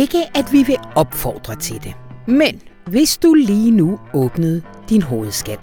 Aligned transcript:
Ikke 0.00 0.36
at 0.36 0.52
vi 0.52 0.62
vil 0.62 0.76
opfordre 0.94 1.56
til 1.56 1.84
det, 1.84 1.94
men 2.26 2.62
hvis 2.86 3.18
du 3.18 3.34
lige 3.34 3.70
nu 3.70 3.98
åbnede 4.14 4.62
din 4.88 5.02
hovedskal, 5.02 5.58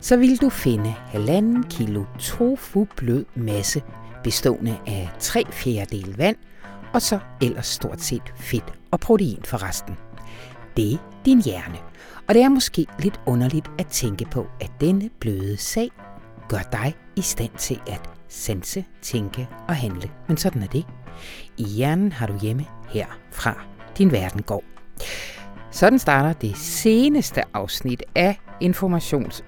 så 0.00 0.16
vil 0.16 0.40
du 0.40 0.48
finde 0.48 0.90
halvanden 0.90 1.62
kilo 1.62 2.04
tofu 2.18 2.86
blød 2.96 3.24
masse 3.34 3.82
bestående 4.24 4.78
af 4.86 5.10
3 5.18 5.44
fjerdedel 5.52 6.16
vand, 6.16 6.36
og 6.92 7.02
så 7.02 7.18
ellers 7.42 7.66
stort 7.66 8.00
set 8.00 8.34
fedt 8.36 8.74
og 8.90 9.00
protein 9.00 9.42
for 9.44 9.62
resten. 9.68 9.96
Det 10.76 10.92
er 10.92 10.98
din 11.24 11.42
hjerne. 11.42 11.78
Og 12.28 12.34
det 12.34 12.42
er 12.42 12.48
måske 12.48 12.86
lidt 12.98 13.20
underligt 13.26 13.70
at 13.78 13.86
tænke 13.86 14.24
på, 14.24 14.46
at 14.60 14.70
denne 14.80 15.10
bløde 15.20 15.56
sag 15.56 15.90
gør 16.48 16.62
dig 16.72 16.94
i 17.16 17.20
stand 17.20 17.52
til 17.58 17.80
at 17.86 18.10
sanse, 18.28 18.84
tænke 19.02 19.48
og 19.68 19.76
handle. 19.76 20.10
Men 20.28 20.36
sådan 20.36 20.62
er 20.62 20.66
det. 20.66 20.86
I 21.56 21.64
hjernen 21.64 22.12
har 22.12 22.26
du 22.26 22.38
hjemme 22.38 22.66
her 22.88 23.06
fra 23.30 23.69
din 23.98 24.12
verden 24.12 24.42
går. 24.42 24.64
Sådan 25.70 25.98
starter 25.98 26.32
det 26.32 26.56
seneste 26.56 27.42
afsnit 27.54 28.02
af 28.14 28.40
Informations, 28.60 29.44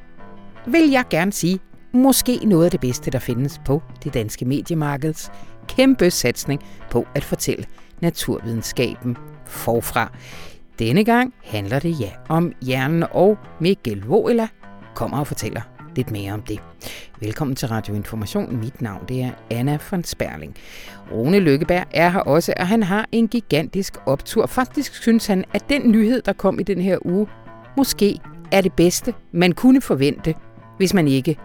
vil 0.67 0.91
jeg 0.91 1.05
gerne 1.11 1.33
sige, 1.33 1.59
måske 1.93 2.37
noget 2.45 2.65
af 2.65 2.71
det 2.71 2.81
bedste, 2.81 3.11
der 3.11 3.19
findes 3.19 3.61
på 3.65 3.83
det 4.05 4.15
danske 4.15 4.45
mediemarkeds 4.45 5.31
kæmpe 5.69 6.11
satsning 6.11 6.63
på 6.91 7.07
at 7.15 7.25
fortælle 7.25 7.65
naturvidenskaben 8.01 9.17
forfra. 9.47 10.13
Denne 10.79 11.05
gang 11.05 11.35
handler 11.45 11.79
det 11.79 12.01
ja 12.01 12.11
om 12.29 12.53
hjernen, 12.63 13.05
og 13.11 13.39
Mikkel 13.61 14.05
Voela 14.05 14.49
kommer 14.95 15.19
og 15.19 15.27
fortæller 15.27 15.61
lidt 15.97 16.11
mere 16.11 16.33
om 16.33 16.43
det. 16.43 16.59
Velkommen 17.21 17.57
til 17.57 17.69
Radio 17.69 17.95
Information. 17.95 18.57
Mit 18.57 18.83
navn 18.83 19.05
det 19.09 19.23
er 19.23 19.31
Anna 19.51 19.79
von 19.91 20.05
Sperling. 20.05 20.57
Rune 21.13 21.39
Lykkeberg 21.39 21.85
er 21.91 22.09
her 22.09 22.21
også, 22.21 22.55
og 22.57 22.67
han 22.67 22.83
har 22.83 23.09
en 23.13 23.29
gigantisk 23.29 23.97
optur. 24.07 24.47
Faktisk 24.47 24.95
synes 24.95 25.27
han, 25.27 25.45
at 25.55 25.69
den 25.69 25.91
nyhed, 25.91 26.23
der 26.23 26.33
kom 26.33 26.61
i 26.61 26.63
den 26.63 26.81
her 26.81 27.07
uge, 27.07 27.27
måske 27.77 28.19
er 28.53 28.61
det 28.61 28.73
bedste, 28.73 29.15
man 29.33 29.53
kunne 29.53 29.81
forvente, 29.81 30.35
hvis 30.77 30.95
man 30.95 31.09
ikke 31.09 31.37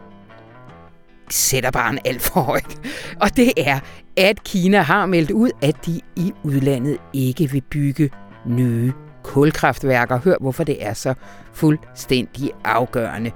sætter 1.29 1.71
barn 1.71 1.99
alt 2.05 2.21
for 2.21 2.41
højt. 2.41 2.81
Og 3.21 3.37
det 3.37 3.53
er, 3.57 3.79
at 4.17 4.43
Kina 4.43 4.81
har 4.81 5.05
meldt 5.05 5.31
ud, 5.31 5.49
at 5.61 5.85
de 5.85 6.01
i 6.15 6.33
udlandet 6.43 6.97
ikke 7.13 7.51
vil 7.51 7.61
bygge 7.61 8.09
nye 8.45 8.93
kulkraftværker. 9.23 10.19
Hør, 10.19 10.35
hvorfor 10.41 10.63
det 10.63 10.85
er 10.85 10.93
så 10.93 11.13
fuldstændig 11.53 12.51
afgørende. 12.65 13.31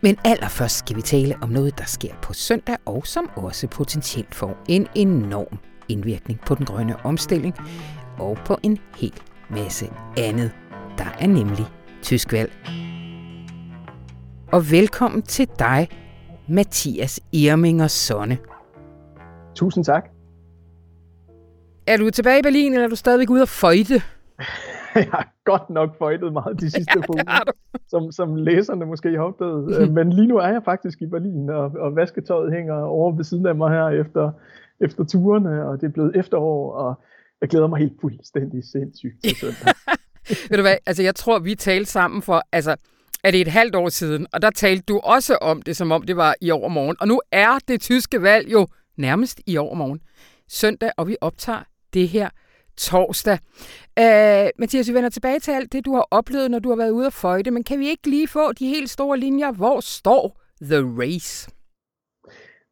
Men 0.00 0.16
allerførst 0.24 0.78
skal 0.78 0.96
vi 0.96 1.02
tale 1.02 1.36
om 1.42 1.48
noget, 1.48 1.78
der 1.78 1.84
sker 1.84 2.14
på 2.22 2.32
søndag, 2.32 2.76
og 2.84 3.06
som 3.06 3.30
også 3.36 3.68
potentielt 3.68 4.34
får 4.34 4.64
en 4.68 4.86
enorm 4.94 5.58
indvirkning 5.88 6.40
på 6.40 6.54
den 6.54 6.66
grønne 6.66 7.06
omstilling, 7.06 7.54
og 8.18 8.38
på 8.44 8.58
en 8.62 8.78
hel 8.96 9.12
masse 9.50 9.90
andet. 10.16 10.50
Der 10.98 11.16
er 11.18 11.26
nemlig 11.26 11.66
tysk 12.02 12.32
valg. 12.32 12.52
Og 14.52 14.70
velkommen 14.70 15.22
til 15.22 15.48
dig, 15.58 15.88
Mathias 16.48 17.20
Irminger 17.32 17.86
Sonne. 17.86 18.38
Tusind 19.54 19.84
tak. 19.84 20.04
Er 21.86 21.96
du 21.96 22.10
tilbage 22.10 22.38
i 22.38 22.42
Berlin, 22.42 22.72
eller 22.72 22.84
er 22.84 22.90
du 22.90 22.96
stadigvæk 22.96 23.30
ude 23.30 23.42
at 23.42 23.48
føjte? 23.48 24.02
jeg 24.94 25.08
har 25.12 25.32
godt 25.44 25.70
nok 25.70 25.98
føjtet 25.98 26.32
meget 26.32 26.60
de 26.60 26.70
sidste 26.70 26.98
ja, 26.98 27.04
uger, 27.08 27.52
som, 27.88 28.12
som 28.12 28.36
læserne 28.36 28.86
måske 28.86 29.10
har 29.16 29.24
opdaget. 29.24 29.80
Øh, 29.80 29.92
men 29.96 30.12
lige 30.12 30.26
nu 30.26 30.36
er 30.36 30.48
jeg 30.48 30.62
faktisk 30.64 31.02
i 31.02 31.06
Berlin, 31.06 31.50
og, 31.50 31.72
og 31.80 31.96
vasketøjet 31.96 32.52
hænger 32.52 32.74
over 32.74 33.12
ved 33.16 33.24
siden 33.24 33.46
af 33.46 33.54
mig 33.54 33.70
her 33.70 33.88
efter, 33.88 34.30
efter 34.80 35.04
turene, 35.04 35.68
og 35.68 35.80
det 35.80 35.86
er 35.86 35.92
blevet 35.92 36.16
efterår, 36.16 36.72
og 36.72 36.94
jeg 37.40 37.48
glæder 37.48 37.66
mig 37.66 37.78
helt 37.78 38.00
fuldstændig 38.00 38.64
sindssygt 38.64 39.22
til 39.24 39.36
søndag. 39.40 39.74
Ved 40.50 40.56
du 40.56 40.62
hvad, 40.62 40.76
altså 40.86 41.02
jeg 41.02 41.14
tror, 41.14 41.38
vi 41.38 41.54
talte 41.54 41.90
sammen 41.90 42.22
for, 42.22 42.42
altså 42.52 42.76
er 43.24 43.30
det 43.30 43.40
et 43.40 43.48
halvt 43.48 43.74
år 43.74 43.88
siden, 43.88 44.26
og 44.32 44.42
der 44.42 44.50
talte 44.50 44.84
du 44.88 44.98
også 44.98 45.36
om 45.40 45.62
det, 45.62 45.76
som 45.76 45.92
om 45.92 46.02
det 46.02 46.16
var 46.16 46.34
i 46.40 46.50
overmorgen. 46.50 46.96
Og 47.00 47.08
nu 47.08 47.20
er 47.32 47.58
det 47.68 47.80
tyske 47.80 48.22
valg 48.22 48.52
jo 48.52 48.66
nærmest 48.96 49.40
i 49.46 49.56
overmorgen. 49.56 50.00
Søndag, 50.48 50.90
og 50.96 51.08
vi 51.08 51.16
optager 51.20 51.62
det 51.94 52.08
her 52.08 52.28
torsdag. 52.78 53.38
Uh, 54.00 54.48
Mathias, 54.58 54.88
vi 54.88 54.94
vender 54.94 55.10
tilbage 55.10 55.38
til 55.38 55.50
alt 55.50 55.72
det, 55.72 55.84
du 55.84 55.94
har 55.94 56.08
oplevet, 56.10 56.50
når 56.50 56.58
du 56.58 56.68
har 56.68 56.76
været 56.76 56.90
ude 56.90 57.06
at 57.06 57.12
føjte, 57.12 57.50
men 57.50 57.64
kan 57.64 57.78
vi 57.78 57.88
ikke 57.88 58.10
lige 58.10 58.28
få 58.28 58.52
de 58.52 58.68
helt 58.68 58.90
store 58.90 59.18
linjer? 59.18 59.52
Hvor 59.52 59.80
står 59.80 60.40
The 60.62 60.80
Race? 61.00 61.50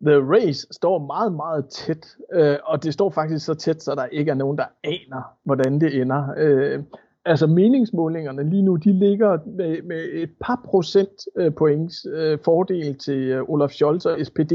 The 0.06 0.16
Race 0.16 0.66
står 0.70 1.06
meget, 1.06 1.32
meget 1.32 1.64
tæt, 1.70 2.06
uh, 2.36 2.56
og 2.64 2.82
det 2.82 2.92
står 2.92 3.10
faktisk 3.10 3.46
så 3.46 3.54
tæt, 3.54 3.82
så 3.82 3.94
der 3.94 4.06
ikke 4.06 4.30
er 4.30 4.34
nogen, 4.34 4.58
der 4.58 4.64
aner, 4.84 5.22
hvordan 5.44 5.80
det 5.80 6.00
ender. 6.00 6.22
Uh, 6.76 6.84
altså 7.24 7.46
meningsmålingerne 7.46 8.50
lige 8.50 8.62
nu, 8.62 8.76
de 8.76 8.92
ligger 8.92 9.38
med, 9.46 9.82
med 9.82 10.04
et 10.12 10.30
par 10.40 10.60
procent 10.64 11.10
uh, 11.40 11.54
points 11.54 12.06
uh, 12.06 12.38
fordel 12.44 12.98
til 12.98 13.40
uh, 13.40 13.50
Olaf 13.50 13.70
Scholz 13.70 14.06
og 14.06 14.18
SPD 14.26 14.52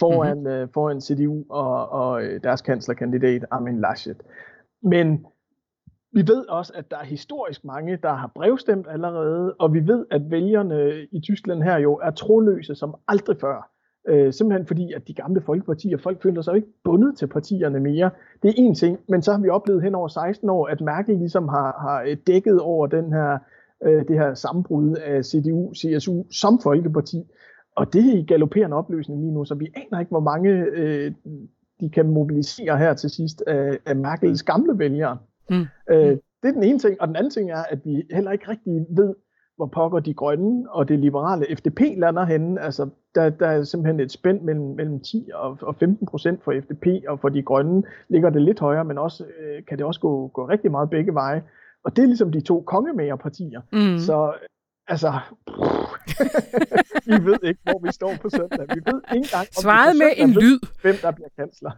foran, 0.00 0.38
mm-hmm. 0.38 0.62
uh, 0.62 0.68
foran 0.74 1.00
CDU 1.00 1.44
og, 1.48 1.88
og 1.88 2.22
deres 2.42 2.60
kanslerkandidat 2.60 3.44
Armin 3.50 3.80
Laschet. 3.80 4.22
Men 4.86 5.26
vi 6.12 6.20
ved 6.28 6.48
også, 6.48 6.72
at 6.76 6.90
der 6.90 6.96
er 6.96 7.04
historisk 7.04 7.64
mange, 7.64 7.98
der 8.02 8.12
har 8.12 8.32
brevstemt 8.34 8.86
allerede, 8.90 9.54
og 9.54 9.74
vi 9.74 9.86
ved, 9.86 10.06
at 10.10 10.30
vælgerne 10.30 11.06
i 11.12 11.20
Tyskland 11.20 11.62
her 11.62 11.78
jo 11.78 11.94
er 11.94 12.10
troløse 12.10 12.74
som 12.74 12.94
aldrig 13.08 13.36
før. 13.40 13.70
Øh, 14.08 14.32
simpelthen 14.32 14.66
fordi, 14.66 14.92
at 14.92 15.08
de 15.08 15.14
gamle 15.14 15.40
folkepartier, 15.40 15.98
folk 15.98 16.22
føler 16.22 16.42
sig 16.42 16.56
ikke 16.56 16.68
bundet 16.84 17.18
til 17.18 17.26
partierne 17.26 17.80
mere. 17.80 18.10
Det 18.42 18.48
er 18.48 18.54
en 18.56 18.74
ting, 18.74 18.98
men 19.08 19.22
så 19.22 19.32
har 19.32 19.40
vi 19.40 19.48
oplevet 19.48 19.82
hen 19.82 19.94
over 19.94 20.08
16 20.08 20.50
år, 20.50 20.66
at 20.66 20.80
Merkel 20.80 21.18
ligesom 21.18 21.48
har, 21.48 21.76
har 21.80 22.02
øh, 22.02 22.16
dækket 22.26 22.60
over 22.60 22.86
den 22.86 23.12
her, 23.12 23.38
øh, 23.84 24.08
det 24.08 24.18
her 24.18 24.34
sammenbrud 24.34 24.96
af 24.96 25.24
CDU, 25.24 25.74
CSU 25.74 26.24
som 26.30 26.60
folkeparti. 26.62 27.22
Og 27.76 27.92
det 27.92 28.14
er 28.14 28.18
i 28.18 28.22
galopperende 28.22 28.76
opløsning 28.76 29.20
lige 29.20 29.32
nu, 29.32 29.44
så 29.44 29.54
vi 29.54 29.72
aner 29.74 30.00
ikke, 30.00 30.10
hvor 30.10 30.20
mange 30.20 30.50
øh, 30.50 31.12
de 31.80 31.90
kan 31.90 32.10
mobilisere 32.10 32.78
her 32.78 32.94
til 32.94 33.10
sidst 33.10 33.42
af, 33.46 33.78
af 33.86 33.96
Merkels 33.96 34.42
gamle 34.42 34.78
vælgere. 34.78 35.18
Mm. 35.50 35.66
Øh, 35.90 36.16
det 36.42 36.48
er 36.48 36.52
den 36.52 36.62
ene 36.62 36.78
ting. 36.78 37.00
Og 37.00 37.08
den 37.08 37.16
anden 37.16 37.30
ting 37.30 37.50
er, 37.50 37.62
at 37.70 37.78
vi 37.84 38.02
heller 38.10 38.32
ikke 38.32 38.50
rigtig 38.50 38.86
ved, 38.90 39.14
hvor 39.56 39.66
pokker 39.66 40.00
de 40.00 40.14
grønne 40.14 40.70
og 40.70 40.88
det 40.88 40.98
liberale 40.98 41.56
FDP 41.56 41.80
lander 41.96 42.24
henne. 42.24 42.60
Altså, 42.60 42.88
der, 43.14 43.30
der 43.30 43.46
er 43.46 43.64
simpelthen 43.64 44.00
et 44.00 44.12
spænd 44.12 44.40
mellem, 44.40 44.64
mellem 44.64 45.00
10 45.00 45.30
og, 45.34 45.58
og 45.62 45.76
15 45.76 46.06
procent 46.06 46.44
for 46.44 46.54
FDP, 46.60 46.86
og 47.08 47.20
for 47.20 47.28
de 47.28 47.42
grønne 47.42 47.82
ligger 48.08 48.30
det 48.30 48.42
lidt 48.42 48.60
højere, 48.60 48.84
men 48.84 48.98
også 48.98 49.24
øh, 49.24 49.64
kan 49.64 49.78
det 49.78 49.86
også 49.86 50.00
gå, 50.00 50.28
gå 50.28 50.48
rigtig 50.48 50.70
meget 50.70 50.90
begge 50.90 51.14
veje. 51.14 51.42
Og 51.84 51.96
det 51.96 52.02
er 52.02 52.06
ligesom 52.06 52.32
de 52.32 52.40
to 52.40 52.60
kongemagerpartier. 52.60 53.60
Mm. 53.72 53.98
Så 53.98 54.32
altså, 54.88 55.12
vi 57.10 57.24
ved 57.24 57.38
ikke, 57.42 57.60
hvor 57.62 57.80
vi 57.86 57.92
står 57.92 58.14
på 58.22 58.28
søndag. 58.30 58.66
Vi 58.74 58.80
ved 58.86 59.00
ikke 59.14 59.26
engang, 59.26 59.46
om 59.56 59.62
Svaret 59.62 59.96
med 59.96 60.10
en 60.16 60.30
lyd. 60.30 60.58
hvem 60.82 60.94
der 61.02 61.10
bliver 61.10 61.28
kansler. 61.38 61.70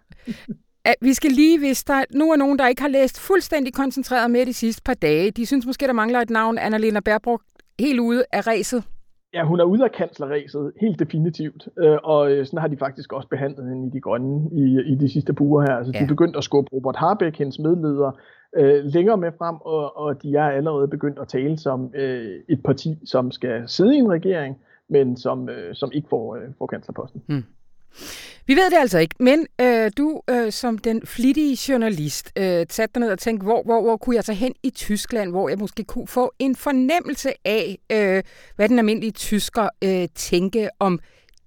vi 1.00 1.14
skal 1.14 1.30
lige, 1.30 1.58
hvis 1.58 1.84
der 1.84 2.04
nu 2.14 2.32
er 2.32 2.36
nogen, 2.36 2.58
der 2.58 2.69
ikke 2.69 2.82
har 2.82 2.88
læst 2.88 3.20
fuldstændig 3.20 3.74
koncentreret 3.74 4.30
med 4.30 4.46
de 4.46 4.52
sidste 4.52 4.82
par 4.84 4.94
dage, 4.94 5.30
de 5.30 5.46
synes 5.46 5.66
måske, 5.66 5.86
der 5.86 5.92
mangler 5.92 6.20
et 6.20 6.30
navn, 6.30 6.58
Annalena 6.58 7.00
Baerbock, 7.00 7.42
helt 7.78 8.00
ude 8.00 8.24
af 8.32 8.46
ræset. 8.46 8.84
Ja, 9.34 9.44
hun 9.44 9.60
er 9.60 9.64
ude 9.64 9.84
af 9.84 9.92
kanslerræset, 9.92 10.72
helt 10.80 10.98
definitivt. 10.98 11.69
Øh, 11.78 11.98
og 12.04 12.32
øh, 12.32 12.46
sådan 12.46 12.58
har 12.58 12.69
de 12.69 12.76
faktisk 12.76 13.12
også 13.12 13.28
behandlet 13.28 13.69
hende 13.69 13.86
i 13.86 13.90
de 13.90 14.00
grønne 14.00 14.50
i, 14.52 14.92
i 14.92 14.94
de 14.94 15.12
sidste 15.12 15.40
uger 15.40 15.62
her. 15.62 15.76
Altså, 15.76 15.92
ja. 15.94 16.02
de 16.02 16.06
begyndte 16.06 16.36
at 16.36 16.44
skubbe 16.44 16.70
Robert 16.72 16.96
Harbeck, 16.96 17.38
hendes 17.38 17.58
medleder, 17.58 18.10
øh, 18.56 18.84
længere 18.84 19.16
med 19.16 19.32
frem, 19.38 19.56
og, 19.56 19.97
og 19.97 20.22
de 20.22 20.36
er 20.36 20.50
allerede 20.50 20.88
begyndt 20.88 21.19
at 21.19 21.28
tale 21.28 21.58
som 21.58 21.90
øh, 21.94 22.40
et 22.49 22.62
parti, 22.62 22.99
som 23.05 23.31
skal 23.31 23.62
sidde 23.67 23.96
i 23.96 23.99
en 23.99 24.11
regering, 24.11 24.56
men 24.88 25.17
som, 25.17 25.49
øh, 25.49 25.75
som 25.75 25.90
ikke 25.93 26.08
får, 26.08 26.37
øh, 26.37 26.43
får 26.58 26.67
kanslerposten. 26.67 27.23
Hmm. 27.26 27.44
Vi 28.46 28.55
ved 28.55 28.70
det 28.70 28.76
altså 28.76 28.99
ikke, 28.99 29.14
men 29.20 29.46
øh, 29.61 29.90
du 29.99 30.23
øh, 30.31 30.52
som 30.52 30.78
den 30.78 31.06
flittige 31.06 31.58
journalist 31.69 32.32
øh, 32.38 32.67
satte 32.70 32.94
dig 32.94 33.00
ned 33.00 33.11
og 33.11 33.19
tænkte, 33.19 33.44
hvor, 33.44 33.62
hvor, 33.62 33.82
hvor 33.82 33.96
kunne 33.96 34.17
jeg 34.17 34.25
tage 34.25 34.37
hen 34.37 34.55
i 34.62 34.70
Tyskland, 34.70 35.31
hvor 35.31 35.49
jeg 35.49 35.58
måske 35.58 35.84
kunne 35.84 36.06
få 36.06 36.32
en 36.38 36.56
fornemmelse 36.56 37.31
af, 37.44 37.78
øh, 37.93 38.23
hvad 38.56 38.69
den 38.69 38.78
almindelige 38.78 39.12
tysker 39.12 39.69
øh, 39.84 40.08
tænke 40.14 40.69
om 40.78 40.99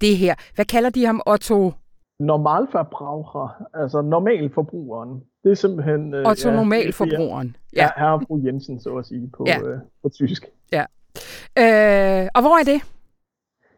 det 0.02 0.18
her. 0.18 0.36
Hvad 0.56 0.66
kalder 0.66 0.90
de 0.90 1.06
ham, 1.06 1.22
Otto? 1.26 1.72
Normalverbraucher, 2.22 3.64
altså 3.74 4.02
normalforbrugeren. 4.02 5.24
Det 5.44 5.52
er 5.52 5.56
simpelthen... 5.56 6.14
Øh, 6.14 6.30
Otto 6.30 6.50
ja, 6.50 6.56
normalforbrugeren. 6.56 7.56
Ja, 7.76 7.82
ja. 7.82 7.90
herre 7.98 8.14
og 8.14 8.22
fru 8.28 8.40
Jensen, 8.46 8.80
så 8.80 8.98
at 8.98 9.06
sige, 9.06 9.30
på, 9.38 9.44
ja. 9.48 9.62
øh, 9.62 9.80
på 10.02 10.10
tysk. 10.10 10.46
Ja. 10.72 10.86
Øh, 11.58 12.28
og 12.36 12.42
hvor 12.42 12.60
er 12.60 12.64
det? 12.66 12.82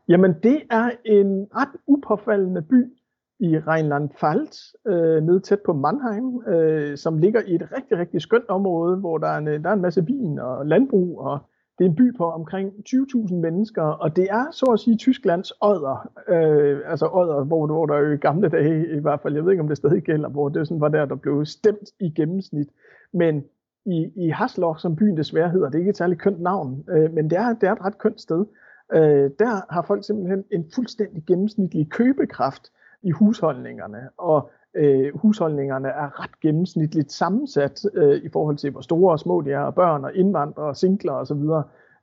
Jamen, 0.08 0.34
det 0.44 0.62
er 0.72 0.90
en 1.06 1.48
ret 1.56 1.76
upåfaldende 1.88 2.62
by 2.62 2.94
i 3.40 3.58
Rheinland-Pfalz, 3.58 4.74
øh, 4.88 5.24
nede 5.24 5.40
tæt 5.40 5.60
på 5.66 5.74
Mannheim, 5.74 6.48
øh, 6.48 6.98
som 6.98 7.18
ligger 7.18 7.42
i 7.48 7.56
et 7.56 7.68
rigtig, 7.78 7.98
rigtig 7.98 8.22
skønt 8.22 8.50
område, 8.50 8.98
hvor 8.98 9.18
der 9.18 9.28
er 9.28 9.38
en, 9.38 9.48
der 9.48 9.70
er 9.70 9.74
en 9.74 9.82
masse 9.82 10.06
vin 10.06 10.40
og 10.40 10.66
landbrug, 10.66 11.20
og 11.20 11.40
det 11.78 11.86
er 11.86 11.90
en 11.90 11.96
by 11.96 12.18
på 12.18 12.26
omkring 12.32 12.74
20.000 12.90 13.34
mennesker, 13.34 13.84
og 13.84 14.16
det 14.16 14.28
er 14.32 14.46
så 14.52 14.66
at 14.66 14.80
sige 14.80 14.98
Tysklands 14.98 15.52
ådder, 15.62 16.12
øh, 16.28 16.80
altså 16.86 17.08
ådder, 17.08 17.44
hvor, 17.44 17.66
hvor 17.66 17.86
der 17.86 17.98
jo 17.98 18.12
i 18.12 18.18
gamle 18.18 18.50
dage 18.50 18.98
i 18.98 19.00
hvert 19.00 19.22
fald, 19.22 19.34
jeg 19.34 19.44
ved 19.44 19.52
ikke 19.52 19.62
om 19.62 19.68
det 19.68 19.78
stadig 19.78 20.04
gælder, 20.04 20.30
hvor 20.30 20.50
det 20.50 20.68
sådan 20.68 20.82
var 20.82 20.88
der, 20.88 21.06
der 21.06 21.16
blev 21.16 21.46
stemt 21.46 21.90
i 22.00 22.10
gennemsnit, 22.10 22.68
men 23.14 23.44
i, 23.86 24.12
i 24.16 24.30
Hasloch, 24.30 24.80
som 24.80 24.96
byen 24.96 25.18
desværre 25.18 25.50
hedder, 25.50 25.70
det 25.70 25.76
er 25.76 25.80
ikke 25.80 25.90
et 25.90 25.98
særligt 25.98 26.22
kønt 26.22 26.42
navn, 26.42 26.84
øh, 26.90 27.14
men 27.14 27.30
det 27.30 27.38
er, 27.38 27.54
det 27.54 27.70
er 27.70 27.74
et 27.74 27.86
ret 27.86 27.98
kønt 27.98 28.22
sted. 28.22 28.46
Øh, 28.94 29.32
der 29.40 29.74
har 29.74 29.82
folk 29.88 30.06
simpelthen 30.06 30.44
en 30.52 30.66
fuldstændig 30.76 31.24
gennemsnitlig 31.28 31.90
købekraft 31.90 32.72
i 33.04 33.12
husholdningerne, 33.12 34.10
og 34.18 34.52
øh, 34.76 35.18
husholdningerne 35.18 35.88
er 35.88 36.24
ret 36.24 36.40
gennemsnitligt 36.42 37.12
sammensat 37.12 37.86
øh, 37.94 38.22
i 38.24 38.30
forhold 38.30 38.58
til, 38.58 38.72
hvor 38.72 38.82
store 38.82 39.12
og 39.12 39.20
små 39.20 39.42
de 39.42 39.52
er, 39.52 39.60
og 39.60 39.76
børn 39.76 40.06
og 40.06 40.16
indvandrere 40.16 40.68
og 40.68 40.78
singler 40.78 41.14
osv. 41.14 41.42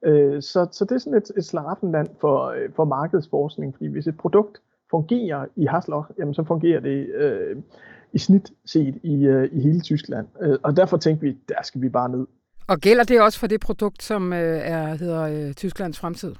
Øh, 0.05 0.43
så, 0.43 0.69
så 0.73 0.85
det 0.85 0.93
er 0.93 0.99
sådan 0.99 1.19
et, 1.19 1.31
et 1.37 1.45
slaraffenland 1.45 2.09
for, 2.21 2.47
øh, 2.47 2.73
for 2.77 2.85
markedsforskning, 2.85 3.75
fordi 3.75 3.87
hvis 3.87 4.07
et 4.07 4.17
produkt 4.17 4.61
fungerer 4.91 5.47
i 5.57 5.67
Hasloch, 5.67 6.11
jamen 6.19 6.35
så 6.35 6.45
fungerer 6.45 6.81
det 6.81 7.07
øh, 7.15 7.57
i 8.13 8.19
snit 8.19 8.53
set 8.67 8.95
i, 9.03 9.27
øh, 9.27 9.49
i 9.53 9.61
hele 9.61 9.81
Tyskland. 9.81 10.27
Øh, 10.43 10.59
og 10.63 10.77
derfor 10.77 10.97
tænkte 10.97 11.27
vi, 11.27 11.39
der 11.49 11.63
skal 11.63 11.81
vi 11.83 11.89
bare 11.89 12.09
ned. 12.09 12.27
Og 12.69 12.79
gælder 12.79 13.05
det 13.05 13.21
også 13.21 13.39
for 13.39 13.47
det 13.47 13.61
produkt, 13.61 14.03
som 14.03 14.33
øh, 14.33 14.61
er, 14.75 14.85
hedder 14.95 15.23
øh, 15.23 15.55
Tysklands 15.55 15.99
fremtid? 15.99 16.35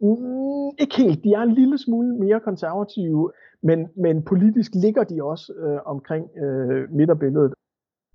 Mm, 0.00 0.70
ikke 0.78 0.96
helt. 0.96 1.24
De 1.24 1.32
er 1.32 1.42
en 1.42 1.54
lille 1.54 1.78
smule 1.78 2.14
mere 2.14 2.40
konservative, 2.40 3.32
men, 3.62 3.88
men 3.96 4.22
politisk 4.22 4.70
ligger 4.74 5.04
de 5.04 5.22
også 5.22 5.52
øh, 5.52 5.78
omkring 5.84 6.24
øh, 6.44 6.92
midterbilledet. 6.92 7.54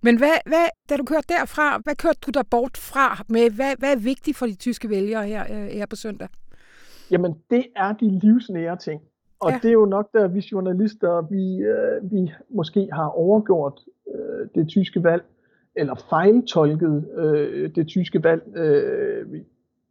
Men 0.03 0.17
hvad, 0.17 0.37
hvad, 0.45 0.65
da 0.89 0.97
du 0.97 1.03
kørte 1.03 1.27
derfra, 1.27 1.77
hvad 1.83 1.95
kørte 1.95 2.19
du 2.25 2.31
der 2.31 2.43
bort 2.51 2.77
fra 2.77 3.23
med? 3.29 3.51
Hvad, 3.51 3.73
hvad 3.79 3.91
er 3.91 3.99
vigtigt 3.99 4.37
for 4.37 4.45
de 4.45 4.55
tyske 4.55 4.89
vælgere 4.89 5.27
her, 5.27 5.43
øh, 5.43 5.67
her 5.79 5.85
på 5.85 5.95
søndag? 5.95 6.27
Jamen, 7.11 7.35
det 7.49 7.65
er 7.75 7.93
de 7.93 8.19
livsnære 8.19 8.77
ting. 8.77 9.01
Og 9.39 9.51
ja. 9.51 9.59
det 9.61 9.69
er 9.69 9.73
jo 9.73 9.85
nok 9.85 10.13
der, 10.13 10.27
vi 10.27 10.47
journalister, 10.51 11.27
vi, 11.29 11.57
øh, 11.57 12.11
vi 12.11 12.31
måske 12.49 12.89
har 12.93 13.07
overgjort 13.07 13.79
øh, 14.15 14.47
det 14.55 14.67
tyske 14.67 15.03
valg, 15.03 15.23
eller 15.75 15.95
fejltolket 16.09 17.09
øh, 17.17 17.75
det 17.75 17.87
tyske 17.87 18.23
valg, 18.23 18.57
øh, 18.57 19.41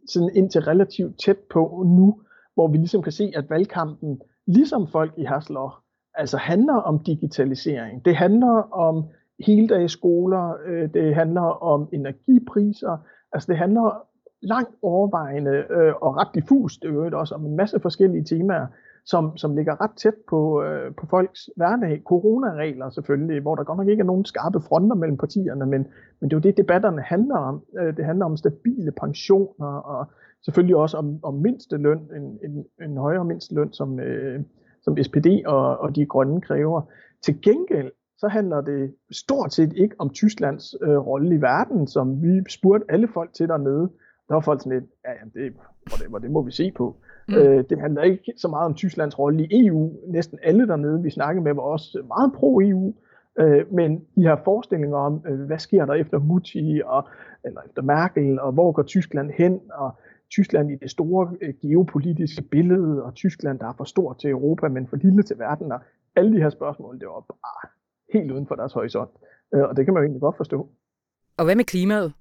sådan 0.07 0.31
indtil 0.35 0.61
relativt 0.61 1.19
tæt 1.25 1.39
på 1.53 1.83
nu, 1.87 2.21
hvor 2.55 2.69
vi 2.69 2.77
ligesom 2.77 3.03
kan 3.03 3.13
se, 3.13 3.33
at 3.37 3.51
valgkampen, 3.51 4.21
ligesom 4.47 4.87
folk 4.87 5.13
i 5.17 5.25
Hasloch, 5.25 5.75
altså 6.15 6.37
handler 6.37 6.75
om 6.75 6.99
digitalisering. 6.99 8.05
Det 8.05 8.17
handler 8.17 8.73
om 8.73 9.05
heldagsskoler, 9.47 10.57
øh, 10.67 10.89
det 10.95 11.15
handler 11.15 11.63
om 11.63 11.89
energipriser, 11.93 12.97
altså 13.33 13.53
det 13.53 13.59
handler 13.59 14.07
langt 14.43 14.71
overvejende 14.83 15.65
øh, 15.71 15.95
og 16.01 16.17
ret 16.17 16.29
diffust 16.35 16.85
øvrigt 16.85 17.15
også 17.15 17.35
om 17.35 17.47
en 17.47 17.57
masse 17.57 17.81
forskellige 17.81 18.25
temaer, 18.25 18.67
som, 19.07 19.37
som 19.37 19.57
ligger 19.57 19.81
ret 19.81 19.97
tæt 19.97 20.15
på, 20.29 20.63
øh, 20.63 20.95
på 20.95 21.07
folks 21.07 21.51
hverdag. 21.57 22.03
Coronaregler 22.05 22.91
selvfølgelig, 22.91 23.43
hvor 23.43 23.55
der 23.55 23.65
godt 23.65 23.79
nok 23.79 23.89
ikke 23.89 24.01
er 24.01 24.05
nogen 24.05 24.25
skarpe 24.25 24.61
fronter 24.61 24.97
mellem 24.97 25.17
partierne, 25.17 25.67
men, 25.67 25.87
men 26.21 26.31
det 26.31 26.33
er 26.33 26.37
jo 26.37 26.49
det, 26.49 26.57
debatterne 26.57 27.03
handler 27.03 27.37
om. 27.37 27.63
Øh, 27.79 27.97
det 27.97 28.05
handler 28.05 28.27
om 28.27 28.37
stabile 28.37 28.93
pensioner, 28.93 29.67
og 29.67 30.07
selvfølgelig 30.45 30.77
også 30.77 30.97
om, 30.97 31.19
om 31.23 31.35
mindsteløn, 31.35 31.99
en, 32.17 32.39
en, 32.45 32.65
en 32.83 32.97
højere 32.97 33.25
mindsteløn, 33.25 33.73
som, 33.73 34.01
øh, 34.01 34.41
som 34.83 34.97
SPD 35.03 35.27
og, 35.47 35.79
og 35.79 35.97
de 35.97 36.07
grønne 36.07 36.41
kræver. 36.41 36.83
Til 37.23 37.43
gengæld 37.43 37.93
så 38.19 38.29
handler 38.29 38.61
det 38.61 38.95
stort 39.13 39.55
set 39.55 39.73
ikke 39.73 39.95
om 39.99 40.11
Tysklands 40.11 40.75
øh, 40.83 40.99
rolle 40.99 41.35
i 41.35 41.41
verden, 41.41 41.87
som 41.87 42.23
vi 42.23 42.43
spurgte 42.51 42.87
alle 42.89 43.09
folk 43.09 43.33
til 43.33 43.49
dernede. 43.49 43.91
Der 44.29 44.35
var 44.35 44.41
folk 44.41 44.61
sådan 44.61 44.79
lidt, 44.79 44.91
ja, 45.05 45.11
jamen 45.21 45.33
det, 45.35 45.53
det, 45.85 46.23
det 46.23 46.31
må 46.31 46.43
vi 46.43 46.51
se 46.51 46.73
på. 46.77 46.97
Mm. 47.29 47.35
Øh, 47.35 47.65
det 47.71 47.81
handler 47.81 48.03
ikke 48.03 48.33
så 48.37 48.49
meget 48.49 48.67
om 48.67 48.75
Tysklands 48.75 49.19
rolle 49.19 49.45
i 49.45 49.67
EU. 49.67 49.93
Næsten 50.09 50.39
alle 50.43 50.69
dernede, 50.69 51.03
vi 51.03 51.11
snakkede 51.11 51.45
med, 51.45 51.55
var 51.55 51.63
også 51.63 52.03
meget 52.09 52.33
pro-EU. 52.33 52.95
Øh, 53.39 53.73
men 53.73 54.05
de 54.17 54.23
her 54.23 54.37
forestillinger 54.45 54.97
om, 54.97 55.25
øh, 55.29 55.41
hvad 55.41 55.59
sker 55.59 55.87
der 55.87 55.95
efter 55.95 56.19
Mutti, 56.19 56.83
og, 56.85 57.09
eller 57.45 57.61
efter 57.67 57.83
Merkel, 57.83 58.41
og 58.41 58.53
hvor 58.53 58.73
går 58.73 58.83
Tyskland 58.83 59.31
hen, 59.31 59.61
og 59.73 59.91
Tyskland 60.31 60.71
i 60.71 60.77
det 60.77 60.91
store 60.91 61.37
øh, 61.41 61.55
geopolitiske 61.63 62.43
billede, 62.43 63.03
og 63.05 63.15
Tyskland, 63.15 63.59
der 63.59 63.69
er 63.69 63.75
for 63.77 63.85
stort 63.85 64.19
til 64.19 64.31
Europa, 64.31 64.69
men 64.69 64.87
for 64.87 64.97
lille 64.97 65.23
til 65.23 65.39
verden, 65.39 65.73
og 65.73 65.81
alle 66.17 66.33
de 66.33 66.43
her 66.43 66.51
spørgsmål, 66.51 67.01
det 67.01 67.09
var 67.09 67.21
bare 67.21 67.71
helt 68.13 68.31
uden 68.33 68.47
for 68.47 68.55
deres 68.55 68.73
horisont. 68.73 69.11
Øh, 69.55 69.63
og 69.63 69.77
det 69.77 69.85
kan 69.85 69.95
man 69.95 70.01
jo 70.01 70.05
egentlig 70.05 70.21
godt 70.21 70.37
forstå. 70.37 70.69
Og 71.39 71.45
hvad 71.45 71.57
med 71.57 71.65
klimaet? 71.65 72.13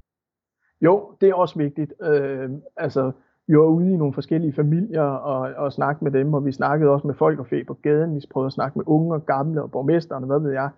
Jo, 0.81 1.15
det 1.21 1.29
er 1.29 1.33
også 1.33 1.57
vigtigt. 1.57 1.93
Øh, 2.01 2.49
altså, 2.77 3.11
vi 3.47 3.57
var 3.57 3.65
ude 3.65 3.93
i 3.93 3.97
nogle 3.97 4.13
forskellige 4.13 4.53
familier 4.53 5.01
og, 5.01 5.39
og 5.57 5.73
snakke 5.73 6.03
med 6.03 6.11
dem, 6.11 6.33
og 6.33 6.45
vi 6.45 6.51
snakkede 6.51 6.91
også 6.91 7.07
med 7.07 7.15
folk 7.15 7.39
og 7.39 7.47
fæ 7.47 7.63
på 7.67 7.73
gaden. 7.73 8.15
Vi 8.15 8.21
prøvede 8.31 8.47
at 8.47 8.53
snakke 8.53 8.79
med 8.79 8.85
unge 8.87 9.13
og 9.15 9.25
gamle 9.25 9.63
og 9.63 9.71
borgmesterne, 9.71 10.25
hvad 10.25 10.39
ved 10.39 10.51
jeg. 10.51 10.69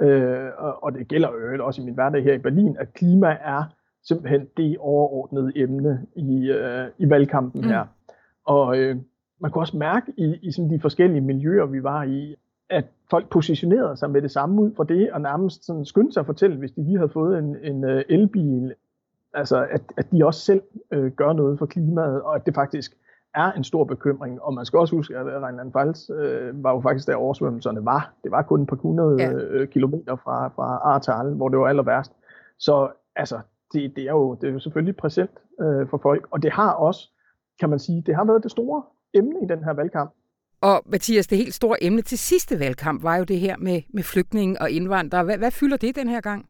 Øh, 0.00 0.50
og, 0.58 0.82
og 0.82 0.92
det 0.92 1.08
gælder 1.08 1.28
jo 1.56 1.66
også 1.66 1.82
i 1.82 1.84
min 1.84 1.94
hverdag 1.94 2.22
her 2.22 2.34
i 2.34 2.38
Berlin, 2.38 2.76
at 2.76 2.92
klima 2.92 3.36
er 3.40 3.64
simpelthen 4.04 4.46
det 4.56 4.76
overordnede 4.78 5.52
emne 5.56 6.06
i, 6.16 6.50
øh, 6.50 6.86
i 6.98 7.10
valgkampen 7.10 7.60
mm. 7.60 7.68
her. 7.68 7.84
Og 8.44 8.78
øh, 8.78 8.96
man 9.40 9.50
kunne 9.50 9.62
også 9.62 9.76
mærke 9.76 10.12
i, 10.16 10.36
i 10.42 10.52
sådan 10.52 10.70
de 10.70 10.80
forskellige 10.80 11.20
miljøer, 11.20 11.66
vi 11.66 11.82
var 11.82 12.02
i, 12.02 12.36
at 12.70 12.84
folk 13.10 13.28
positionerede 13.28 13.96
sig 13.96 14.10
med 14.10 14.22
det 14.22 14.30
samme 14.30 14.62
ud 14.62 14.70
for 14.76 14.84
det, 14.84 15.12
og 15.12 15.20
nærmest 15.20 15.66
sådan 15.66 15.84
skyndte 15.84 16.12
sig 16.12 16.20
at 16.20 16.26
fortælle, 16.26 16.56
hvis 16.56 16.72
de 16.72 16.84
lige 16.84 16.96
havde 16.96 17.08
fået 17.08 17.38
en, 17.38 17.56
en 17.62 17.84
uh, 17.84 18.00
elbil, 18.08 18.74
altså 19.34 19.66
at, 19.70 19.82
at 19.96 20.12
de 20.12 20.26
også 20.26 20.40
selv 20.40 20.62
uh, 20.96 21.06
gør 21.06 21.32
noget 21.32 21.58
for 21.58 21.66
klimaet, 21.66 22.22
og 22.22 22.34
at 22.34 22.46
det 22.46 22.54
faktisk 22.54 22.96
er 23.34 23.52
en 23.52 23.64
stor 23.64 23.84
bekymring. 23.84 24.42
Og 24.42 24.54
man 24.54 24.64
skal 24.64 24.78
også 24.78 24.96
huske, 24.96 25.16
at 25.16 25.26
Rheinland-Pfalz 25.26 26.10
uh, 26.10 26.64
var 26.64 26.72
jo 26.72 26.80
faktisk 26.80 27.06
der 27.08 27.16
oversvømmelserne 27.16 27.84
var. 27.84 28.12
Det 28.22 28.30
var 28.30 28.42
kun 28.42 28.62
et 28.62 28.68
par 28.68 28.76
hundrede 28.76 29.22
ja. 29.22 29.62
uh, 29.62 29.68
kilometer 29.68 30.16
fra, 30.16 30.48
fra 30.48 30.80
Artal, 30.82 31.34
hvor 31.34 31.48
det 31.48 31.58
var 31.58 31.66
aller 31.66 31.82
værst. 31.82 32.12
Så 32.58 32.88
altså, 33.16 33.38
det, 33.72 33.96
det, 33.96 34.04
er 34.04 34.12
jo, 34.12 34.34
det 34.34 34.48
er 34.48 34.52
jo 34.52 34.58
selvfølgelig 34.58 34.96
præsent 34.96 35.30
uh, 35.58 35.88
for 35.90 35.98
folk, 36.02 36.26
og 36.30 36.42
det 36.42 36.52
har 36.52 36.72
også, 36.72 37.10
kan 37.60 37.70
man 37.70 37.78
sige, 37.78 38.02
det 38.06 38.14
har 38.14 38.24
været 38.24 38.42
det 38.42 38.50
store 38.50 38.82
emne 39.14 39.36
i 39.42 39.46
den 39.46 39.64
her 39.64 39.72
valgkamp. 39.72 40.12
Og 40.60 40.82
Mathias, 40.86 41.26
det 41.26 41.38
helt 41.38 41.54
store 41.54 41.84
emne 41.84 42.02
til 42.02 42.18
sidste 42.18 42.60
valgkamp 42.60 43.02
var 43.02 43.16
jo 43.16 43.24
det 43.24 43.38
her 43.38 43.56
med, 43.56 43.82
med 43.94 44.02
flygtninge 44.02 44.60
og 44.60 44.70
indvandrere. 44.70 45.24
Hvad, 45.24 45.38
hvad 45.38 45.50
fylder 45.50 45.76
det 45.76 45.96
den 45.96 46.08
her 46.08 46.20
gang? 46.20 46.46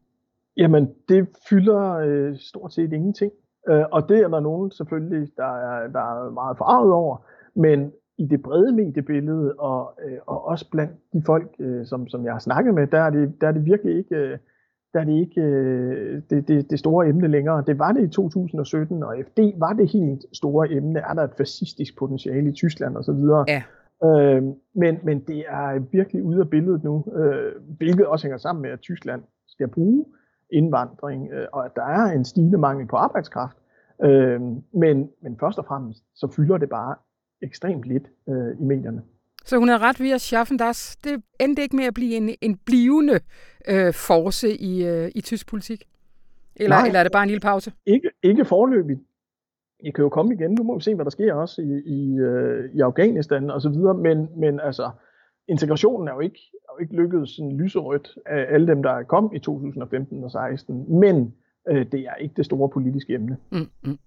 Jamen, 0.57 0.89
det 1.09 1.27
fylder 1.49 1.93
øh, 1.93 2.37
stort 2.37 2.73
set 2.73 2.93
ingenting. 2.93 3.31
Øh, 3.69 3.83
og 3.91 4.09
det 4.09 4.19
er 4.19 4.27
der 4.27 4.39
nogen 4.39 4.71
selvfølgelig, 4.71 5.29
der 5.37 5.51
er, 5.69 5.87
der 5.87 5.99
er 5.99 6.31
meget 6.31 6.57
forarvet 6.57 6.93
over. 6.93 7.17
Men 7.55 7.91
i 8.17 8.25
det 8.25 8.41
brede 8.43 8.71
mediebillede, 8.71 9.53
og, 9.53 9.99
øh, 10.05 10.17
og 10.27 10.45
også 10.45 10.69
blandt 10.71 10.93
de 11.13 11.23
folk, 11.25 11.55
øh, 11.59 11.85
som, 11.85 12.07
som 12.07 12.25
jeg 12.25 12.33
har 12.33 12.39
snakket 12.39 12.73
med, 12.73 12.87
der 12.87 12.99
er 12.99 13.09
det, 13.09 13.41
der 13.41 13.47
er 13.47 13.51
det 13.51 13.65
virkelig 13.65 13.97
ikke, 13.97 14.15
øh, 14.15 14.37
der 14.93 14.99
er 14.99 15.03
det, 15.03 15.13
ikke 15.13 15.41
øh, 15.41 16.21
det, 16.29 16.47
det, 16.47 16.69
det 16.69 16.79
store 16.79 17.07
emne 17.07 17.27
længere. 17.27 17.63
Det 17.67 17.79
var 17.79 17.91
det 17.91 18.03
i 18.03 18.07
2017, 18.07 19.03
og 19.03 19.15
FD 19.27 19.39
var 19.59 19.73
det 19.73 19.91
helt 19.91 20.25
store 20.33 20.71
emne. 20.71 20.99
Er 20.99 21.13
der 21.13 21.23
et 21.23 21.33
fascistisk 21.37 21.97
potentiale 21.97 22.49
i 22.49 22.53
Tyskland 22.53 22.97
osv.? 22.97 23.13
Ja. 23.47 23.63
Øh, 24.05 24.43
men, 24.75 24.97
men 25.03 25.19
det 25.19 25.45
er 25.47 25.79
virkelig 25.91 26.23
ude 26.23 26.39
af 26.39 26.49
billedet 26.49 26.83
nu, 26.83 27.05
øh, 27.15 27.51
hvilket 27.77 28.05
også 28.05 28.25
hænger 28.25 28.37
sammen 28.37 28.61
med, 28.61 28.69
at 28.69 28.79
Tyskland 28.79 29.21
skal 29.47 29.67
bruge 29.67 30.05
indvandring, 30.51 31.31
øh, 31.31 31.47
og 31.53 31.65
at 31.65 31.71
der 31.75 31.83
er 31.83 32.11
en 32.11 32.25
stigende 32.25 32.57
mangel 32.57 32.87
på 32.87 32.95
arbejdskraft. 32.95 33.57
Øh, 34.03 34.41
men, 34.73 35.09
men 35.21 35.37
først 35.39 35.59
og 35.59 35.65
fremmest, 35.65 36.03
så 36.15 36.27
fylder 36.35 36.57
det 36.57 36.69
bare 36.69 36.95
ekstremt 37.41 37.83
lidt 37.83 38.07
øh, 38.29 38.59
i 38.59 38.63
medierne. 38.63 39.01
Så 39.45 39.57
hun 39.57 39.69
er 39.69 39.79
ret 39.79 40.13
at 40.13 40.21
schaffen 40.21 40.59
das. 40.59 40.95
Det 41.03 41.23
endte 41.39 41.61
ikke 41.61 41.75
med 41.75 41.85
at 41.85 41.93
blive 41.93 42.15
en, 42.15 42.29
en 42.41 42.57
blivende 42.65 43.19
øh, 43.67 43.93
force 43.93 44.57
i, 44.57 44.85
øh, 44.85 45.11
i 45.15 45.21
tysk 45.21 45.47
politik? 45.49 45.83
Eller, 46.55 46.75
Nej, 46.75 46.87
eller 46.87 46.99
er 46.99 47.03
det 47.03 47.11
bare 47.11 47.23
en 47.23 47.29
lille 47.29 47.41
pause? 47.41 47.71
Ikke, 47.85 48.09
ikke 48.23 48.45
forløbigt. 48.45 48.99
I 49.79 49.91
kan 49.91 50.03
jo 50.03 50.09
komme 50.09 50.33
igen, 50.33 50.51
nu 50.51 50.63
må 50.63 50.77
vi 50.77 50.83
se, 50.83 50.95
hvad 50.95 51.05
der 51.05 51.11
sker 51.11 51.33
også 51.33 51.61
i, 51.61 51.81
i, 51.85 52.17
øh, 52.19 52.69
i 52.73 52.79
Afghanistan 52.79 53.49
og 53.49 53.61
så 53.61 53.69
videre, 53.69 53.93
men, 53.93 54.27
men 54.37 54.59
altså, 54.59 54.89
integrationen 55.47 56.07
er 56.07 56.13
jo 56.13 56.19
ikke, 56.19 56.39
er 56.53 56.73
jo 56.77 56.83
ikke 56.83 56.95
lykkedes 56.95 57.29
sådan 57.29 57.57
lyserødt 57.57 58.17
af 58.25 58.45
alle 58.49 58.67
dem, 58.67 58.83
der 58.83 59.03
kom 59.03 59.31
i 59.35 59.39
2015 59.39 60.23
og 60.23 60.31
16, 60.31 60.99
men 60.99 61.33
øh, 61.69 61.85
det 61.91 61.99
er 61.99 62.15
ikke 62.15 62.33
det 62.37 62.45
store 62.45 62.69
politiske 62.69 63.13
emne. 63.13 63.37
Mm, 63.51 63.67
mm. 63.83 63.97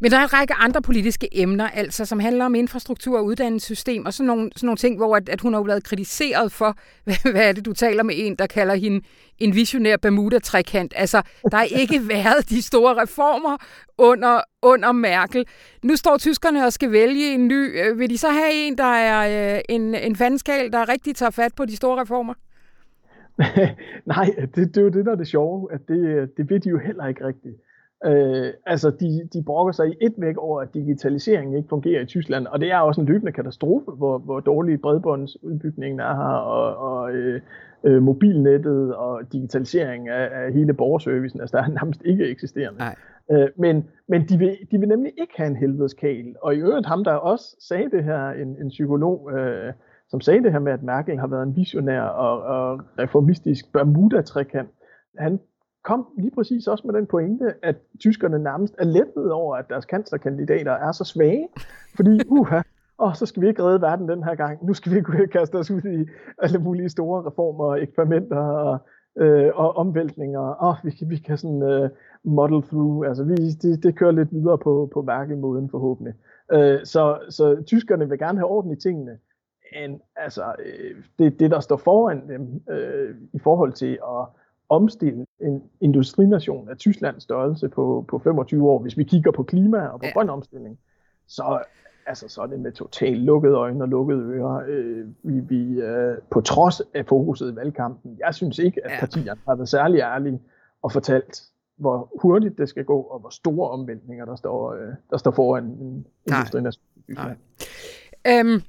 Men 0.00 0.10
der 0.10 0.18
er 0.18 0.22
en 0.22 0.32
række 0.32 0.54
andre 0.54 0.82
politiske 0.82 1.28
emner, 1.32 1.68
altså, 1.68 2.04
som 2.04 2.20
handler 2.20 2.44
om 2.44 2.54
infrastruktur 2.54 3.18
og 3.18 3.24
uddannelsessystem, 3.24 4.06
og 4.06 4.14
sådan 4.14 4.26
nogle, 4.26 4.50
sådan 4.56 4.66
nogle 4.66 4.76
ting, 4.76 4.96
hvor 4.96 5.16
at, 5.16 5.28
at 5.28 5.40
hun 5.40 5.54
har 5.54 5.62
været 5.62 5.84
kritiseret 5.84 6.52
for, 6.52 6.76
hvad, 7.04 7.32
hvad 7.32 7.48
er 7.48 7.52
det, 7.52 7.64
du 7.64 7.72
taler 7.72 8.02
med 8.02 8.14
en, 8.18 8.36
der 8.36 8.46
kalder 8.46 8.74
hende 8.74 9.06
en 9.38 9.54
visionær 9.54 9.96
Bermuda-trekant. 9.96 10.92
Altså, 10.96 11.22
der 11.50 11.56
har 11.56 11.64
ikke 11.64 12.08
været 12.14 12.48
de 12.48 12.62
store 12.62 13.02
reformer 13.02 13.56
under, 13.98 14.40
under 14.62 14.92
Merkel. 14.92 15.46
Nu 15.82 15.96
står 15.96 16.16
tyskerne 16.18 16.66
og 16.66 16.72
skal 16.72 16.92
vælge 16.92 17.34
en 17.34 17.48
ny. 17.48 17.80
Øh, 17.80 17.98
vil 17.98 18.10
de 18.10 18.18
så 18.18 18.28
have 18.28 18.52
en, 18.52 18.78
der 18.78 18.94
er 18.94 19.54
øh, 19.56 19.60
en, 19.68 19.94
en 19.94 20.16
fandskal, 20.16 20.72
der 20.72 20.88
rigtig 20.88 21.16
tager 21.16 21.30
fat 21.30 21.54
på 21.54 21.64
de 21.64 21.76
store 21.76 22.00
reformer? 22.00 22.34
Nej, 24.14 24.26
det, 24.54 24.74
det 24.74 24.76
er 24.76 24.82
jo 24.82 24.88
det, 24.88 25.06
der 25.06 25.12
er 25.12 25.16
det 25.16 25.26
sjove, 25.26 25.72
at 25.72 25.80
det, 25.88 26.30
det 26.36 26.50
ved 26.50 26.60
de 26.60 26.68
jo 26.68 26.78
heller 26.78 27.06
ikke 27.06 27.26
rigtigt. 27.26 27.56
Øh, 28.06 28.52
altså, 28.66 28.90
de, 28.90 29.28
de 29.32 29.42
brokker 29.42 29.72
sig 29.72 29.88
i 29.88 29.94
et 30.00 30.14
væk 30.18 30.36
over, 30.36 30.60
at 30.60 30.74
digitaliseringen 30.74 31.56
ikke 31.56 31.68
fungerer 31.68 32.02
i 32.02 32.06
Tyskland, 32.06 32.46
og 32.46 32.60
det 32.60 32.72
er 32.72 32.78
også 32.78 33.00
en 33.00 33.06
løbende 33.06 33.32
katastrofe, 33.32 33.90
hvor, 33.90 34.18
hvor 34.18 34.40
dårlig 34.40 34.80
bredbåndsudbygningen 34.80 36.00
er 36.00 36.14
her, 36.14 36.36
og, 36.36 36.76
og 36.76 37.12
øh, 37.12 37.40
øh, 37.84 38.02
mobilnettet 38.02 38.94
og 38.94 39.20
digitalisering 39.32 40.08
af, 40.08 40.44
af 40.44 40.52
hele 40.52 40.74
borgerservicen. 40.74 41.40
Altså 41.40 41.56
der 41.56 41.62
er 41.62 41.68
nærmest 41.68 42.02
ikke 42.04 42.28
eksisterende. 42.28 42.78
Nej. 42.78 42.96
Øh, 43.30 43.48
men 43.56 43.84
men 44.08 44.28
de, 44.28 44.38
vil, 44.38 44.56
de 44.70 44.78
vil 44.78 44.88
nemlig 44.88 45.12
ikke 45.20 45.32
have 45.36 45.50
en 45.50 45.56
helvedeskal. 45.56 46.34
Og 46.42 46.54
i 46.54 46.58
øvrigt 46.58 46.86
ham, 46.86 47.04
der 47.04 47.12
også 47.12 47.56
sagde 47.60 47.90
det 47.90 48.04
her, 48.04 48.30
en, 48.30 48.56
en 48.60 48.68
psykolog, 48.68 49.30
øh, 49.32 49.72
som 50.12 50.20
sagde 50.20 50.42
det 50.42 50.52
her 50.52 50.58
med, 50.58 50.72
at 50.72 50.82
Merkel 50.82 51.18
har 51.18 51.26
været 51.26 51.42
en 51.42 51.56
visionær 51.56 52.02
og, 52.02 52.42
og 52.42 52.80
reformistisk 52.98 53.72
Bermuda-trekant, 53.72 54.70
han 55.18 55.40
kom 55.84 56.06
lige 56.18 56.30
præcis 56.34 56.66
også 56.66 56.86
med 56.86 56.94
den 56.94 57.06
pointe, 57.06 57.54
at 57.62 57.76
tyskerne 58.00 58.38
nærmest 58.38 58.74
er 58.78 58.84
lettet 58.84 59.32
over, 59.32 59.56
at 59.56 59.64
deres 59.68 59.84
kanslerkandidater 59.84 60.72
er 60.72 60.92
så 60.92 61.04
svage, 61.04 61.48
fordi 61.96 62.20
uha, 62.28 62.60
og 62.98 63.16
så 63.16 63.26
skal 63.26 63.42
vi 63.42 63.48
ikke 63.48 63.62
redde 63.62 63.80
verden 63.80 64.08
den 64.08 64.22
her 64.24 64.34
gang. 64.34 64.66
Nu 64.66 64.74
skal 64.74 64.92
vi 64.92 64.96
ikke 64.96 65.28
kaste 65.32 65.56
os 65.56 65.70
ud 65.70 65.82
i 65.82 66.06
alle 66.42 66.58
mulige 66.58 66.88
store 66.88 67.26
reformer 67.26 67.64
og 67.64 67.82
eksperimenter 67.82 68.38
og, 68.38 68.78
øh, 69.18 69.50
og 69.54 69.76
omvæltninger. 69.76 70.40
Og 70.40 70.76
vi, 70.84 70.90
kan, 70.90 71.10
vi 71.10 71.16
kan 71.16 71.38
sådan 71.38 71.62
øh, 71.62 71.90
model 72.24 72.62
through. 72.62 73.08
Altså 73.08 73.24
vi, 73.24 73.34
det, 73.34 73.82
det 73.82 73.96
kører 73.96 74.12
lidt 74.12 74.32
videre 74.32 74.58
på, 74.58 74.90
på 74.94 75.02
Merkel-måden 75.02 75.70
forhåbentlig. 75.70 76.14
Øh, 76.52 76.78
så, 76.84 77.18
så 77.28 77.62
tyskerne 77.66 78.08
vil 78.08 78.18
gerne 78.18 78.38
have 78.38 78.50
orden 78.50 78.72
i 78.72 78.76
tingene. 78.76 79.18
Men 79.80 80.00
altså, 80.16 80.54
øh, 80.64 80.96
det, 81.18 81.40
det 81.40 81.50
der 81.50 81.60
står 81.60 81.76
foran 81.76 82.28
dem 82.28 82.62
øh, 82.70 83.14
i 83.32 83.38
forhold 83.38 83.72
til 83.72 83.92
at 83.92 84.26
omstille 84.68 85.26
en 85.40 85.62
industrination 85.80 86.68
af 86.68 86.76
Tysklands 86.76 87.22
størrelse 87.22 87.68
på, 87.68 88.04
på 88.08 88.18
25 88.18 88.70
år, 88.70 88.78
hvis 88.78 88.98
vi 88.98 89.04
kigger 89.04 89.30
på 89.30 89.42
klima 89.42 89.86
og 89.86 90.00
på 90.00 90.06
ja. 90.06 90.12
grøn 90.12 90.30
omstilling, 90.30 90.78
så, 91.26 91.62
altså, 92.06 92.28
så 92.28 92.42
er 92.42 92.46
det 92.46 92.60
med 92.60 92.72
totalt 92.72 93.18
lukkede 93.18 93.54
øjne 93.54 93.84
og 93.84 93.88
lukkede 93.88 94.20
ører. 94.20 94.64
Øh, 94.68 95.06
vi, 95.22 95.40
vi, 95.40 95.80
øh, 95.80 96.18
på 96.30 96.40
trods 96.40 96.82
af 96.94 97.06
fokuset 97.06 97.52
i 97.52 97.56
valgkampen, 97.56 98.16
jeg 98.18 98.34
synes 98.34 98.58
ikke, 98.58 98.84
at 98.84 98.90
ja. 98.90 99.00
partierne 99.00 99.40
har 99.48 99.54
været 99.54 99.68
særlig 99.68 100.00
ærlige 100.00 100.40
og 100.82 100.92
fortalt, 100.92 101.42
hvor 101.76 102.10
hurtigt 102.22 102.58
det 102.58 102.68
skal 102.68 102.84
gå, 102.84 103.00
og 103.00 103.20
hvor 103.20 103.30
store 103.30 103.70
omvæltninger 103.70 104.24
der 104.24 104.36
står, 104.36 104.72
øh, 104.72 104.94
der 105.10 105.16
står 105.16 105.30
foran 105.30 105.64
en 105.64 106.06
industrination. 106.26 106.84
Nej. 107.08 107.24
Nej. 107.24 108.40
Øhm, 108.40 108.62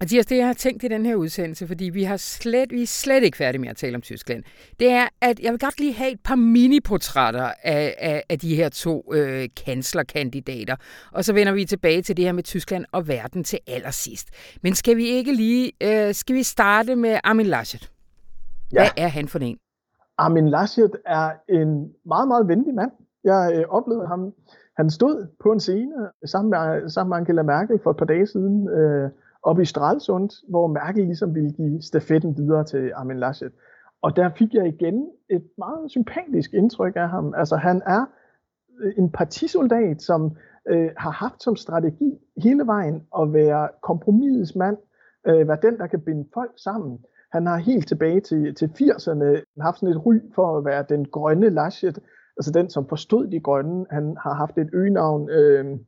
Mathias, 0.00 0.26
det 0.26 0.36
jeg 0.36 0.46
har 0.46 0.54
tænkt 0.54 0.84
i 0.84 0.88
den 0.88 1.06
her 1.06 1.14
udsendelse, 1.14 1.66
fordi 1.66 1.84
vi, 1.84 2.02
har 2.02 2.16
slet, 2.16 2.72
vi 2.72 2.82
er 2.82 2.86
slet 2.86 3.22
ikke 3.22 3.36
færdige 3.36 3.60
med 3.60 3.68
at 3.68 3.76
tale 3.76 3.94
om 3.94 4.00
Tyskland, 4.00 4.44
det 4.80 4.90
er, 4.90 5.06
at 5.20 5.40
jeg 5.40 5.52
vil 5.52 5.60
godt 5.60 5.80
lige 5.80 5.92
have 5.92 6.10
et 6.10 6.20
par 6.24 6.34
mini-portrætter 6.34 7.52
af, 7.62 7.94
af, 7.98 8.22
af 8.28 8.38
de 8.38 8.56
her 8.56 8.68
to 8.68 9.14
øh, 9.14 9.48
kanslerkandidater. 9.66 10.76
Og 11.12 11.24
så 11.24 11.32
vender 11.32 11.52
vi 11.52 11.64
tilbage 11.64 12.02
til 12.02 12.16
det 12.16 12.24
her 12.24 12.32
med 12.32 12.42
Tyskland 12.42 12.84
og 12.92 13.08
verden 13.08 13.44
til 13.44 13.58
allersidst. 13.66 14.28
Men 14.62 14.74
skal 14.74 14.96
vi 14.96 15.06
ikke 15.06 15.32
lige, 15.34 15.72
øh, 15.82 16.14
skal 16.14 16.36
vi 16.36 16.42
starte 16.42 16.96
med 16.96 17.18
Armin 17.24 17.46
Laschet? 17.46 17.90
Ja. 18.72 18.80
Hvad 18.80 18.88
er 18.96 19.08
han 19.08 19.28
for 19.28 19.38
en? 19.38 19.58
Armin 20.18 20.48
Laschet 20.48 20.96
er 21.06 21.30
en 21.48 21.92
meget, 22.06 22.28
meget 22.28 22.48
venlig 22.48 22.74
mand. 22.74 22.90
Jeg 23.24 23.52
øh, 23.54 23.64
oplevede 23.68 24.06
ham, 24.06 24.32
han 24.76 24.90
stod 24.90 25.26
på 25.42 25.52
en 25.52 25.60
scene 25.60 25.94
sammen 26.26 26.50
med, 26.50 26.90
sammen 26.90 27.08
med 27.08 27.16
Angela 27.16 27.42
Merkel 27.42 27.78
for 27.82 27.90
et 27.90 27.96
par 27.96 28.04
dage 28.04 28.26
siden, 28.26 28.68
øh, 28.68 29.10
op 29.42 29.60
i 29.60 29.64
Stralsund, 29.64 30.30
hvor 30.48 30.66
Merkel 30.66 31.04
ligesom 31.04 31.34
ville 31.34 31.50
give 31.50 31.82
stafetten 31.82 32.36
videre 32.36 32.64
til 32.64 32.92
Armin 32.94 33.18
Laschet. 33.18 33.52
Og 34.02 34.16
der 34.16 34.30
fik 34.38 34.54
jeg 34.54 34.68
igen 34.68 35.10
et 35.30 35.44
meget 35.58 35.90
sympatisk 35.90 36.54
indtryk 36.54 36.96
af 36.96 37.08
ham. 37.08 37.34
Altså 37.36 37.56
han 37.56 37.82
er 37.86 38.04
øh, 38.80 38.92
en 38.98 39.10
partisoldat, 39.10 40.02
som 40.02 40.36
øh, 40.68 40.90
har 40.96 41.10
haft 41.10 41.42
som 41.42 41.56
strategi 41.56 42.18
hele 42.42 42.66
vejen 42.66 43.02
at 43.18 43.32
være 43.32 43.68
kompromisets 43.82 44.56
mand, 44.56 44.76
øh, 45.26 45.48
være 45.48 45.58
den, 45.62 45.78
der 45.78 45.86
kan 45.86 46.00
binde 46.00 46.28
folk 46.34 46.52
sammen. 46.56 46.98
Han 47.32 47.46
har 47.46 47.56
helt 47.56 47.88
tilbage 47.88 48.20
til, 48.20 48.54
til 48.54 48.66
80'erne 48.66 49.60
haft 49.60 49.78
sådan 49.78 49.94
et 49.94 50.06
ry 50.06 50.14
for 50.34 50.58
at 50.58 50.64
være 50.64 50.84
den 50.88 51.04
grønne 51.04 51.50
Laschet, 51.50 51.98
altså 52.36 52.50
den, 52.52 52.70
som 52.70 52.88
forstod 52.88 53.26
de 53.26 53.40
grønne. 53.40 53.86
Han 53.90 54.16
har 54.20 54.34
haft 54.34 54.58
et 54.58 54.70
øgenavn, 54.72 55.30
øh, 55.30 55.78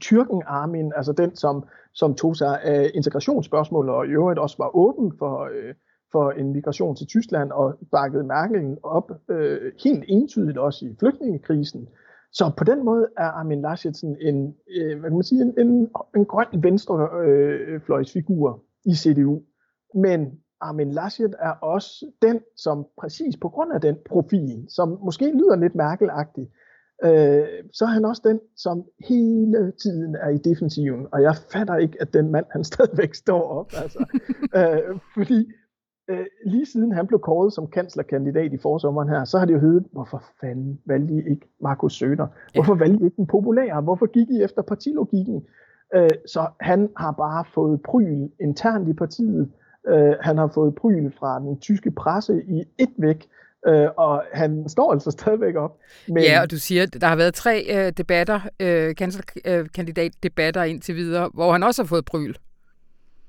Tyrken 0.00 0.42
Armin, 0.46 0.92
altså 0.96 1.12
den, 1.12 1.36
som, 1.36 1.64
som 1.94 2.14
tog 2.14 2.36
sig 2.36 2.62
af 2.62 2.90
integrationsspørgsmål 2.94 3.88
og 3.88 4.06
i 4.06 4.10
øvrigt 4.10 4.38
også 4.38 4.56
var 4.58 4.76
åben 4.76 5.12
for, 5.18 5.44
øh, 5.44 5.74
for 6.12 6.30
en 6.30 6.52
migration 6.52 6.96
til 6.96 7.06
Tyskland 7.06 7.52
og 7.52 7.78
bakkede 7.92 8.24
Merkel 8.24 8.76
op 8.82 9.12
øh, 9.30 9.72
helt 9.84 10.04
entydigt 10.08 10.58
også 10.58 10.86
i 10.86 10.96
flygtningekrisen. 11.00 11.88
Så 12.32 12.50
på 12.56 12.64
den 12.64 12.84
måde 12.84 13.08
er 13.16 13.24
Armin 13.28 13.62
Laschet 13.62 13.96
sådan 13.96 14.16
en, 14.20 14.54
øh, 14.76 15.00
hvad 15.00 15.10
kan 15.10 15.16
man 15.16 15.22
sige, 15.22 15.42
en, 15.42 15.54
en, 15.58 15.90
en 16.16 16.24
grøn 16.24 16.46
venstrefløjsfigur 16.62 18.50
øh, 18.50 18.92
i 18.92 18.94
CDU. 18.94 19.40
Men 19.94 20.40
Armin 20.60 20.92
Laschet 20.92 21.34
er 21.40 21.50
også 21.50 22.06
den, 22.22 22.40
som 22.56 22.86
præcis 22.98 23.36
på 23.36 23.48
grund 23.48 23.72
af 23.72 23.80
den 23.80 23.96
profil, 24.06 24.66
som 24.68 24.98
måske 25.04 25.32
lyder 25.32 25.56
lidt 25.56 25.74
mærkelagtig, 25.74 26.50
øh, 27.04 27.46
så 27.72 27.84
er 27.84 27.88
han 27.88 28.04
også 28.04 28.22
den, 28.24 28.40
som 28.56 28.84
hele 29.08 29.72
tiden 29.82 30.14
er 30.14 30.28
i 30.28 30.38
defensiven. 30.38 31.06
Og 31.12 31.22
jeg 31.22 31.34
fatter 31.52 31.76
ikke, 31.76 31.96
at 32.00 32.14
den 32.14 32.30
mand, 32.30 32.46
han 32.50 32.64
stadigvæk 32.72 33.14
står 33.14 33.42
op. 33.42 33.72
Altså. 33.82 33.98
øh, 34.56 34.98
fordi 35.14 35.52
øh, 36.10 36.26
lige 36.46 36.66
siden 36.66 36.92
han 36.92 37.06
blev 37.06 37.20
kåret 37.20 37.52
som 37.52 37.66
kanslerkandidat 37.66 38.52
i 38.52 38.58
forsommeren 38.58 39.08
her, 39.08 39.24
så 39.24 39.38
har 39.38 39.46
det 39.46 39.54
jo 39.54 39.58
heddet, 39.58 39.86
hvorfor 39.92 40.24
fanden 40.40 40.80
valgte 40.86 41.14
I 41.14 41.30
ikke 41.30 41.46
Markus 41.60 41.98
Søder? 41.98 42.26
Hvorfor 42.54 42.74
valgte 42.74 43.02
I 43.02 43.04
ikke 43.04 43.16
den 43.16 43.26
populære? 43.26 43.80
Hvorfor 43.80 44.06
gik 44.06 44.30
I 44.30 44.42
efter 44.42 44.62
partilogikken? 44.62 45.46
Øh, 45.94 46.10
så 46.26 46.46
han 46.60 46.90
har 46.96 47.12
bare 47.12 47.44
fået 47.54 47.82
pryl 47.82 48.28
internt 48.40 48.88
i 48.88 48.92
partiet. 48.92 49.50
Øh, 49.88 50.14
han 50.20 50.38
har 50.38 50.50
fået 50.54 50.74
pryl 50.74 51.12
fra 51.18 51.38
den 51.38 51.60
tyske 51.60 51.90
presse 51.90 52.42
i 52.48 52.64
et 52.78 52.92
væk. 52.98 53.28
Øh, 53.68 53.88
og 53.96 54.24
han 54.32 54.68
står 54.68 54.92
altså 54.92 55.10
stadigvæk 55.20 55.56
op. 55.56 55.78
Men... 56.08 56.22
Ja, 56.22 56.40
og 56.40 56.50
du 56.50 56.58
siger, 56.58 56.82
at 56.82 56.96
der 57.00 57.06
har 57.06 57.16
været 57.16 57.34
tre 57.34 57.66
øh, 57.70 57.92
debatter, 57.92 58.40
øh, 58.60 58.94
kandidatdebatter 59.74 60.62
indtil 60.62 60.94
videre, 60.94 61.30
hvor 61.34 61.52
han 61.52 61.62
også 61.62 61.82
har 61.82 61.86
fået 61.86 62.04
pryl. 62.04 62.34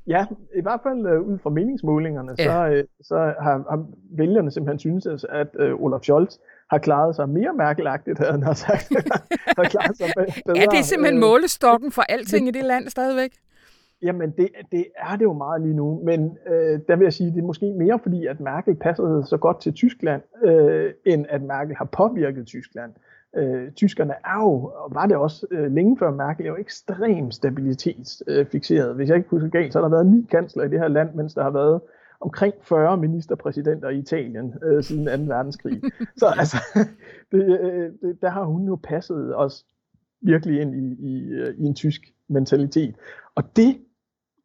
Ja, 0.08 0.26
i 0.56 0.62
hvert 0.62 0.80
fald 0.84 1.08
øh, 1.08 1.22
ud 1.22 1.38
fra 1.44 1.50
meningsmålingerne, 1.50 2.36
ja. 2.38 2.44
så, 2.44 2.76
øh, 2.76 2.84
så 3.02 3.16
har, 3.16 3.66
har 3.70 3.86
vælgerne 4.18 4.52
simpelthen 4.52 4.80
synes, 4.80 5.26
at 5.30 5.48
øh, 5.60 5.74
Olaf 5.76 6.02
Scholz 6.02 6.34
har 6.70 6.78
klaret 6.78 7.16
sig 7.16 7.30
mere 7.30 7.54
mærkelagtigt, 7.54 8.18
havde 8.18 8.32
han 8.32 8.44
har 8.44 8.54
sagt. 8.54 8.90
har 9.58 9.64
klaret 9.64 9.98
sig 9.98 10.08
bedre. 10.16 10.60
Ja, 10.60 10.66
det 10.72 10.80
er 10.80 10.84
simpelthen 10.84 11.18
øh, 11.18 11.30
målestokken 11.30 11.92
for 11.92 12.02
alting 12.02 12.48
i 12.48 12.52
det 12.52 12.64
land 12.64 12.90
stadigvæk. 12.90 13.32
Jamen, 14.02 14.32
det, 14.32 14.50
det 14.72 14.86
er 14.98 15.16
det 15.16 15.24
jo 15.24 15.34
meget 15.34 15.62
lige 15.62 15.76
nu, 15.76 16.02
men 16.04 16.38
øh, 16.48 16.80
der 16.88 16.96
vil 16.96 17.06
jeg 17.06 17.14
sige, 17.14 17.32
det 17.32 17.38
er 17.38 17.48
måske 17.48 17.74
mere 17.74 18.00
fordi, 18.00 18.26
at 18.26 18.40
Merkel 18.40 18.76
passede 18.76 19.24
så 19.26 19.38
godt 19.38 19.62
til 19.62 19.74
Tyskland, 19.74 20.22
øh, 20.44 20.94
end 21.06 21.26
at 21.30 21.42
Merkel 21.42 21.76
har 21.76 21.86
påvirket 21.86 22.46
Tyskland. 22.46 22.92
Øh, 23.36 23.72
tyskerne 23.72 24.14
er 24.14 24.44
jo, 24.44 24.72
og 24.76 24.96
var 24.96 25.06
det 25.06 25.18
også 25.18 25.48
øh, 25.52 25.72
længe 25.72 25.98
før 25.98 26.12
Merkel, 26.12 26.46
er 26.46 26.50
jo 26.50 26.58
ekstremt 26.58 27.36
stabilitetsfixeret. 27.36 28.90
Øh, 28.90 28.96
Hvis 28.96 29.10
jeg 29.10 29.18
ikke 29.18 29.30
husker 29.30 29.50
galt, 29.50 29.74
så 29.74 29.80
har 29.80 29.88
der 29.88 29.96
været 29.96 30.08
ni 30.08 30.28
kansler 30.32 30.64
i 30.64 30.70
det 30.70 30.80
her 30.80 30.88
land, 30.88 31.14
mens 31.14 31.34
der 31.34 31.44
har 31.44 31.52
været 31.52 31.82
omkring 32.22 32.54
40 32.62 32.98
ministerpræsidenter 32.98 33.90
i 33.90 33.98
Italien 33.98 34.54
øh, 34.64 34.84
siden 34.84 35.28
2. 35.28 35.34
verdenskrig. 35.34 35.82
så 36.18 36.26
altså, 36.40 36.58
det, 37.32 37.60
øh, 37.62 37.92
det, 38.02 38.22
der 38.22 38.30
har 38.30 38.44
hun 38.44 38.68
jo 38.68 38.80
passet 38.84 39.36
os 39.36 39.66
virkelig 40.22 40.62
ind 40.62 40.76
i, 40.76 41.10
i, 41.10 41.30
øh, 41.30 41.56
i 41.58 41.64
en 41.64 41.76
tysk 41.76 42.02
mentalitet. 42.28 42.96
Og 43.36 43.44
det 43.56 43.78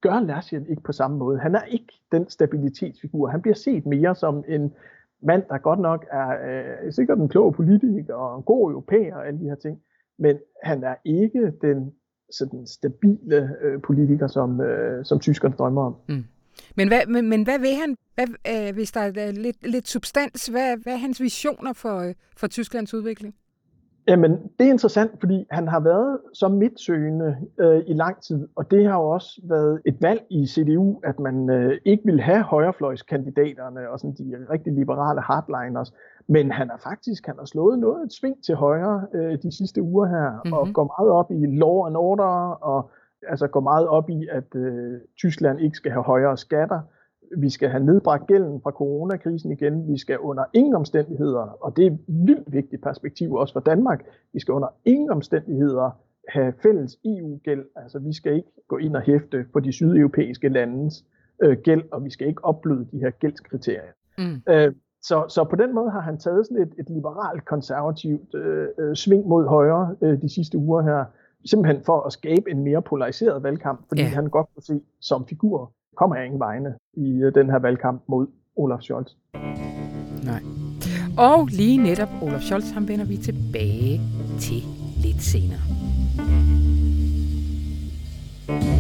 gør 0.05 0.21
Laschet 0.21 0.67
ikke 0.69 0.83
på 0.83 0.93
samme 0.93 1.17
måde. 1.17 1.39
Han 1.39 1.55
er 1.55 1.65
ikke 1.65 1.93
den 2.13 2.31
stabilitetsfigur. 2.31 3.29
Han 3.29 3.43
bliver 3.43 3.55
set 3.55 3.87
mere 3.87 4.15
som 4.15 4.45
en 4.49 4.73
mand, 5.23 5.43
der 5.49 5.59
godt 5.59 5.81
nok 5.81 6.07
er 6.13 6.29
øh, 6.29 6.93
sikkert 6.93 7.19
en 7.19 7.29
klog 7.29 7.55
politiker 7.55 8.15
og 8.15 8.37
en 8.39 8.43
god 8.43 8.71
europæer 8.71 9.15
og 9.17 9.27
alle 9.27 9.41
de 9.41 9.45
her 9.45 9.55
ting, 9.55 9.81
men 10.19 10.37
han 10.63 10.85
er 10.85 10.95
ikke 11.05 11.53
den 11.61 11.93
sådan 12.31 12.67
stabile 12.67 13.51
øh, 13.63 13.83
politiker, 13.83 14.27
som, 14.27 14.61
øh, 14.61 15.05
som 15.05 15.21
tyskerne 15.21 15.55
drømmer 15.55 15.83
om. 15.83 15.97
Mm. 16.09 16.25
Men 16.77 16.89
hvad, 16.89 17.07
men, 17.07 17.29
men 17.29 17.43
hvad 17.43 17.59
vil 17.59 17.75
han, 17.75 17.97
hvad, 18.15 18.27
øh, 18.49 18.75
hvis 18.75 18.93
der 18.93 19.01
er 19.01 19.31
lidt, 19.31 19.67
lidt 19.67 19.89
substans, 19.89 20.47
hvad, 20.47 20.77
hvad 20.83 20.93
er 20.93 20.97
hans 20.97 21.21
visioner 21.21 21.73
for, 21.73 21.99
øh, 21.99 22.15
for 22.37 22.47
Tysklands 22.47 22.95
udvikling? 22.95 23.35
Jamen, 24.09 24.33
det 24.59 24.67
er 24.67 24.71
interessant, 24.71 25.11
fordi 25.21 25.47
han 25.51 25.69
har 25.69 25.81
været 25.81 26.19
så 26.33 26.49
midtsøgende 26.49 27.37
øh, 27.59 27.83
i 27.87 27.93
lang 27.93 28.23
tid, 28.23 28.49
og 28.57 28.71
det 28.71 28.87
har 28.87 28.95
jo 28.95 29.11
også 29.11 29.41
været 29.45 29.81
et 29.87 29.97
valg 30.03 30.23
i 30.31 30.47
CDU, 30.47 31.01
at 31.05 31.21
man 31.21 31.51
øh, 31.51 31.79
ikke 31.85 32.03
vil 32.05 32.21
have 32.21 32.43
højrefløjskandidaterne 32.43 33.91
og 33.91 34.01
sådan 34.01 34.15
de 34.15 34.47
rigtig 34.51 34.73
liberale 34.73 35.21
hardliners, 35.21 35.95
men 36.29 36.51
han 36.51 36.71
har 36.71 36.81
faktisk 36.83 37.27
han 37.27 37.35
har 37.39 37.45
slået 37.45 37.79
noget 37.79 38.05
et 38.05 38.13
sving 38.13 38.45
til 38.45 38.55
højre 38.55 39.07
øh, 39.15 39.39
de 39.43 39.57
sidste 39.57 39.83
uger 39.83 40.07
her, 40.07 40.31
mm-hmm. 40.31 40.53
og 40.53 40.69
går 40.73 40.95
meget 40.99 41.11
op 41.11 41.31
i 41.31 41.47
law 41.47 41.87
and 41.87 41.97
order, 41.97 42.51
og 42.51 42.91
altså 43.29 43.47
går 43.49 43.61
meget 43.61 43.89
op 43.89 44.11
i, 44.11 44.29
at 44.31 44.55
øh, 44.55 45.01
Tyskland 45.19 45.61
ikke 45.61 45.77
skal 45.77 45.93
have 45.93 46.05
højere 46.05 46.37
skatter, 46.37 46.81
vi 47.39 47.51
skal 47.51 47.69
have 47.69 47.85
nedbragt 47.85 48.27
gælden 48.27 48.61
fra 48.63 48.71
coronakrisen 48.71 49.53
igen. 49.53 49.89
Vi 49.89 49.99
skal 49.99 50.19
under 50.19 50.45
ingen 50.53 50.75
omstændigheder, 50.75 51.41
og 51.41 51.77
det 51.77 51.87
er 51.87 51.91
et 51.91 51.99
vildt 52.09 52.53
vigtigt 52.53 52.83
perspektiv 52.83 53.35
også 53.35 53.53
for 53.53 53.61
Danmark, 53.61 54.05
vi 54.33 54.41
skal 54.41 54.53
under 54.53 54.69
ingen 54.85 55.11
omstændigheder 55.11 55.91
have 56.29 56.53
fælles 56.63 56.99
EU-gæld. 57.05 57.65
Altså 57.77 57.99
vi 57.99 58.13
skal 58.13 58.35
ikke 58.35 58.49
gå 58.69 58.77
ind 58.77 58.97
og 58.97 59.03
hæfte 59.03 59.45
på 59.53 59.61
de 59.61 59.73
sydeuropæiske 59.73 60.49
landes 60.49 61.05
øh, 61.43 61.57
gæld, 61.59 61.83
og 61.93 62.05
vi 62.05 62.11
skal 62.11 62.29
ikke 62.29 62.45
opbløde 62.45 62.87
de 62.93 62.99
her 62.99 63.11
gældskriterier. 63.11 63.93
Mm. 64.19 64.53
Øh, 64.53 64.73
så, 65.03 65.25
så 65.29 65.45
på 65.45 65.57
den 65.57 65.75
måde 65.75 65.91
har 65.91 66.01
han 66.01 66.19
taget 66.19 66.47
sådan 66.47 66.63
et, 66.63 66.73
et 66.79 66.91
liberalt 66.91 67.45
konservativt 67.45 68.35
øh, 68.35 68.69
øh, 68.79 68.95
sving 68.95 69.27
mod 69.27 69.47
højre 69.49 69.97
øh, 70.03 70.23
de 70.23 70.35
sidste 70.35 70.59
uger 70.59 70.83
her, 70.83 71.05
simpelthen 71.45 71.85
for 71.85 72.01
at 72.01 72.13
skabe 72.13 72.51
en 72.51 72.65
mere 72.65 72.83
polariseret 72.83 73.43
valgkamp, 73.43 73.89
fordi 73.89 74.03
ja. 74.03 74.09
han 74.09 74.27
godt 74.27 74.47
kan 74.55 74.63
se, 74.63 74.81
som 75.01 75.27
figur 75.27 75.73
kommer 75.97 76.17
jeg 76.17 76.27
ingen 76.27 76.41
vegne 76.41 76.75
i 76.97 77.09
øh, 77.25 77.35
den 77.35 77.51
her 77.51 77.59
valgkamp 77.59 78.03
mod 78.09 78.27
Olaf 78.57 78.81
Scholz. 78.81 79.11
Nej. 80.25 80.43
Og 81.19 81.47
lige 81.47 81.79
netop 81.83 82.09
Olaf 82.23 82.41
Scholz, 82.41 82.71
ham 82.71 82.89
vender 82.89 83.05
vi 83.05 83.17
tilbage 83.17 84.01
til 84.41 84.63
lidt 85.05 85.23
senere. 85.23 85.65
Hej 88.49 88.74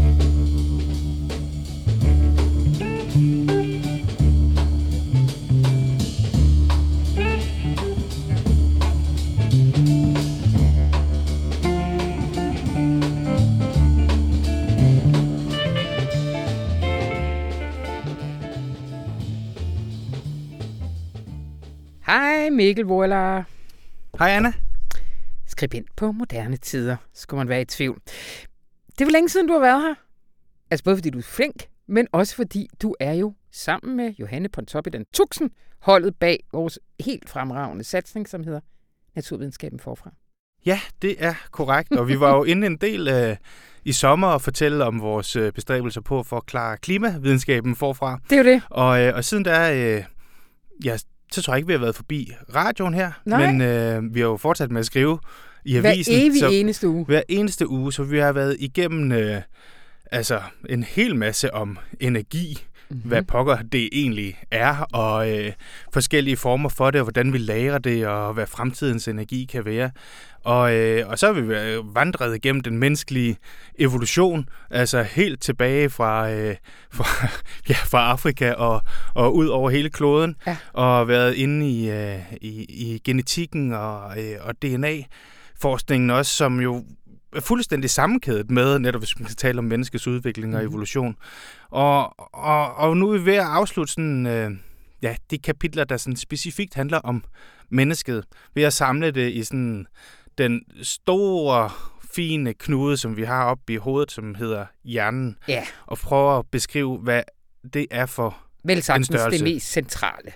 Mikkel 22.54 22.84
Wurler. 22.84 23.42
Hej 24.18 24.30
Anna. 24.30 24.52
Skribent 25.46 25.96
på 25.96 26.12
moderne 26.12 26.56
tider, 26.56 26.96
skulle 27.12 27.38
man 27.38 27.49
være 27.49 27.61
i 27.61 27.64
tvivl. 27.64 28.00
Det 28.87 29.00
er 29.00 29.04
vel 29.04 29.12
længe 29.12 29.28
siden, 29.28 29.46
du 29.46 29.52
har 29.52 29.61
været 29.61 29.82
her. 29.82 29.94
Altså 30.70 30.84
både 30.84 30.96
fordi 30.96 31.11
du 31.11 31.18
er 31.18 31.23
flink, 31.23 31.68
men 31.87 32.06
også 32.12 32.37
fordi 32.37 32.68
du 32.82 32.94
er 33.00 33.12
jo 33.12 33.34
sammen 33.52 33.96
med 33.96 34.14
Johanne 34.18 34.49
Pontoppidan 34.49 35.04
Tuxen, 35.14 35.50
holdet 35.78 36.16
bag 36.16 36.44
vores 36.52 36.78
helt 37.00 37.28
fremragende 37.28 37.84
satsning, 37.84 38.28
som 38.28 38.44
hedder 38.44 38.61
Naturvidenskaben 39.14 39.78
forfra. 39.78 40.11
Ja, 40.66 40.80
det 41.02 41.16
er 41.18 41.34
korrekt, 41.50 41.92
og 41.92 42.08
vi 42.08 42.20
var 42.20 42.37
jo 42.37 42.44
inde 42.52 42.66
en 42.66 42.76
del 42.76 43.08
øh, 43.08 43.37
i 43.84 43.92
sommer 43.92 44.28
og 44.28 44.42
fortælle 44.42 44.84
om 44.84 45.00
vores 45.00 45.37
øh, 45.37 45.52
bestræbelser 45.52 46.00
på 46.00 46.18
at 46.18 46.26
forklare 46.26 46.76
klimavidenskaben 46.76 47.76
forfra. 47.76 48.20
Det 48.30 48.38
er 48.38 48.42
jo 48.44 48.50
det. 48.50 48.62
Og, 48.70 49.02
øh, 49.02 49.16
og 49.16 49.25
siden 49.25 49.44
der, 49.44 49.73
øh, 49.73 50.04
ja, 50.84 50.96
så 51.35 51.43
tror 51.43 51.55
jeg 51.55 51.59
ikke, 51.59 51.67
vi 51.67 51.73
har 51.73 51.81
været 51.81 51.95
forbi 51.97 52.33
radioen 52.55 52.95
her, 52.95 53.12
Nej. 53.25 53.53
men 53.53 53.61
øh, 53.61 54.14
vi 54.14 54.21
har 54.21 54.26
jo 54.26 54.37
fortsat 54.37 54.71
med 54.71 54.81
at 54.81 54.87
skrive 54.87 55.19
i 55.64 55.79
Hver 55.79 55.91
avisen. 55.91 56.14
evig 56.14 56.41
så, 56.41 56.49
eneste 56.49 56.88
uge. 56.88 57.05
Hver 57.05 57.23
eneste 57.29 57.69
uge, 57.69 57.93
så 57.93 58.03
vi 58.03 58.19
har 58.19 58.33
været 58.33 58.57
igennem 58.61 59.12
øh, 59.12 59.41
altså 60.12 60.41
en 60.69 60.83
hel 60.83 61.17
masse 61.17 61.55
om 61.55 61.79
energi, 62.00 62.67
mm-hmm. 62.91 63.09
hvad 63.09 63.23
pokker 63.23 63.57
det 63.57 63.88
egentlig 63.93 64.38
er, 64.50 64.76
og 64.93 65.31
øh, 65.31 65.53
forskellige 65.93 66.37
former 66.37 66.69
for 66.69 66.91
det, 66.91 67.00
og 67.00 67.05
hvordan 67.05 67.33
vi 67.33 67.38
lagrer 67.38 67.79
det, 67.79 68.07
og 68.07 68.35
hvad 68.35 68.47
fremtidens 68.47 69.09
energi 69.09 69.45
kan 69.45 69.64
være. 69.64 69.91
Og, 70.45 70.75
øh, 70.75 71.09
og 71.09 71.19
så 71.19 71.26
har 71.26 71.41
vi 71.41 71.79
vandret 71.95 72.37
igennem 72.37 72.62
den 72.62 72.79
menneskelige 72.79 73.37
evolution, 73.79 74.49
altså 74.71 75.03
helt 75.03 75.43
tilbage 75.43 75.91
fra, 75.91 76.31
øh, 76.31 76.57
fra, 76.97 77.29
ja, 77.69 77.75
fra 77.75 78.11
Afrika 78.11 78.53
og, 78.53 78.83
og 79.14 79.37
ud 79.37 79.47
over 79.47 79.71
hele 79.71 79.91
kloden, 79.91 80.37
ja. 80.47 80.57
og 80.73 81.09
været 81.09 81.35
inde 81.35 81.71
i, 81.71 81.91
øh, 81.91 82.19
i, 82.41 82.64
i 82.69 83.00
genetikken 83.05 83.73
og, 83.73 84.23
øh, 84.23 84.37
og 84.41 84.62
DNA-forskningen 84.62 86.11
også, 86.11 86.35
som 86.35 86.61
jo 86.61 86.85
fuldstændig 87.41 87.91
sammenkædet 87.91 88.50
med, 88.50 88.79
netop 88.79 89.00
hvis 89.00 89.19
man 89.19 89.29
skal 89.29 89.37
tale 89.37 89.59
om 89.59 89.64
menneskets 89.64 90.07
udvikling 90.07 90.54
og 90.54 90.63
mhm. 90.63 90.71
evolution. 90.71 91.17
Og, 91.71 92.21
og, 92.35 92.75
og 92.75 92.97
nu 92.97 93.11
er 93.11 93.19
vi 93.19 93.25
ved 93.26 93.35
at 93.35 93.47
afslutte 93.47 93.93
sådan, 93.93 94.26
øh, 94.26 94.50
ja, 95.02 95.17
de 95.30 95.39
kapitler, 95.39 95.85
der 95.85 95.97
sådan 95.97 96.17
specifikt 96.17 96.75
handler 96.75 96.99
om 96.99 97.25
mennesket, 97.71 98.25
ved 98.54 98.63
at 98.63 98.73
samle 98.73 99.11
det 99.11 99.32
i 99.32 99.45
sådan 99.45 99.87
den 100.39 100.63
store, 100.82 101.71
fine 102.15 102.54
knude, 102.54 102.97
som 102.97 103.17
vi 103.17 103.23
har 103.23 103.45
oppe 103.45 103.73
i 103.73 103.76
hovedet, 103.76 104.13
som 104.13 104.35
hedder 104.35 104.67
hjernen, 104.85 105.37
ja. 105.49 105.65
og 105.87 105.99
prøve 105.99 106.39
at 106.39 106.45
beskrive, 106.50 106.99
hvad 106.99 107.23
det 107.75 107.87
er 107.91 108.06
for 108.06 108.37
Vel 108.65 108.82
sagtens 108.82 109.08
en 109.08 109.15
størrelse. 109.15 109.39
det 109.39 109.54
mest 109.54 109.73
centrale. 109.73 110.32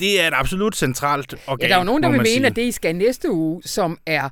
Det 0.00 0.20
er 0.20 0.28
et 0.28 0.34
absolut 0.34 0.76
centralt 0.76 1.34
organ, 1.46 1.62
Ja, 1.62 1.68
der 1.68 1.74
er 1.74 1.78
jo 1.78 1.84
nogen, 1.84 2.02
der 2.02 2.08
vil 2.08 2.18
mene, 2.18 2.28
sige. 2.28 2.46
at 2.46 2.56
det, 2.56 2.62
I 2.62 2.72
skal 2.72 2.96
næste 2.96 3.30
uge, 3.30 3.62
som 3.62 3.98
er 4.06 4.28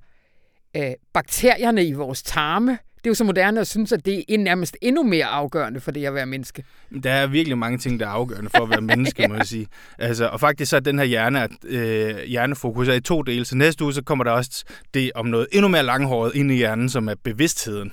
øh, 0.77 0.93
bakterierne 1.13 1.85
i 1.85 1.93
vores 1.93 2.23
tarme. 2.23 2.79
Det 2.97 3.07
er 3.07 3.11
jo 3.11 3.15
så 3.15 3.25
moderne 3.25 3.61
at 3.61 3.67
synes, 3.67 3.93
at 3.93 4.07
det 4.07 4.25
er 4.29 4.39
nærmest 4.39 4.77
endnu 4.83 5.03
mere 5.03 5.25
afgørende 5.25 5.81
for 5.81 5.91
det 5.91 6.07
at 6.07 6.15
være 6.15 6.27
menneske. 6.27 6.65
Der 7.03 7.11
er 7.11 7.27
virkelig 7.27 7.59
mange 7.59 7.79
ting, 7.79 8.01
der 8.01 8.07
er 8.07 8.11
afgørende 8.11 8.51
for 8.57 8.63
at 8.63 8.71
være 8.71 8.81
menneske, 8.97 9.23
ja. 9.23 9.29
må 9.29 9.35
jeg 9.35 9.47
sige. 9.47 9.67
Altså, 9.99 10.29
og 10.29 10.41
faktisk 10.41 10.71
så 10.71 10.77
er 10.77 10.81
den 10.81 10.99
her 10.99 11.07
hjerne, 11.07 11.49
øh, 11.65 12.17
hjernefokus 12.19 12.89
er 12.89 12.93
i 12.93 13.01
to 13.01 13.23
dele. 13.23 13.45
Så 13.45 13.57
næste 13.57 13.85
uge, 13.85 13.93
så 13.93 14.03
kommer 14.03 14.25
der 14.25 14.31
også 14.31 14.65
det 14.95 15.11
om 15.15 15.27
noget 15.27 15.47
endnu 15.53 15.69
mere 15.69 15.83
langhåret 15.83 16.35
ind 16.35 16.53
i 16.53 16.55
hjernen, 16.55 16.89
som 16.89 17.09
er 17.09 17.15
bevidstheden. 17.25 17.93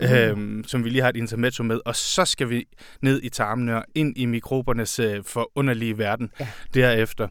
Mm. 0.00 0.06
Øhm, 0.06 0.64
som 0.66 0.84
vi 0.84 0.90
lige 0.90 1.02
har 1.02 1.08
et 1.08 1.16
intermezzo 1.16 1.62
med, 1.62 1.80
og 1.84 1.96
så 1.96 2.24
skal 2.24 2.50
vi 2.50 2.64
ned 3.00 3.20
i 3.22 3.28
tarmene 3.28 3.76
og 3.76 3.84
ind 3.94 4.18
i 4.18 4.26
mikrobernes 4.26 4.98
øh, 4.98 5.24
forunderlige 5.24 5.98
verden 5.98 6.30
ja. 6.40 6.46
derefter. 6.74 7.28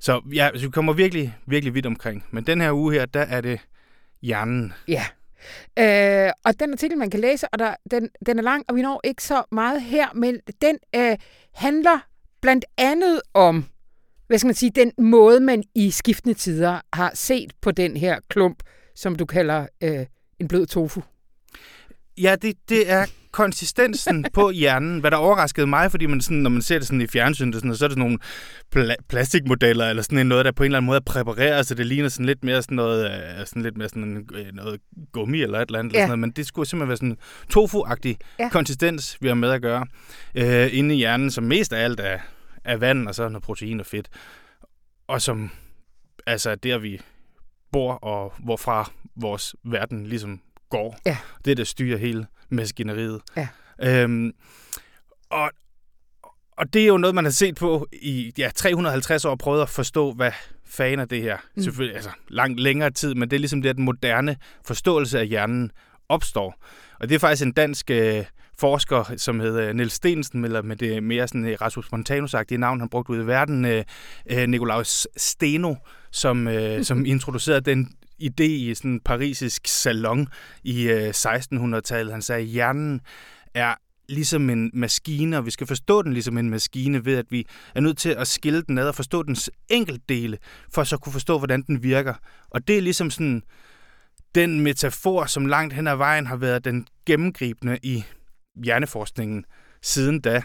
Så 0.00 0.20
ja, 0.34 0.50
så 0.54 0.66
vi 0.66 0.70
kommer 0.70 0.92
virkelig, 0.92 1.34
virkelig 1.46 1.74
vidt 1.74 1.86
omkring. 1.86 2.24
Men 2.30 2.44
den 2.44 2.60
her 2.60 2.72
uge 2.72 2.92
her, 2.92 3.06
der 3.06 3.20
er 3.20 3.40
det 3.40 3.60
hjernen. 4.24 4.72
Ja. 4.88 5.04
Øh, 5.78 6.32
og 6.44 6.60
den 6.60 6.72
artikel, 6.72 6.98
man 6.98 7.10
kan 7.10 7.20
læse, 7.20 7.48
og 7.48 7.58
der, 7.58 7.74
den, 7.90 8.08
den 8.26 8.38
er 8.38 8.42
lang, 8.42 8.64
og 8.68 8.76
vi 8.76 8.82
når 8.82 9.00
ikke 9.04 9.22
så 9.22 9.42
meget 9.52 9.82
her, 9.82 10.08
men 10.14 10.40
den 10.62 10.78
øh, 10.96 11.16
handler 11.54 11.98
blandt 12.42 12.64
andet 12.78 13.20
om, 13.34 13.64
hvad 14.26 14.38
skal 14.38 14.46
man 14.46 14.54
sige, 14.54 14.70
den 14.70 14.92
måde, 14.98 15.40
man 15.40 15.62
i 15.74 15.90
skiftende 15.90 16.34
tider 16.34 16.80
har 16.92 17.10
set 17.14 17.52
på 17.60 17.70
den 17.70 17.96
her 17.96 18.18
klump, 18.28 18.62
som 18.94 19.16
du 19.16 19.26
kalder 19.26 19.66
øh, 19.80 20.06
en 20.40 20.48
blød 20.48 20.66
tofu. 20.66 21.00
Ja, 22.18 22.36
det, 22.42 22.56
det 22.68 22.90
er 22.90 23.06
konsistensen 23.34 24.24
på 24.32 24.50
hjernen, 24.50 25.00
hvad 25.00 25.10
der 25.10 25.16
overraskede 25.16 25.66
mig, 25.66 25.90
fordi 25.90 26.06
man 26.06 26.20
sådan, 26.20 26.38
når 26.38 26.50
man 26.50 26.62
ser 26.62 26.78
det 26.78 26.86
sådan 26.86 27.00
i 27.00 27.06
fjernsynet, 27.06 27.54
sådan, 27.54 27.76
så 27.76 27.84
er 27.84 27.88
det 27.88 27.94
sådan 27.94 28.10
nogle 28.10 28.18
pla- 28.76 29.04
plastikmodeller, 29.08 29.90
eller 29.90 30.02
sådan 30.02 30.26
noget, 30.26 30.44
der 30.44 30.52
på 30.52 30.62
en 30.62 30.66
eller 30.66 30.78
anden 30.78 30.86
måde 30.86 30.96
er 30.96 31.00
præpareret, 31.06 31.66
så 31.66 31.74
det 31.74 31.86
ligner 31.86 32.08
sådan 32.08 32.26
lidt 32.26 32.44
mere 32.44 32.62
sådan 32.62 32.76
noget, 32.76 33.10
øh, 33.10 33.46
sådan 33.46 33.62
lidt 33.62 33.76
mere 33.76 33.88
sådan 33.88 34.28
øh, 34.34 34.46
noget 34.52 34.80
gummi 35.12 35.42
eller 35.42 35.60
et 35.60 35.66
eller 35.68 35.78
andet, 35.78 35.92
ja. 35.92 35.98
eller 35.98 36.06
sådan 36.06 36.18
noget, 36.18 36.18
men 36.18 36.30
det 36.30 36.46
skulle 36.46 36.68
simpelthen 36.68 36.88
være 36.88 36.96
sådan 36.96 37.16
tofu-agtig 37.48 38.16
ja. 38.38 38.48
konsistens, 38.48 39.18
vi 39.20 39.28
har 39.28 39.34
med 39.34 39.50
at 39.50 39.62
gøre, 39.62 39.86
øh, 40.34 40.68
inde 40.72 40.94
i 40.94 40.98
hjernen, 40.98 41.30
som 41.30 41.44
mest 41.44 41.72
af 41.72 41.84
alt 41.84 42.00
er, 42.00 42.18
er 42.64 42.76
vand, 42.76 43.08
og 43.08 43.14
så 43.14 43.28
noget 43.28 43.42
protein 43.42 43.80
og 43.80 43.86
fedt, 43.86 44.08
og 45.06 45.22
som 45.22 45.50
altså 46.26 46.54
der 46.54 46.78
vi 46.78 47.00
bor, 47.72 47.92
og 47.92 48.32
hvorfra 48.38 48.90
vores 49.16 49.56
verden 49.64 50.06
ligesom 50.06 50.40
går. 50.70 50.98
Ja. 51.06 51.16
Det, 51.44 51.56
der 51.56 51.64
styrer 51.64 51.98
hele 51.98 52.26
maskineriet. 52.48 53.20
Ja. 53.36 53.48
Øhm, 53.82 54.32
og, 55.30 55.50
og 56.58 56.72
det 56.72 56.82
er 56.82 56.86
jo 56.86 56.96
noget, 56.96 57.14
man 57.14 57.24
har 57.24 57.32
set 57.32 57.54
på 57.54 57.86
i 57.92 58.32
ja, 58.38 58.50
350 58.54 59.24
år, 59.24 59.34
prøvet 59.34 59.62
at 59.62 59.68
forstå, 59.68 60.12
hvad 60.12 60.32
fanden 60.66 60.98
er 60.98 61.04
det 61.04 61.22
her. 61.22 61.36
Mm. 61.56 61.62
Selvfølgelig 61.62 61.96
altså, 61.96 62.10
langt 62.28 62.60
længere 62.60 62.90
tid, 62.90 63.14
men 63.14 63.30
det 63.30 63.36
er 63.36 63.40
ligesom 63.40 63.62
det, 63.62 63.68
at 63.68 63.76
den 63.76 63.84
moderne 63.84 64.36
forståelse 64.64 65.20
af 65.20 65.26
hjernen 65.26 65.70
opstår. 66.08 66.64
Og 67.00 67.08
det 67.08 67.14
er 67.14 67.18
faktisk 67.18 67.46
en 67.46 67.52
dansk 67.52 67.90
øh, 67.90 68.24
forsker, 68.58 69.14
som 69.16 69.40
hedder 69.40 69.72
Niels 69.72 69.92
Stensen, 69.92 70.44
eller 70.44 70.62
med 70.62 70.76
det 70.76 71.02
mere 71.02 71.28
sådan 71.28 71.46
øh, 71.46 71.56
Rasmus 71.60 71.92
Montanus-agtige 71.92 72.56
navn, 72.58 72.80
han 72.80 72.88
brugt 72.88 73.08
ud 73.08 73.22
i 73.22 73.26
verden, 73.26 73.64
øh, 73.64 73.84
øh, 74.30 74.46
Nikolaus 74.46 75.08
Steno, 75.16 75.74
som, 76.10 76.48
øh, 76.48 76.84
som 76.84 77.06
introducerede 77.14 77.60
den 77.60 77.92
idé 78.22 78.44
i 78.44 78.74
sådan 78.74 78.90
en 78.90 79.00
parisisk 79.00 79.66
salon 79.66 80.28
i 80.64 80.88
øh, 80.88 81.08
1600-tallet. 81.08 82.12
Han 82.12 82.22
sagde, 82.22 82.42
at 82.42 82.48
hjernen 82.48 83.00
er 83.54 83.74
ligesom 84.08 84.50
en 84.50 84.70
maskine, 84.74 85.38
og 85.38 85.46
vi 85.46 85.50
skal 85.50 85.66
forstå 85.66 86.02
den 86.02 86.12
ligesom 86.12 86.38
en 86.38 86.50
maskine 86.50 87.04
ved, 87.04 87.16
at 87.16 87.26
vi 87.30 87.46
er 87.74 87.80
nødt 87.80 87.98
til 87.98 88.08
at 88.08 88.28
skille 88.28 88.62
den 88.62 88.78
ad 88.78 88.88
og 88.88 88.94
forstå 88.94 89.22
dens 89.22 89.50
enkeltdele, 89.68 90.38
for 90.72 90.84
så 90.84 90.96
kunne 90.96 91.12
forstå, 91.12 91.38
hvordan 91.38 91.62
den 91.62 91.82
virker. 91.82 92.14
Og 92.50 92.68
det 92.68 92.78
er 92.78 92.82
ligesom 92.82 93.10
sådan 93.10 93.42
den 94.34 94.60
metafor, 94.60 95.26
som 95.26 95.46
langt 95.46 95.74
hen 95.74 95.86
ad 95.86 95.96
vejen 95.96 96.26
har 96.26 96.36
været 96.36 96.64
den 96.64 96.86
gennemgribende 97.06 97.78
i 97.82 98.04
hjerneforskningen 98.64 99.44
siden 99.82 100.20
da. 100.20 100.42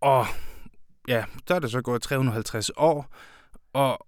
Og 0.00 0.26
ja, 1.08 1.24
der 1.48 1.54
er 1.54 1.58
det 1.58 1.70
så 1.70 1.82
gået 1.82 2.02
350 2.02 2.70
år, 2.76 3.14
og 3.72 4.06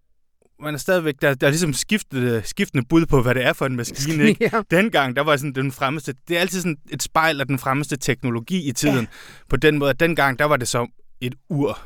man 0.62 0.75
er 0.75 0.79
stadigvæk, 0.79 1.14
der, 1.22 1.35
der 1.35 1.46
er 1.46 1.51
ligesom 1.51 1.72
skiftet, 1.72 2.46
skiftende 2.46 2.85
bud 2.88 3.07
på, 3.07 3.22
hvad 3.22 3.35
det 3.35 3.44
er 3.44 3.53
for 3.53 3.66
en 3.66 3.77
maskine. 3.77 4.25
Ikke? 4.25 4.44
ja. 4.53 4.62
Dengang, 4.70 5.16
der 5.16 5.22
var 5.22 5.37
sådan 5.37 5.53
den 5.53 5.72
fremmeste, 5.72 6.14
det 6.29 6.37
er 6.37 6.40
altid 6.40 6.61
sådan 6.61 6.77
et 6.90 7.03
spejl 7.03 7.40
af 7.40 7.46
den 7.46 7.59
fremmeste 7.59 7.96
teknologi 7.96 8.68
i 8.68 8.72
tiden. 8.72 9.01
Ja. 9.01 9.07
På 9.48 9.57
den 9.57 9.79
måde, 9.79 9.90
at 9.90 10.01
dengang, 10.01 10.38
der 10.38 10.44
var 10.44 10.57
det 10.57 10.68
så 10.68 10.87
et 11.20 11.35
ur, 11.51 11.79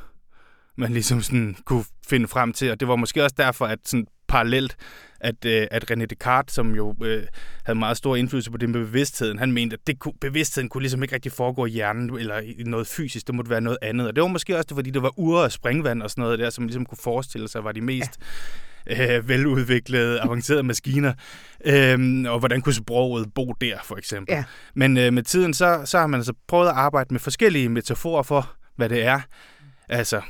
man 0.77 0.93
ligesom 0.93 1.23
sådan 1.23 1.57
kunne 1.65 1.85
finde 2.09 2.29
frem 2.29 2.53
til, 2.53 2.71
og 2.71 2.81
det 2.81 2.89
var 2.89 2.97
måske 2.97 3.25
også 3.25 3.35
derfor, 3.39 3.67
at 3.67 3.79
sådan 3.85 4.07
parallelt, 4.29 4.77
at, 5.21 5.45
øh, 5.45 5.67
at 5.71 5.91
René 5.91 6.05
Descartes, 6.05 6.55
som 6.55 6.75
jo 6.75 6.95
øh, 7.03 7.23
havde 7.65 7.79
meget 7.79 7.97
stor 7.97 8.17
indflydelse 8.17 8.51
på 8.51 8.57
det 8.57 8.69
med 8.71 8.81
bevidstheden, 8.81 9.39
han 9.39 9.53
mente, 9.53 9.75
at 9.75 9.87
det 9.87 9.99
kunne, 9.99 10.15
bevidstheden 10.21 10.69
kunne 10.69 10.83
ligesom 10.83 11.03
ikke 11.03 11.15
rigtig 11.15 11.33
foregå 11.33 11.67
i 11.67 11.71
hjernen 11.71 12.19
eller 12.19 12.39
i 12.39 12.63
noget 12.67 12.87
fysisk, 12.87 13.27
det 13.27 13.35
måtte 13.35 13.51
være 13.51 13.61
noget 13.61 13.79
andet. 13.83 14.09
Og 14.09 14.17
det 14.17 14.23
var 14.23 14.29
måske 14.29 14.57
også 14.57 14.67
det, 14.69 14.75
fordi 14.75 14.91
det 14.91 15.03
var 15.03 15.19
ure 15.19 15.43
og 15.43 15.53
springvand 15.53 16.03
og 16.03 16.11
sådan 16.11 16.23
noget 16.23 16.39
der, 16.39 16.51
som 16.51 16.65
ligesom 16.65 16.87
kunne 16.87 16.99
forestille 16.99 17.49
sig 17.49 17.65
var 17.65 17.73
de 17.73 17.81
mest 17.81 18.11
ja. 18.87 19.17
øh, 19.17 19.29
veludviklede, 19.29 20.21
avancerede 20.21 20.63
maskiner. 20.63 21.13
Øhm, 21.65 22.27
og 22.27 22.39
hvordan 22.39 22.61
kunne 22.61 22.75
sproget 22.75 23.35
bo 23.35 23.53
der, 23.61 23.79
for 23.85 23.97
eksempel. 23.97 24.35
Ja. 24.35 24.45
Men 24.75 24.97
øh, 24.97 25.13
med 25.13 25.23
tiden, 25.23 25.55
så, 25.55 25.83
så 25.85 25.99
har 25.99 26.07
man 26.07 26.21
altså 26.21 26.33
prøvet 26.49 26.69
at 26.69 26.75
arbejde 26.75 27.15
med 27.15 27.21
forskellige 27.21 27.69
metaforer 27.69 28.23
for, 28.23 28.53
hvad 28.77 28.89
det 28.89 29.05
er. 29.05 29.21
Altså, 29.89 30.21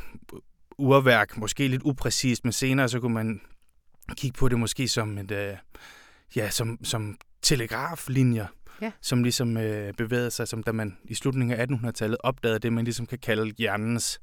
urværk, 0.79 1.37
måske 1.37 1.69
lidt 1.69 1.83
upræcist, 1.85 2.45
men 2.45 2.53
senere 2.53 2.89
så 2.89 3.01
kunne 3.01 3.15
man 3.15 3.41
kigge 4.15 4.39
på 4.39 4.49
det 4.49 4.59
måske 4.59 4.89
som 4.89 5.19
et, 5.19 5.31
øh, 5.31 5.57
ja, 6.37 6.51
som, 6.51 6.85
som 6.85 7.19
telegraflinjer, 7.43 8.47
ja. 8.83 8.93
som 9.01 9.23
ligesom 9.23 9.57
øh, 9.57 9.95
bevægede 9.95 10.31
sig, 10.31 10.49
som 10.49 10.63
da 10.63 10.73
man 10.73 10.99
i 11.05 11.15
slutningen 11.15 11.59
af 11.59 11.67
1800-tallet 11.67 12.19
opdagede 12.21 12.59
det, 12.59 12.73
man 12.73 12.85
ligesom 12.85 13.07
kan 13.07 13.19
kalde 13.19 13.55
hjernens 13.59 14.21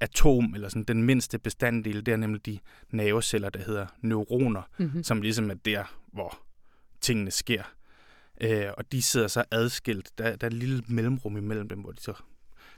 atom, 0.00 0.54
eller 0.54 0.68
sådan 0.68 0.84
den 0.84 1.02
mindste 1.02 1.38
bestanddel, 1.38 2.06
det 2.06 2.12
er 2.12 2.16
nemlig 2.16 2.46
de 2.46 2.58
nerveceller, 2.90 3.50
der 3.50 3.60
hedder 3.60 3.86
neuroner, 4.02 4.62
mm-hmm. 4.78 5.02
som 5.02 5.22
ligesom 5.22 5.50
er 5.50 5.54
der, 5.54 5.84
hvor 6.12 6.38
tingene 7.00 7.30
sker. 7.30 7.62
Øh, 8.40 8.66
og 8.76 8.92
de 8.92 9.02
sidder 9.02 9.28
så 9.28 9.44
adskilt. 9.50 10.10
Der, 10.18 10.36
der 10.36 10.46
er 10.46 10.50
et 10.50 10.52
lille 10.52 10.82
mellemrum 10.88 11.36
imellem 11.36 11.68
dem, 11.68 11.80
hvor 11.80 11.92
de 11.92 12.02
så 12.02 12.12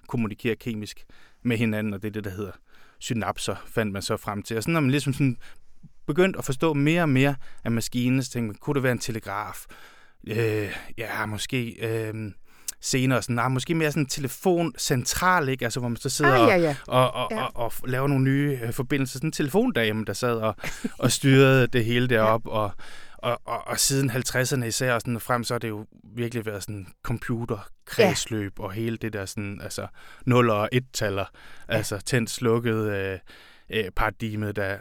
kommunikerer 0.09 0.55
kemisk 0.55 1.05
med 1.43 1.57
hinanden, 1.57 1.95
og 1.95 2.03
det 2.03 2.09
er 2.09 2.13
det, 2.13 2.25
der 2.25 2.31
hedder 2.31 2.53
synapser, 2.99 3.57
fandt 3.67 3.93
man 3.93 4.03
så 4.03 4.17
frem 4.17 4.43
til. 4.43 4.57
Og 4.57 4.63
sådan 4.63 4.73
når 4.73 4.81
man 4.81 4.91
ligesom 4.91 5.13
sådan 5.13 5.37
begyndt 6.07 6.37
at 6.37 6.45
forstå 6.45 6.73
mere 6.73 7.03
og 7.03 7.09
mere 7.09 7.35
af 7.65 7.71
maskinen, 7.71 8.23
så 8.23 8.31
tænkte 8.31 8.47
man, 8.47 8.57
kunne 8.61 8.75
det 8.75 8.83
være 8.83 8.93
en 8.93 8.99
telegraf? 8.99 9.65
Øh, 10.27 10.77
ja, 10.99 11.27
måske... 11.27 11.77
Øh, 11.81 12.15
senere, 12.83 13.23
sådan, 13.23 13.37
nej, 13.37 13.49
måske 13.49 13.75
mere 13.75 13.91
sådan 13.91 14.03
en 14.03 14.09
telefoncentral, 14.09 15.49
ikke? 15.49 15.65
Altså, 15.65 15.81
hvor 15.81 15.89
man 15.89 15.97
så 15.97 16.09
sidder 16.09 16.33
ah, 16.33 16.49
ja, 16.49 16.57
ja. 16.57 16.77
Og, 16.87 17.15
og, 17.15 17.29
ja. 17.31 17.43
og, 17.43 17.51
og, 17.55 17.73
og 17.83 17.89
laver 17.89 18.09
nogle 18.09 18.25
nye 18.25 18.59
øh, 18.63 18.73
forbindelser. 18.73 19.19
Sådan 19.19 19.29
en 19.29 19.33
telefondame, 19.33 20.05
der 20.05 20.13
sad 20.13 20.37
og, 20.37 20.57
og 20.99 21.13
styrede 21.13 21.67
det 21.67 21.85
hele 21.85 22.09
derop, 22.15 22.47
ja. 22.47 22.51
og, 22.51 22.71
og, 23.19 23.41
og, 23.45 23.67
og 23.67 23.79
siden 23.79 24.11
50'erne 24.11 24.65
især 24.65 24.95
og 24.95 25.01
sådan 25.01 25.21
frem, 25.21 25.45
så 25.45 25.55
har 25.55 25.59
det 25.59 25.69
jo 25.69 25.87
virkelig 26.15 26.47
været 26.47 26.63
sådan 26.63 26.87
computerkredsløb 27.03 28.59
ja. 28.59 28.65
og 28.65 28.73
hele 28.73 28.97
det 28.97 29.13
der 29.13 29.27
sådan, 29.27 29.61
altså 29.63 29.87
0 30.27 30.51
og 30.51 30.69
1-taller, 30.75 31.25
ja. 31.69 31.75
altså 31.75 31.99
tændt 31.99 32.31
slukket 32.31 32.93
øh, 32.93 33.19
øh, 33.71 33.91
paradigmet, 33.97 34.57
der, 34.57 34.77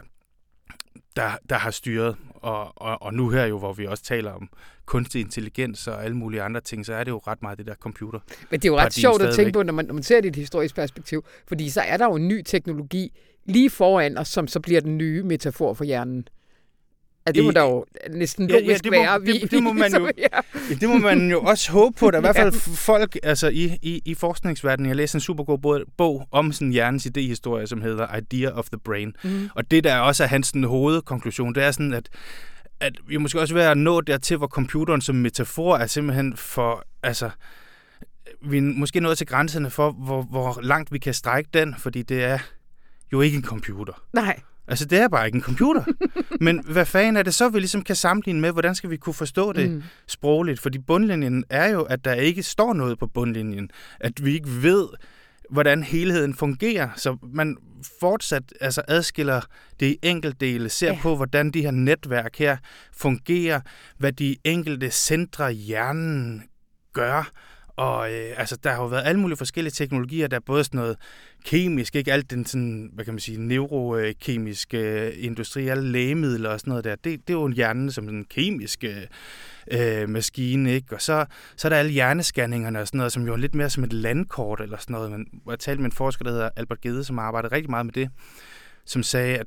der, 1.16 1.30
der 1.48 1.56
har 1.56 1.70
styret. 1.70 2.16
Og, 2.34 2.72
og, 2.76 3.02
og 3.02 3.14
nu 3.14 3.28
her 3.30 3.44
jo, 3.46 3.58
hvor 3.58 3.72
vi 3.72 3.86
også 3.86 4.04
taler 4.04 4.32
om 4.32 4.48
kunstig 4.86 5.20
intelligens 5.20 5.86
og 5.86 6.04
alle 6.04 6.16
mulige 6.16 6.42
andre 6.42 6.60
ting, 6.60 6.86
så 6.86 6.94
er 6.94 7.04
det 7.04 7.10
jo 7.10 7.18
ret 7.26 7.42
meget 7.42 7.58
det 7.58 7.66
der 7.66 7.74
computer. 7.74 8.18
Men 8.50 8.60
det 8.60 8.68
er 8.68 8.72
jo 8.72 8.78
ret 8.78 8.92
sjovt 8.92 9.14
stadigvæk. 9.14 9.32
at 9.32 9.36
tænke 9.36 9.52
på, 9.52 9.62
når 9.62 9.72
man, 9.72 9.84
når 9.84 9.94
man 9.94 10.02
ser 10.02 10.16
det 10.16 10.24
i 10.24 10.28
et 10.28 10.36
historisk 10.36 10.74
perspektiv, 10.74 11.24
fordi 11.46 11.70
så 11.70 11.80
er 11.80 11.96
der 11.96 12.04
jo 12.04 12.14
en 12.14 12.28
ny 12.28 12.42
teknologi 12.42 13.12
lige 13.44 13.70
foran 13.70 14.18
os, 14.18 14.28
som 14.28 14.46
så 14.46 14.60
bliver 14.60 14.80
den 14.80 14.98
nye 14.98 15.22
metafor 15.22 15.74
for 15.74 15.84
hjernen. 15.84 16.28
Ja, 17.26 17.32
det 17.32 17.44
må 17.44 17.50
der 17.50 17.62
jo 17.62 17.84
næsten 18.10 18.46
logisk 18.46 18.66
ja, 18.66 18.72
ja, 18.72 18.78
det 18.78 18.92
må, 18.92 18.98
være. 18.98 19.20
Det, 19.20 19.42
det, 19.42 19.50
det, 19.50 19.62
må 19.62 19.72
man 19.72 19.94
jo, 20.00 20.10
ja. 20.18 20.26
det 20.80 20.88
må 20.88 20.98
man 20.98 21.30
jo 21.30 21.40
også 21.40 21.72
håbe 21.72 21.96
på. 21.98 22.10
Der 22.10 22.16
er 22.16 22.20
i 22.20 22.20
hvert 22.20 22.36
fald 22.54 22.76
folk 22.76 23.18
altså, 23.22 23.48
i, 23.48 23.78
i, 23.82 24.02
i 24.04 24.14
forskningsverdenen. 24.14 24.88
Jeg 24.88 24.96
læste 24.96 25.16
en 25.16 25.20
super 25.20 25.44
god 25.44 25.84
bog 25.96 26.28
om 26.30 26.52
sådan 26.52 26.70
hjernens 26.70 27.06
idéhistorie, 27.06 27.66
som 27.66 27.82
hedder 27.82 28.16
Idea 28.16 28.50
of 28.50 28.64
the 28.64 28.78
Brain. 28.78 29.14
Mm. 29.24 29.48
Og 29.54 29.70
det, 29.70 29.84
der 29.84 29.98
også 29.98 30.24
er 30.24 30.28
hans 30.28 30.46
sådan, 30.46 30.64
hovedkonklusion, 30.64 31.54
det 31.54 31.62
er 31.62 31.70
sådan, 31.70 31.94
at 31.94 32.08
at 32.82 32.98
vi 33.06 33.16
måske 33.16 33.40
også 33.40 33.54
være 33.54 33.70
at 33.70 33.78
nå 33.78 34.00
dertil, 34.00 34.36
hvor 34.36 34.46
computeren 34.46 35.00
som 35.00 35.16
metafor 35.16 35.76
er 35.76 35.86
simpelthen 35.86 36.36
for, 36.36 36.84
altså, 37.02 37.30
vi 38.44 38.58
er 38.58 38.62
måske 38.62 39.00
nået 39.00 39.18
til 39.18 39.26
grænserne 39.26 39.70
for, 39.70 39.90
hvor, 39.90 40.22
hvor 40.22 40.60
langt 40.62 40.92
vi 40.92 40.98
kan 40.98 41.14
strække 41.14 41.50
den, 41.54 41.74
fordi 41.78 42.02
det 42.02 42.24
er 42.24 42.38
jo 43.12 43.20
ikke 43.20 43.36
en 43.36 43.44
computer. 43.44 43.92
Nej. 44.12 44.40
Altså, 44.72 44.84
det 44.84 44.98
er 44.98 45.08
bare 45.08 45.26
ikke 45.26 45.36
en 45.36 45.42
computer. 45.42 45.84
Men 46.46 46.64
hvad 46.64 46.86
fanden 46.86 47.16
er 47.16 47.22
det 47.22 47.34
så, 47.34 47.48
vi 47.48 47.58
ligesom 47.58 47.82
kan 47.82 47.96
sammenligne 47.96 48.40
med? 48.40 48.52
Hvordan 48.52 48.74
skal 48.74 48.90
vi 48.90 48.96
kunne 48.96 49.14
forstå 49.14 49.52
det 49.52 49.70
mm. 49.70 49.82
sprogligt? 50.06 50.60
Fordi 50.60 50.78
bundlinjen 50.78 51.44
er 51.50 51.68
jo, 51.68 51.82
at 51.82 52.04
der 52.04 52.14
ikke 52.14 52.42
står 52.42 52.72
noget 52.72 52.98
på 52.98 53.06
bundlinjen. 53.06 53.70
At 54.00 54.24
vi 54.24 54.34
ikke 54.34 54.62
ved, 54.62 54.88
hvordan 55.50 55.82
helheden 55.82 56.34
fungerer. 56.34 56.88
Så 56.96 57.16
man 57.22 57.56
fortsat 58.00 58.42
altså 58.60 58.82
adskiller 58.88 59.40
det 59.80 59.86
i 59.86 59.98
enkeltdele, 60.02 60.68
ser 60.68 60.92
ja. 60.92 60.98
på, 61.02 61.16
hvordan 61.16 61.50
de 61.50 61.62
her 61.62 61.70
netværk 61.70 62.36
her 62.36 62.56
fungerer, 62.92 63.60
hvad 63.98 64.12
de 64.12 64.36
enkelte 64.44 64.90
centre 64.90 65.54
i 65.54 65.56
hjernen 65.56 66.42
gør, 66.92 67.30
og 67.76 68.12
øh, 68.12 68.34
altså, 68.36 68.56
der 68.56 68.70
har 68.70 68.82
jo 68.82 68.86
været 68.86 69.06
alle 69.06 69.20
mulige 69.20 69.36
forskellige 69.36 69.72
teknologier, 69.72 70.28
der 70.28 70.36
er 70.36 70.40
både 70.46 70.64
sådan 70.64 70.78
noget 70.78 70.96
kemisk, 71.44 71.96
ikke 71.96 72.12
alt 72.12 72.30
den 72.30 72.46
sådan, 72.46 72.90
hvad 72.92 73.04
kan 73.04 73.14
man 73.14 73.20
sige, 73.20 73.40
neurokemiske 73.40 74.78
øh, 74.78 75.12
industri, 75.16 75.68
alle 75.68 75.92
lægemidler 75.92 76.50
og 76.50 76.60
sådan 76.60 76.70
noget 76.70 76.84
der, 76.84 76.94
det, 76.94 77.04
det 77.04 77.34
er 77.34 77.38
jo 77.38 77.44
en 77.44 77.52
hjerne 77.52 77.92
som 77.92 78.08
en 78.08 78.24
kemisk 78.24 78.84
øh, 78.84 79.02
øh 79.72 80.08
maskine, 80.08 80.72
ikke? 80.72 80.94
Og 80.94 81.02
så, 81.02 81.26
så 81.56 81.68
er 81.68 81.70
der 81.70 81.76
alle 81.76 81.92
hjerneskanningerne 81.92 82.80
og 82.80 82.86
sådan 82.86 82.98
noget, 82.98 83.12
som 83.12 83.26
jo 83.26 83.32
er 83.32 83.36
lidt 83.36 83.54
mere 83.54 83.70
som 83.70 83.84
et 83.84 83.92
landkort 83.92 84.60
eller 84.60 84.76
sådan 84.78 84.94
noget. 84.94 85.10
Men 85.10 85.26
jeg 85.50 85.58
talte 85.58 85.82
med 85.82 85.90
en 85.90 85.96
forsker, 85.96 86.24
der 86.24 86.30
hedder 86.30 86.48
Albert 86.56 86.80
Gede, 86.80 87.04
som 87.04 87.18
arbejder 87.18 87.52
rigtig 87.52 87.70
meget 87.70 87.86
med 87.86 87.92
det, 87.92 88.10
som 88.84 89.02
sagde, 89.02 89.38
at 89.38 89.46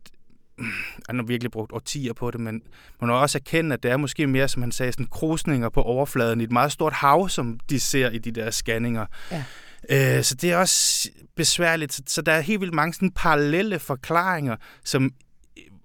han 1.07 1.15
har 1.15 1.23
virkelig 1.23 1.51
brugt 1.51 1.71
årtier 1.71 2.13
på 2.13 2.31
det, 2.31 2.39
men 2.39 2.61
man 3.01 3.09
må 3.09 3.21
også 3.21 3.37
erkende, 3.37 3.73
at 3.73 3.83
det 3.83 3.91
er 3.91 3.97
måske 3.97 4.27
mere, 4.27 4.47
som 4.47 4.61
han 4.61 4.71
sagde, 4.71 4.91
sådan 4.91 5.05
krusninger 5.05 5.69
på 5.69 5.81
overfladen 5.81 6.41
i 6.41 6.43
et 6.43 6.51
meget 6.51 6.71
stort 6.71 6.93
hav, 6.93 7.29
som 7.29 7.59
de 7.69 7.79
ser 7.79 8.09
i 8.09 8.17
de 8.17 8.31
der 8.31 8.51
scanninger. 8.51 9.05
Ja. 9.31 9.43
Øh, 9.89 10.23
så 10.23 10.35
det 10.35 10.51
er 10.51 10.57
også 10.57 11.09
besværligt. 11.35 12.09
Så 12.09 12.21
der 12.21 12.31
er 12.31 12.41
helt 12.41 12.61
vildt 12.61 12.73
mange 12.73 12.93
sådan 12.93 13.11
parallelle 13.11 13.79
forklaringer, 13.79 14.55
som, 14.83 15.11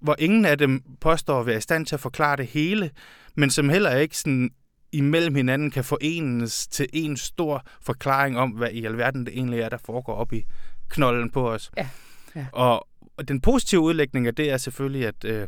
hvor 0.01 0.15
ingen 0.19 0.45
af 0.45 0.57
dem 0.57 0.83
påstår 1.01 1.39
at 1.39 1.45
være 1.45 1.57
i 1.57 1.61
stand 1.61 1.85
til 1.85 1.95
at 1.95 1.99
forklare 2.01 2.37
det 2.37 2.47
hele, 2.47 2.91
men 3.35 3.51
som 3.51 3.69
heller 3.69 3.95
ikke 3.95 4.17
sådan 4.17 4.49
imellem 4.91 5.35
hinanden 5.35 5.71
kan 5.71 5.83
forenes 5.83 6.67
til 6.67 6.87
en 6.93 7.17
stor 7.17 7.65
forklaring 7.81 8.37
om, 8.37 8.49
hvad 8.49 8.69
i 8.69 8.85
alverden 8.85 9.25
det 9.25 9.33
egentlig 9.33 9.59
er, 9.59 9.69
der 9.69 9.77
foregår 9.77 10.13
op 10.13 10.33
i 10.33 10.45
knollen 10.89 11.29
på 11.29 11.51
os. 11.51 11.71
Ja. 11.77 11.89
Ja. 12.35 12.45
Og, 12.51 12.87
og 13.17 13.27
den 13.27 13.41
positive 13.41 13.81
udlægning 13.81 14.27
af 14.27 14.35
det 14.35 14.51
er 14.51 14.57
selvfølgelig, 14.57 15.07
at, 15.07 15.25
øh, 15.25 15.47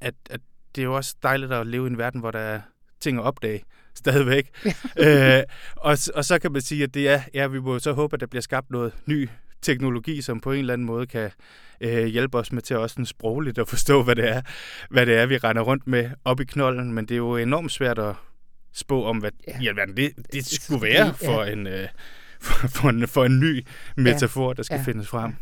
at, 0.00 0.14
at 0.30 0.40
det 0.74 0.82
er 0.82 0.84
jo 0.84 0.96
også 0.96 1.14
dejligt 1.22 1.52
at 1.52 1.66
leve 1.66 1.86
i 1.86 1.90
en 1.90 1.98
verden, 1.98 2.20
hvor 2.20 2.30
der 2.30 2.38
er 2.38 2.60
ting 3.00 3.18
at 3.18 3.24
opdage 3.24 3.62
stadigvæk. 4.04 4.50
øh, 4.98 5.42
og, 5.76 5.98
og 6.14 6.24
så 6.24 6.38
kan 6.42 6.52
man 6.52 6.60
sige, 6.60 6.82
at 6.82 6.94
det 6.94 7.08
er, 7.08 7.20
ja, 7.34 7.46
vi 7.46 7.60
må 7.60 7.78
så 7.78 7.92
håbe, 7.92 8.14
at 8.14 8.20
der 8.20 8.26
bliver 8.26 8.42
skabt 8.42 8.70
noget 8.70 8.92
ny 9.06 9.28
teknologi, 9.62 10.22
som 10.22 10.40
på 10.40 10.52
en 10.52 10.58
eller 10.58 10.72
anden 10.72 10.86
måde 10.86 11.06
kan 11.06 11.30
øh, 11.80 12.06
hjælpe 12.06 12.38
os 12.38 12.52
med 12.52 12.62
til 12.62 12.76
også 12.76 12.96
en 12.98 13.06
sprogligt 13.06 13.58
at 13.58 13.68
forstå, 13.68 14.02
hvad 14.02 14.16
det 14.16 14.28
er, 14.28 14.40
hvad 14.90 15.06
det 15.06 15.16
er, 15.16 15.26
vi 15.26 15.36
render 15.36 15.62
rundt 15.62 15.86
med 15.86 16.10
op 16.24 16.40
i 16.40 16.44
knolden. 16.44 16.92
Men 16.92 17.04
det 17.06 17.14
er 17.14 17.18
jo 17.18 17.36
enormt 17.36 17.72
svært 17.72 17.98
at 17.98 18.14
spå 18.72 19.04
om, 19.04 19.18
hvad 19.18 19.30
ja. 19.48 19.60
i 19.62 19.66
alverden 19.66 19.96
det, 19.96 20.12
det 20.32 20.46
skulle 20.46 20.82
være 20.82 21.14
for 21.14 21.44
ja. 21.44 21.52
en... 21.52 21.66
Øh, 21.66 21.88
for, 22.40 22.68
for, 22.68 22.88
en, 22.88 23.08
for 23.08 23.24
en 23.24 23.40
ny 23.40 23.66
metafor, 23.96 24.48
ja. 24.48 24.54
der 24.54 24.62
skal 24.62 24.76
ja. 24.76 24.82
findes 24.82 25.08
frem. 25.08 25.34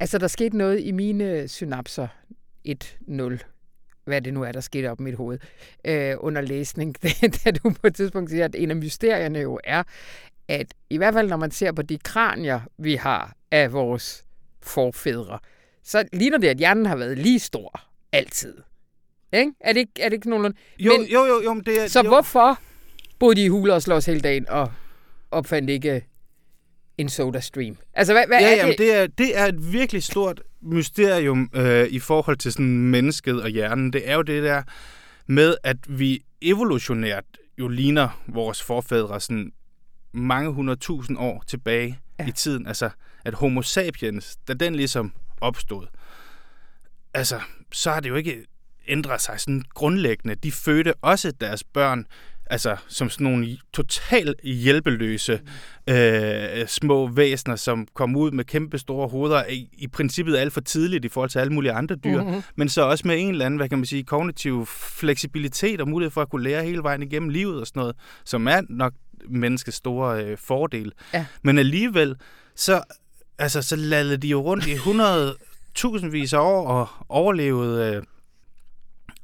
Altså, 0.00 0.18
der 0.18 0.26
skete 0.26 0.56
noget 0.56 0.80
i 0.80 0.90
mine 0.90 1.48
synapser 1.48 2.08
1-0 2.68 3.51
hvad 4.04 4.20
det 4.20 4.34
nu 4.34 4.42
er, 4.42 4.52
der 4.52 4.60
skete 4.60 4.90
op 4.90 5.00
i 5.00 5.02
mit 5.02 5.14
hoved, 5.14 5.38
øh, 5.84 6.14
under 6.18 6.40
læsning, 6.40 6.96
da 7.44 7.50
du 7.50 7.70
på 7.80 7.86
et 7.86 7.94
tidspunkt 7.94 8.30
siger, 8.30 8.44
at 8.44 8.54
en 8.58 8.70
af 8.70 8.76
mysterierne 8.76 9.38
jo 9.38 9.60
er, 9.64 9.82
at 10.48 10.74
i 10.90 10.96
hvert 10.96 11.14
fald 11.14 11.28
når 11.28 11.36
man 11.36 11.50
ser 11.50 11.72
på 11.72 11.82
de 11.82 11.98
kranier, 11.98 12.60
vi 12.78 12.94
har 12.94 13.32
af 13.50 13.72
vores 13.72 14.24
forfædre, 14.62 15.38
så 15.82 16.04
ligner 16.12 16.38
det, 16.38 16.48
at 16.48 16.56
hjernen 16.56 16.86
har 16.86 16.96
været 16.96 17.18
lige 17.18 17.38
stor 17.38 17.80
altid. 18.12 18.54
Ikke? 19.32 19.52
Er 19.60 19.72
det 19.72 19.80
ikke, 19.80 19.92
er 20.00 20.08
det 20.08 20.12
ikke 20.12 20.28
nogenlunde? 20.28 20.56
Jo, 20.78 20.92
men, 20.98 21.06
jo, 21.06 21.24
jo, 21.24 21.42
jo. 21.44 21.54
Men 21.54 21.64
det 21.64 21.82
er, 21.82 21.86
så 21.86 22.02
jo. 22.02 22.08
hvorfor 22.08 22.58
boede 23.18 23.36
de 23.36 23.44
i 23.44 23.48
huler 23.48 23.74
og 23.74 23.82
slås 23.82 24.06
hele 24.06 24.20
dagen 24.20 24.48
og 24.48 24.72
opfandt 25.30 25.70
ikke 25.70 26.06
en 26.98 27.08
soda 27.08 27.40
stream? 27.40 27.76
Altså, 27.94 28.12
hvad, 28.12 28.26
hvad 28.26 28.40
ja, 28.40 28.52
er 28.52 28.56
jamen, 28.56 28.70
det? 28.70 28.78
Det 28.78 28.96
er, 28.96 29.06
det 29.06 29.38
er 29.38 29.46
et 29.46 29.72
virkelig 29.72 30.02
stort 30.02 30.42
mysterium 30.62 31.50
øh, 31.54 31.86
i 31.86 31.98
forhold 31.98 32.36
til 32.36 32.52
sådan 32.52 32.78
mennesket 32.78 33.42
og 33.42 33.48
hjernen. 33.48 33.92
Det 33.92 34.08
er 34.08 34.14
jo 34.14 34.22
det 34.22 34.42
der 34.42 34.62
med, 35.26 35.56
at 35.62 35.76
vi 35.88 36.24
evolutionært 36.42 37.24
jo 37.58 37.68
ligner 37.68 38.22
vores 38.26 38.62
forfædre 38.62 39.20
sådan 39.20 39.52
mange 40.12 40.50
hundredtusind 40.50 41.18
år 41.18 41.44
tilbage 41.46 41.98
ja. 42.18 42.28
i 42.28 42.32
tiden. 42.32 42.66
Altså, 42.66 42.90
at 43.24 43.34
homo 43.34 43.62
sapiens, 43.62 44.36
da 44.48 44.54
den 44.54 44.74
ligesom 44.74 45.12
opstod, 45.40 45.86
altså, 47.14 47.40
så 47.72 47.90
har 47.90 48.00
det 48.00 48.08
jo 48.08 48.14
ikke 48.14 48.44
ændret 48.88 49.20
sig 49.20 49.40
sådan 49.40 49.62
grundlæggende. 49.74 50.34
De 50.34 50.52
fødte 50.52 50.94
også 50.94 51.30
deres 51.30 51.64
børn 51.64 52.06
altså 52.46 52.76
som 52.88 53.10
sådan 53.10 53.24
nogle 53.24 53.58
totalt 53.72 54.40
hjælpeløse 54.44 55.40
øh, 55.86 56.66
små 56.66 57.08
væsener, 57.08 57.56
som 57.56 57.86
kommer 57.94 58.20
ud 58.20 58.30
med 58.30 58.44
kæmpe 58.44 58.78
store 58.78 59.08
hoveder, 59.08 59.46
i, 59.46 59.68
i 59.72 59.88
princippet 59.88 60.36
alt 60.36 60.52
for 60.52 60.60
tidligt 60.60 61.04
i 61.04 61.08
forhold 61.08 61.30
til 61.30 61.38
alle 61.38 61.52
mulige 61.52 61.72
andre 61.72 61.94
dyr, 61.94 62.22
mm-hmm. 62.22 62.42
men 62.56 62.68
så 62.68 62.82
også 62.82 63.08
med 63.08 63.20
en 63.20 63.28
eller 63.28 63.46
anden, 63.46 63.58
hvad 63.58 63.68
kan 63.68 63.78
man 63.78 63.86
sige, 63.86 64.04
kognitiv 64.04 64.66
fleksibilitet 64.66 65.80
og 65.80 65.88
mulighed 65.88 66.10
for 66.10 66.22
at 66.22 66.30
kunne 66.30 66.42
lære 66.42 66.64
hele 66.64 66.82
vejen 66.82 67.02
igennem 67.02 67.28
livet 67.28 67.60
og 67.60 67.66
sådan 67.66 67.80
noget, 67.80 67.96
som 68.24 68.46
er 68.46 68.60
nok 68.68 68.92
menneskets 69.28 69.76
store 69.76 70.24
øh, 70.24 70.38
fordel. 70.38 70.92
Ja. 71.14 71.26
Men 71.42 71.58
alligevel, 71.58 72.16
så, 72.56 72.82
altså, 73.38 73.62
så 73.62 73.76
lavede 73.76 74.16
de 74.16 74.28
jo 74.28 74.40
rundt 74.40 74.66
i 74.66 74.72
100 74.72 75.36
tusindvis 75.74 76.32
af 76.32 76.38
år 76.38 76.66
og 76.66 76.88
overlevede 77.08 77.94
øh, 77.94 78.02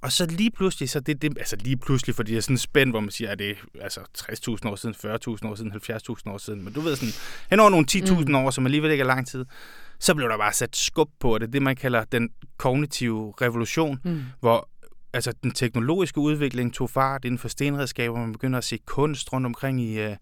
og 0.03 0.13
så 0.13 0.27
lige 0.27 0.51
pludselig, 0.51 0.91
så 0.91 1.01
det, 1.01 1.23
det, 1.23 1.39
altså 1.39 1.57
lige 1.57 1.77
pludselig, 1.77 2.15
fordi 2.15 2.31
det 2.31 2.39
er 2.39 2.43
sådan 2.43 2.55
en 2.55 2.59
spænd, 2.59 2.91
hvor 2.91 3.01
man 3.01 3.11
siger, 3.11 3.31
at 3.31 3.39
det 3.39 3.51
er 3.51 3.83
altså 3.83 4.01
60.000 4.19 4.69
år 4.69 4.77
siden, 4.77 4.95
40.000 4.95 5.49
år 5.49 5.55
siden, 5.55 5.73
70.000 5.73 6.31
år 6.31 6.39
siden, 6.39 6.65
men 6.65 6.73
du 6.73 6.81
ved 6.81 6.97
sådan, 6.97 7.15
hen 7.51 7.61
over 7.61 7.71
nogle 7.71 7.87
10.000 7.91 8.25
mm. 8.25 8.35
år, 8.35 8.51
som 8.51 8.67
alligevel 8.67 8.91
ikke 8.91 9.03
er 9.03 9.07
lang 9.07 9.27
tid, 9.27 9.45
så 9.99 10.15
blev 10.15 10.29
der 10.29 10.37
bare 10.37 10.53
sat 10.53 10.77
skub 10.77 11.09
på 11.21 11.39
det, 11.39 11.53
det 11.53 11.63
man 11.63 11.77
kalder 11.77 12.05
den 12.05 12.31
kognitive 12.57 13.35
revolution, 13.41 14.01
mm. 14.05 14.23
hvor 14.41 14.69
altså 15.13 15.33
den 15.43 15.51
teknologiske 15.51 16.19
udvikling 16.19 16.75
tog 16.75 16.91
fart 16.91 17.25
inden 17.25 17.39
for 17.39 17.49
stenredskaber, 17.49 18.19
man 18.19 18.33
begynder 18.33 18.59
at 18.59 18.65
se 18.65 18.79
kunst 18.87 19.33
rundt 19.33 19.47
omkring 19.47 19.81
i, 19.81 20.07
uh, 20.07 20.13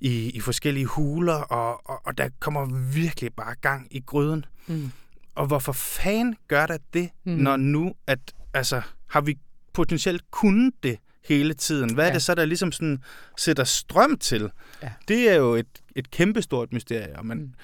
i, 0.00 0.30
i 0.30 0.40
forskellige 0.40 0.86
huler, 0.86 1.34
og, 1.34 1.90
og, 1.90 2.06
og 2.06 2.18
der 2.18 2.28
kommer 2.40 2.66
virkelig 2.94 3.30
bare 3.36 3.54
gang 3.54 3.88
i 3.90 4.00
gryden. 4.06 4.44
Mm. 4.66 4.92
Og 5.34 5.46
hvorfor 5.46 5.72
fanden 5.72 6.36
gør 6.48 6.66
der 6.66 6.78
det, 6.94 7.10
mm. 7.24 7.32
når 7.32 7.56
nu, 7.56 7.94
at 8.06 8.18
altså, 8.54 8.82
har 9.14 9.20
vi 9.20 9.38
potentielt 9.72 10.30
kunnet 10.30 10.74
det 10.82 10.98
hele 11.24 11.54
tiden? 11.54 11.94
Hvad 11.94 12.04
ja. 12.04 12.08
er 12.08 12.12
det 12.12 12.22
så, 12.22 12.34
der 12.34 12.44
ligesom 12.44 12.72
sådan 12.72 13.02
sætter 13.38 13.64
strøm 13.64 14.18
til? 14.18 14.50
Ja. 14.82 14.92
Det 15.08 15.30
er 15.30 15.34
jo 15.34 15.54
et, 15.54 15.66
et 15.96 16.10
kæmpestort 16.10 16.72
mysterie, 16.72 17.18
og 17.18 17.26
man, 17.26 17.38
mm. 17.38 17.54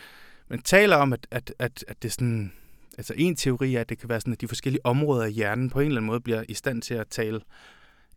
man 0.49 0.63
taler 0.63 0.97
om, 0.97 1.13
at, 1.13 1.27
at, 1.31 1.55
at, 1.59 1.85
at 1.89 2.03
det 2.03 2.09
er 2.09 2.13
sådan... 2.13 2.53
Altså 2.99 3.15
en 3.17 3.37
teori 3.37 3.75
er, 3.75 3.81
at 3.81 3.89
det 3.89 3.99
kan 3.99 4.09
være 4.09 4.21
sådan, 4.21 4.33
at 4.33 4.41
de 4.41 4.49
forskellige 4.49 4.87
områder 4.87 5.25
i 5.25 5.31
hjernen 5.31 5.71
på 5.71 5.81
en 5.81 5.87
eller 5.87 6.01
anden 6.01 6.07
måde 6.07 6.21
bliver 6.21 6.45
i 6.49 6.55
stand 6.55 6.83
til 6.83 6.95
at 6.95 7.09
tale 7.09 7.41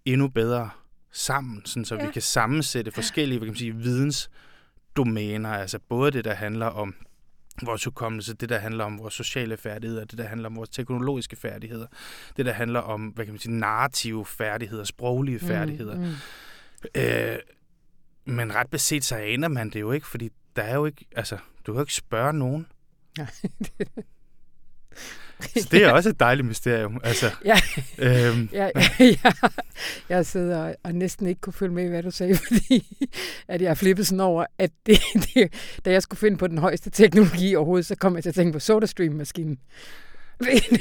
endnu 0.05 0.27
bedre 0.27 0.69
sammen, 1.11 1.65
sådan 1.65 1.85
så 1.85 1.95
ja. 1.95 2.05
vi 2.05 2.11
kan 2.11 2.21
sammensætte 2.21 2.91
forskellige 2.91 3.39
hvad 3.39 3.47
kan 3.47 3.51
man 3.51 3.57
sige, 3.57 3.75
vidensdomæner, 3.75 5.49
altså 5.49 5.79
både 5.89 6.11
det, 6.11 6.25
der 6.25 6.33
handler 6.33 6.65
om 6.65 6.95
vores 7.61 7.83
hukommelse, 7.83 8.33
det 8.33 8.49
der 8.49 8.57
handler 8.57 8.83
om 8.83 8.99
vores 8.99 9.13
sociale 9.13 9.57
færdigheder, 9.57 10.05
det 10.05 10.17
der 10.17 10.23
handler 10.23 10.49
om 10.49 10.55
vores 10.55 10.69
teknologiske 10.69 11.35
færdigheder, 11.35 11.87
det 12.37 12.45
der 12.45 12.53
handler 12.53 12.79
om, 12.79 13.07
hvad 13.07 13.25
kan 13.25 13.33
man 13.33 13.39
sige, 13.39 13.53
narrative 13.53 14.25
færdigheder, 14.25 14.83
sproglige 14.83 15.37
mm, 15.41 15.47
færdigheder. 15.47 15.95
Mm, 15.95 16.01
mm. 16.01 17.01
Øh, 17.01 17.39
men 18.25 18.55
ret 18.55 18.69
beset 18.69 19.03
så 19.03 19.15
aner 19.15 19.47
man 19.47 19.69
det 19.69 19.79
jo 19.79 19.91
ikke, 19.91 20.07
fordi 20.07 20.29
der 20.55 20.63
er 20.63 20.75
jo 20.75 20.85
ikke, 20.85 21.05
altså, 21.15 21.37
du 21.65 21.71
kan 21.71 21.73
jo 21.73 21.83
ikke 21.83 21.93
spørge 21.93 22.33
nogen. 22.33 22.67
Nej, 23.17 23.27
Så 25.63 25.67
det 25.71 25.83
er 25.83 25.91
også 25.91 26.09
et 26.09 26.19
dejligt 26.19 26.47
mysterium. 26.47 27.01
Altså, 27.03 27.31
ja, 27.45 27.59
øhm. 27.97 28.49
ja, 28.53 28.69
ja, 28.75 29.05
ja, 29.05 29.31
jeg 30.09 30.25
sidder 30.25 30.63
og, 30.63 30.75
og 30.83 30.95
næsten 30.95 31.27
ikke 31.27 31.41
kunne 31.41 31.53
følge 31.53 31.73
med, 31.73 31.89
hvad 31.89 32.03
du 32.03 32.11
sagde, 32.11 32.35
fordi 32.35 33.07
at 33.47 33.61
jeg 33.61 33.77
flippet 33.77 34.07
sådan 34.07 34.19
over, 34.19 34.45
at 34.57 34.71
det, 34.85 34.99
det, 35.13 35.53
da 35.85 35.91
jeg 35.91 36.01
skulle 36.01 36.19
finde 36.19 36.37
på 36.37 36.47
den 36.47 36.57
højeste 36.57 36.89
teknologi 36.89 37.55
overhovedet, 37.55 37.85
så 37.85 37.95
kom 37.95 38.15
jeg 38.15 38.23
til 38.23 38.29
at 38.29 38.35
tænke 38.35 38.53
på 38.53 38.59
SodaStream-maskinen. 38.59 39.57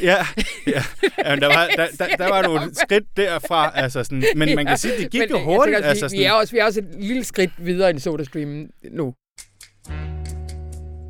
ja, 0.03 0.27
ja. 0.67 0.83
ja 1.25 1.37
der, 1.37 1.47
var, 1.47 1.69
der, 1.77 1.87
der, 1.99 2.17
der 2.17 2.29
var 2.29 2.43
nogle 2.43 2.75
skridt 2.75 3.05
derfra, 3.17 3.73
altså 3.75 4.05
sådan, 4.05 4.25
men 4.37 4.57
man 4.57 4.67
kan 4.67 4.79
sige, 4.79 4.99
det 4.99 5.11
gik 5.11 5.21
men, 5.21 5.31
jo 5.31 5.39
hurtigt. 5.39 5.77
Også, 5.77 5.89
altså 5.89 6.09
sådan. 6.09 6.19
vi, 6.19 6.25
er 6.25 6.33
også, 6.33 6.53
vi 6.53 6.59
er 6.59 6.65
også 6.65 6.81
et 6.81 6.87
lille 6.99 7.25
skridt 7.25 7.51
videre 7.59 7.91
end 7.91 7.99
SodaStream 7.99 8.67
nu. 8.91 9.15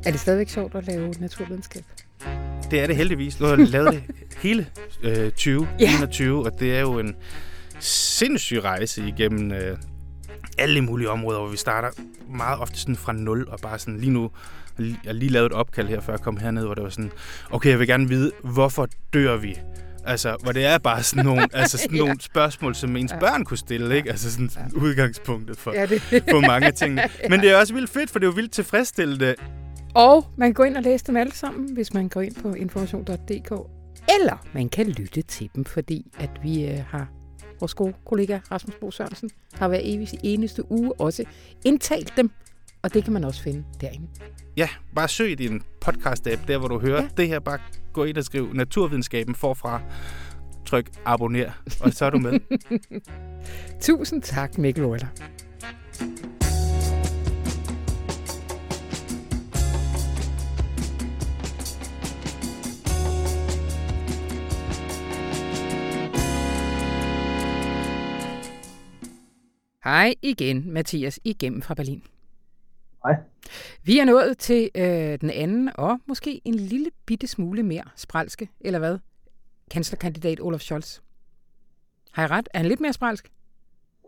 Er 0.05 0.11
det 0.11 0.19
stadigvæk 0.19 0.49
sjovt 0.49 0.75
at 0.75 0.87
lave 0.87 1.13
naturvidenskab? 1.19 1.83
Det 2.71 2.79
er 2.79 2.87
det 2.87 2.95
heldigvis. 2.95 3.35
Du 3.35 3.45
har 3.45 3.55
lavet 3.55 3.93
det 3.93 4.03
hele 4.43 4.67
øh, 5.03 5.31
2021, 5.31 6.33
yeah. 6.33 6.45
og 6.45 6.59
det 6.59 6.75
er 6.75 6.79
jo 6.81 6.99
en 6.99 7.15
sindssyg 7.79 8.63
rejse 8.63 9.07
igennem 9.07 9.51
øh, 9.51 9.77
alle 10.57 10.81
mulige 10.81 11.09
områder, 11.09 11.39
hvor 11.39 11.49
vi 11.49 11.57
starter 11.57 11.89
meget 12.29 12.59
ofte 12.59 12.79
sådan 12.79 12.95
fra 12.95 13.13
nul, 13.13 13.47
og 13.47 13.59
bare 13.59 13.79
sådan 13.79 13.99
lige 13.99 14.11
nu, 14.11 14.31
jeg 14.79 14.95
har 15.05 15.13
lige 15.13 15.31
lavet 15.31 15.45
et 15.45 15.51
opkald 15.51 15.87
her, 15.87 16.01
før 16.01 16.13
jeg 16.13 16.21
kom 16.21 16.37
herned, 16.37 16.65
hvor 16.65 16.73
det 16.73 16.83
var 16.83 16.89
sådan, 16.89 17.11
okay, 17.51 17.69
jeg 17.69 17.79
vil 17.79 17.87
gerne 17.87 18.07
vide, 18.07 18.31
hvorfor 18.43 18.87
dør 19.13 19.37
vi? 19.37 19.59
Altså, 20.05 20.37
hvor 20.43 20.51
det 20.51 20.65
er 20.65 20.77
bare 20.77 21.03
sådan 21.03 21.25
nogle, 21.25 21.47
altså 21.61 21.77
sådan 21.77 21.95
ja. 21.95 22.03
nogle 22.03 22.21
spørgsmål, 22.21 22.75
som 22.75 22.95
ens 22.95 23.11
ja. 23.11 23.19
børn 23.19 23.43
kunne 23.43 23.57
stille, 23.57 23.95
ikke? 23.95 24.09
Altså 24.09 24.31
sådan 24.31 24.49
ja. 24.55 24.79
udgangspunktet 24.79 25.57
for, 25.57 25.73
ja, 25.73 25.85
det. 25.85 26.01
for 26.29 26.47
mange 26.47 26.71
ting. 26.71 26.99
Men 27.29 27.39
det 27.39 27.51
er 27.51 27.57
også 27.57 27.73
vildt 27.73 27.89
fedt, 27.89 28.09
for 28.09 28.19
det 28.19 28.25
er 28.25 28.31
jo 28.31 28.35
vildt 28.35 28.51
tilfredsstillende 28.51 29.35
og 29.95 30.25
man 30.37 30.47
kan 30.47 30.53
gå 30.53 30.63
ind 30.63 30.77
og 30.77 30.83
læse 30.83 31.05
dem 31.05 31.17
alle 31.17 31.33
sammen, 31.33 31.73
hvis 31.73 31.93
man 31.93 32.09
går 32.09 32.21
ind 32.21 32.35
på 32.35 32.53
information.dk. 32.53 33.51
Eller 34.19 34.47
man 34.53 34.69
kan 34.69 34.87
lytte 34.87 35.21
til 35.21 35.49
dem, 35.55 35.65
fordi 35.65 36.11
at 36.19 36.29
vi 36.43 36.65
øh, 36.65 36.79
har 36.87 37.07
vores 37.59 37.73
gode 37.73 37.93
kollega 38.05 38.39
Rasmus 38.51 38.75
Bo 38.75 38.91
Sørensen 38.91 39.29
har 39.53 39.67
hver 39.67 39.79
evig 39.81 40.07
eneste 40.23 40.71
uge 40.71 40.93
også 41.01 41.23
indtalt 41.65 42.13
dem. 42.17 42.31
Og 42.81 42.93
det 42.93 43.03
kan 43.03 43.13
man 43.13 43.23
også 43.23 43.43
finde 43.43 43.63
derinde. 43.81 44.07
Ja, 44.57 44.69
bare 44.95 45.07
søg 45.07 45.31
i 45.31 45.35
din 45.35 45.61
podcast-app, 45.85 46.47
der 46.47 46.57
hvor 46.57 46.67
du 46.67 46.79
hører 46.79 47.01
ja. 47.01 47.09
det 47.17 47.27
her. 47.27 47.39
Bare 47.39 47.59
gå 47.93 48.03
ind 48.03 48.17
og 48.17 48.23
skriv 48.23 48.53
naturvidenskaben 48.53 49.35
forfra. 49.35 49.81
Tryk 50.65 50.89
abonner, 51.05 51.51
og 51.79 51.93
så 51.93 52.05
er 52.05 52.09
du 52.09 52.19
med. 52.19 52.39
Tusind 53.81 54.21
tak, 54.21 54.57
Mikkel 54.57 54.83
Oeller. 54.83 55.07
Hej 69.83 70.13
igen, 70.21 70.73
Mathias, 70.73 71.19
igennem 71.23 71.61
fra 71.61 71.73
Berlin. 71.73 72.03
Hej. 73.05 73.15
Vi 73.85 73.99
er 73.99 74.05
nået 74.05 74.37
til 74.37 74.69
øh, 74.75 75.21
den 75.21 75.29
anden, 75.29 75.69
og 75.75 75.99
måske 76.07 76.41
en 76.45 76.53
lille 76.53 76.89
bitte 77.05 77.27
smule 77.27 77.63
mere 77.63 77.83
spralske, 77.95 78.49
eller 78.61 78.79
hvad? 78.79 78.97
Kanslerkandidat 79.71 80.39
Olaf 80.41 80.59
Scholz. 80.59 80.99
Har 82.11 82.23
jeg 82.23 82.31
ret? 82.31 82.49
Er 82.53 82.57
han 82.57 82.67
lidt 82.67 82.79
mere 82.79 82.93
spralsk? 82.93 83.31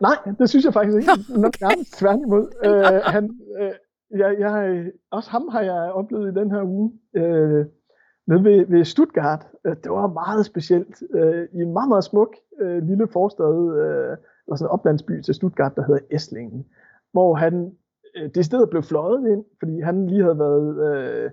Nej, 0.00 0.16
det 0.38 0.48
synes 0.48 0.64
jeg 0.64 0.72
faktisk 0.72 0.96
ikke. 0.96 1.08
Nå, 1.28 1.46
okay. 1.46 1.66
Nærmest 1.66 1.98
tværtimod. 1.98 2.52
øh, 2.66 3.00
han, 3.04 3.40
øh, 3.60 3.72
jeg, 4.18 4.36
jeg, 4.38 4.84
også 5.10 5.30
ham 5.30 5.48
har 5.48 5.60
jeg 5.60 5.92
oplevet 5.92 6.32
i 6.32 6.40
den 6.40 6.50
her 6.50 6.62
uge. 6.62 6.92
Øh, 7.16 7.66
nede 8.26 8.44
ved, 8.44 8.66
ved 8.66 8.84
Stuttgart. 8.84 9.46
Øh, 9.66 9.76
det 9.84 9.90
var 9.90 10.06
meget 10.06 10.46
specielt. 10.46 11.02
Øh, 11.14 11.48
I 11.52 11.58
en 11.62 11.72
meget, 11.72 11.88
meget 11.88 12.04
smuk 12.04 12.36
øh, 12.60 12.82
lille 12.82 13.08
forstad, 13.12 13.54
øh, 13.82 14.16
eller 14.46 14.56
sådan 14.56 14.66
en 14.66 14.70
oplandsby 14.70 15.20
til 15.22 15.34
Stuttgart, 15.34 15.76
der 15.76 15.82
hedder 15.86 16.00
Esslingen, 16.10 16.66
hvor 17.12 17.34
han 17.34 17.72
øh, 18.16 18.30
det 18.34 18.44
sted 18.44 18.66
blev 18.66 18.82
fløjet 18.82 19.28
ind, 19.28 19.44
fordi 19.58 19.80
han 19.80 20.06
lige 20.06 20.22
havde 20.22 20.38
været, 20.38 20.68
øh, 20.88 21.30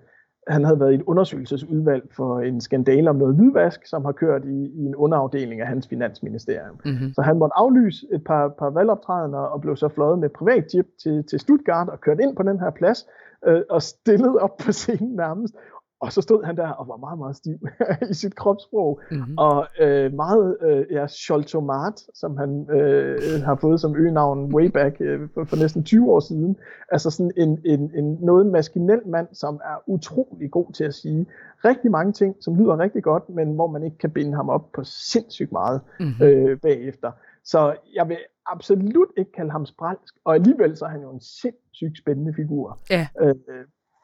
han 0.47 0.63
havde 0.63 0.79
været 0.79 0.91
i 0.91 0.95
et 0.95 1.01
undersøgelsesudvalg 1.01 2.03
for 2.15 2.39
en 2.39 2.61
skandale 2.61 3.09
om 3.09 3.15
noget 3.15 3.35
hvidvask, 3.35 3.85
som 3.85 4.05
har 4.05 4.11
kørt 4.11 4.45
i, 4.45 4.71
i 4.75 4.85
en 4.85 4.95
underafdeling 4.95 5.61
af 5.61 5.67
hans 5.67 5.87
finansministerium. 5.87 6.79
Mm-hmm. 6.85 7.13
Så 7.13 7.21
han 7.21 7.37
måtte 7.37 7.53
aflyse 7.57 8.07
et 8.13 8.23
par, 8.23 8.47
par 8.47 8.69
valgoptrædener 8.69 9.37
og 9.37 9.61
blev 9.61 9.75
så 9.75 9.87
fløjet 9.87 10.19
med 10.19 10.29
privatjet 10.29 10.85
til, 11.03 11.23
til 11.23 11.39
Stuttgart 11.39 11.89
og 11.89 12.01
kørt 12.01 12.19
ind 12.19 12.35
på 12.35 12.43
den 12.43 12.59
her 12.59 12.69
plads 12.69 13.07
øh, 13.47 13.61
og 13.69 13.81
stillet 13.81 14.39
op 14.39 14.57
på 14.57 14.71
scenen 14.71 15.15
nærmest 15.15 15.55
og 16.03 16.13
så 16.13 16.21
stod 16.21 16.43
han 16.43 16.57
der 16.57 16.67
og 16.67 16.87
var 16.87 16.97
meget, 16.97 17.19
meget 17.19 17.35
stiv 17.35 17.57
i 18.11 18.13
sit 18.13 18.35
kropssprog. 18.35 19.01
Mm-hmm. 19.11 19.37
Og 19.37 19.67
øh, 19.79 20.13
meget 20.13 20.57
øh, 20.61 20.85
ja, 20.91 21.07
Scholtomat, 21.07 22.03
som 22.13 22.37
han 22.37 22.67
øh, 22.71 23.41
har 23.41 23.55
fået 23.55 23.81
som 23.81 23.95
øgenavn 23.95 24.55
way 24.55 24.65
back 24.65 24.95
øh, 24.99 25.29
for, 25.33 25.43
for 25.43 25.55
næsten 25.55 25.83
20 25.83 26.11
år 26.11 26.19
siden. 26.19 26.57
Altså 26.91 27.09
sådan 27.09 27.31
en, 27.37 27.59
en, 27.65 27.91
en 27.95 28.17
noget 28.21 28.45
maskinel 28.45 29.01
mand, 29.07 29.27
som 29.33 29.55
er 29.55 29.83
utrolig 29.87 30.51
god 30.51 30.73
til 30.73 30.83
at 30.83 30.93
sige 30.93 31.25
rigtig 31.65 31.91
mange 31.91 32.11
ting, 32.11 32.35
som 32.41 32.55
lyder 32.55 32.79
rigtig 32.79 33.03
godt, 33.03 33.29
men 33.29 33.55
hvor 33.55 33.67
man 33.67 33.83
ikke 33.83 33.97
kan 33.97 34.11
binde 34.11 34.35
ham 34.35 34.49
op 34.49 34.71
på 34.75 34.83
sindssygt 34.83 35.51
meget 35.51 35.81
mm-hmm. 35.99 36.25
øh, 36.25 36.59
bagefter. 36.59 37.11
Så 37.45 37.75
jeg 37.95 38.09
vil 38.09 38.17
absolut 38.45 39.09
ikke 39.17 39.31
kalde 39.31 39.51
ham 39.51 39.65
spralsk, 39.65 40.13
og 40.25 40.35
alligevel 40.35 40.77
så 40.77 40.85
er 40.85 40.89
han 40.89 41.01
jo 41.01 41.11
en 41.11 41.21
sindssygt 41.21 41.97
spændende 41.97 42.33
figur. 42.33 42.79
Ja. 42.89 43.07
Øh, 43.21 43.35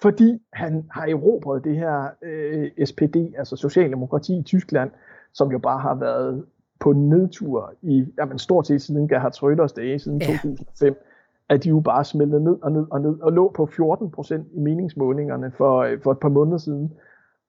fordi 0.01 0.41
han 0.53 0.85
har 0.91 1.05
erobret 1.05 1.63
det 1.63 1.75
her 1.75 2.09
øh, 2.21 2.85
SPD, 2.85 3.15
altså 3.37 3.55
Socialdemokrati 3.55 4.37
i 4.37 4.43
Tyskland, 4.43 4.91
som 5.33 5.51
jo 5.51 5.59
bare 5.59 5.79
har 5.79 5.95
været 5.95 6.45
på 6.79 6.93
nedtur 6.93 7.73
i, 7.81 8.05
jamen 8.17 8.39
stort 8.39 8.67
set 8.67 8.81
siden 8.81 9.07
Gerhard 9.07 9.33
Schröders 9.33 9.73
dage, 9.75 9.99
siden 9.99 10.21
ja. 10.21 10.25
2005, 10.25 10.95
at 11.49 11.63
de 11.63 11.69
jo 11.69 11.79
bare 11.79 12.05
smeltede 12.05 12.43
ned 12.43 12.57
og 12.61 12.71
ned 12.71 12.85
og 12.91 13.01
ned, 13.01 13.19
og 13.21 13.33
lå 13.33 13.51
på 13.55 13.65
14 13.65 14.11
procent 14.11 14.47
i 14.53 14.59
meningsmålingerne 14.59 15.51
for, 15.51 15.77
øh, 15.79 16.01
for 16.01 16.11
et 16.11 16.19
par 16.19 16.29
måneder 16.29 16.57
siden. 16.57 16.93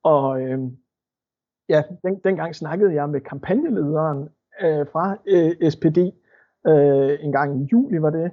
Og 0.03 0.43
øh, 0.43 0.59
ja, 1.69 1.83
den, 2.03 2.21
dengang 2.25 2.55
snakkede 2.55 2.95
jeg 2.95 3.09
med 3.09 3.21
kampagnelederen 3.21 4.29
øh, 4.63 4.87
fra 4.93 5.17
øh, 5.27 5.71
SPD, 5.71 5.99
øh, 6.67 7.19
en 7.21 7.33
gang 7.33 7.63
i 7.63 7.69
juli 7.73 8.03
var 8.03 8.11
det, 8.11 8.31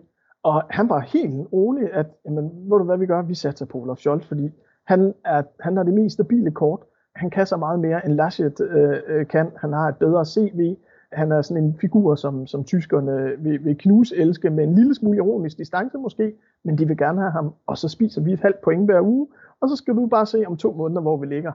og 0.47 0.63
han 0.69 0.89
var 0.89 0.99
helt 0.99 1.53
rolig, 1.53 1.93
at, 1.93 2.07
jamen, 2.25 2.43
ved 2.43 2.77
du 2.77 2.83
hvad 2.83 2.97
vi 2.97 3.05
gør? 3.05 3.21
Vi 3.21 3.35
satser 3.35 3.65
på 3.65 3.77
Olaf 3.77 3.97
Scholz, 3.97 4.25
fordi 4.25 4.49
han 4.85 5.13
er, 5.25 5.43
han 5.59 5.77
er 5.77 5.83
det 5.83 5.93
mest 5.93 6.13
stabile 6.13 6.51
kort. 6.51 6.79
Han 7.15 7.29
kan 7.29 7.45
så 7.45 7.57
meget 7.57 7.79
mere, 7.79 8.05
end 8.05 8.13
Laschet 8.13 8.59
øh, 8.61 8.97
øh 9.07 9.27
kan. 9.27 9.51
Han 9.57 9.73
har 9.73 9.87
et 9.87 9.97
bedre 9.97 10.25
CV. 10.25 10.75
Han 11.11 11.31
er 11.31 11.41
sådan 11.41 11.63
en 11.63 11.77
figur, 11.81 12.15
som, 12.15 12.47
som 12.47 12.63
tyskerne 12.63 13.31
vil, 13.39 13.65
vil 13.65 13.77
knuse 13.77 14.15
elske 14.15 14.49
med 14.49 14.63
en 14.63 14.75
lille 14.75 14.95
smule 14.95 15.17
ironisk 15.17 15.57
distance 15.57 15.97
måske, 15.97 16.33
men 16.63 16.77
de 16.77 16.87
vil 16.87 16.97
gerne 16.97 17.21
have 17.21 17.31
ham, 17.31 17.53
og 17.67 17.77
så 17.77 17.89
spiser 17.89 18.21
vi 18.21 18.33
et 18.33 18.39
halvt 18.39 18.61
point 18.61 18.85
hver 18.85 19.01
uge, 19.01 19.27
og 19.61 19.69
så 19.69 19.75
skal 19.75 19.95
du 19.95 20.05
bare 20.05 20.25
se 20.25 20.43
om 20.47 20.57
to 20.57 20.71
måneder, 20.71 21.01
hvor 21.01 21.17
vi 21.17 21.25
ligger. 21.25 21.51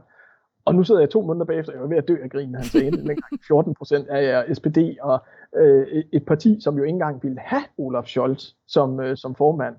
Og 0.65 0.75
nu 0.75 0.85
sidder 0.85 1.01
jeg 1.01 1.11
to 1.11 1.23
måneder 1.23 1.45
bagefter, 1.45 1.73
og 1.73 1.79
jeg 1.79 1.85
er 1.85 1.89
ved 1.89 1.97
at 1.97 2.09
dø 2.09 2.17
af 2.23 2.31
grin, 2.31 2.55
han 2.55 2.65
sagde 2.65 2.91
det 2.91 3.19
14 3.47 3.75
procent 3.75 4.09
af 4.09 4.57
SPD, 4.57 4.79
og 5.01 5.25
øh, 5.57 6.05
et 6.13 6.25
parti, 6.27 6.61
som 6.61 6.77
jo 6.77 6.83
ikke 6.83 6.93
engang 6.93 7.23
ville 7.23 7.39
have 7.39 7.63
Olaf 7.79 8.05
Scholz 8.05 8.45
som, 8.69 9.01
øh, 9.01 9.17
som 9.17 9.35
formand. 9.35 9.75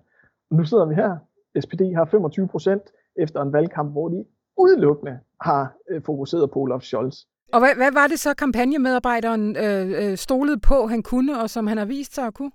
Og 0.51 0.57
nu 0.57 0.63
sidder 0.63 0.85
vi 0.85 0.95
her. 0.95 1.17
SPD 1.61 1.81
har 1.95 2.05
25 2.05 2.47
procent 2.47 2.83
efter 3.15 3.41
en 3.41 3.53
valgkamp, 3.53 3.91
hvor 3.91 4.09
de 4.09 4.25
udelukkende 4.57 5.19
har 5.41 5.73
øh, 5.89 6.01
fokuseret 6.01 6.51
på 6.51 6.59
Olaf 6.59 6.81
Scholz. 6.81 7.17
Og 7.53 7.59
hvad, 7.59 7.75
hvad 7.75 7.91
var 7.93 8.07
det 8.07 8.19
så, 8.19 8.33
kampagnemedarbejderen 8.33 9.55
øh, 9.57 10.11
øh, 10.11 10.17
stolede 10.17 10.59
på, 10.59 10.87
han 10.87 11.03
kunne, 11.03 11.41
og 11.41 11.49
som 11.49 11.67
han 11.67 11.77
har 11.77 11.85
vist 11.85 12.15
sig 12.15 12.25
at 12.27 12.33
kunne? 12.33 12.51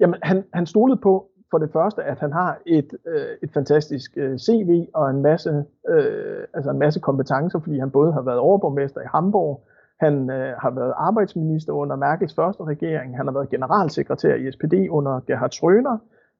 Jamen, 0.00 0.18
han, 0.22 0.44
han 0.52 0.66
stolede 0.66 1.00
på 1.02 1.30
for 1.56 1.64
det 1.64 1.72
første, 1.72 2.02
at 2.02 2.18
han 2.18 2.32
har 2.32 2.58
et, 2.66 2.90
øh, 3.06 3.32
et 3.42 3.50
fantastisk 3.54 4.10
øh, 4.16 4.38
CV 4.38 4.86
og 4.94 5.10
en 5.10 5.22
masse, 5.22 5.64
øh, 5.88 6.42
altså 6.54 6.70
en 6.70 6.78
masse 6.78 7.00
kompetencer, 7.00 7.58
fordi 7.60 7.78
han 7.78 7.90
både 7.90 8.12
har 8.12 8.22
været 8.22 8.38
overborgmester 8.38 9.00
i 9.00 9.10
Hamburg, 9.14 9.64
han 10.00 10.30
øh, 10.30 10.52
har 10.58 10.70
været 10.70 10.94
arbejdsminister 10.96 11.72
under 11.72 11.96
Merkels 11.96 12.34
første 12.34 12.64
regering, 12.64 13.16
han 13.16 13.26
har 13.26 13.32
været 13.32 13.48
generalsekretær 13.50 14.34
i 14.34 14.52
SPD 14.52 14.74
under 14.90 15.20
Gerhard 15.26 15.54
Schröder, 15.54 15.96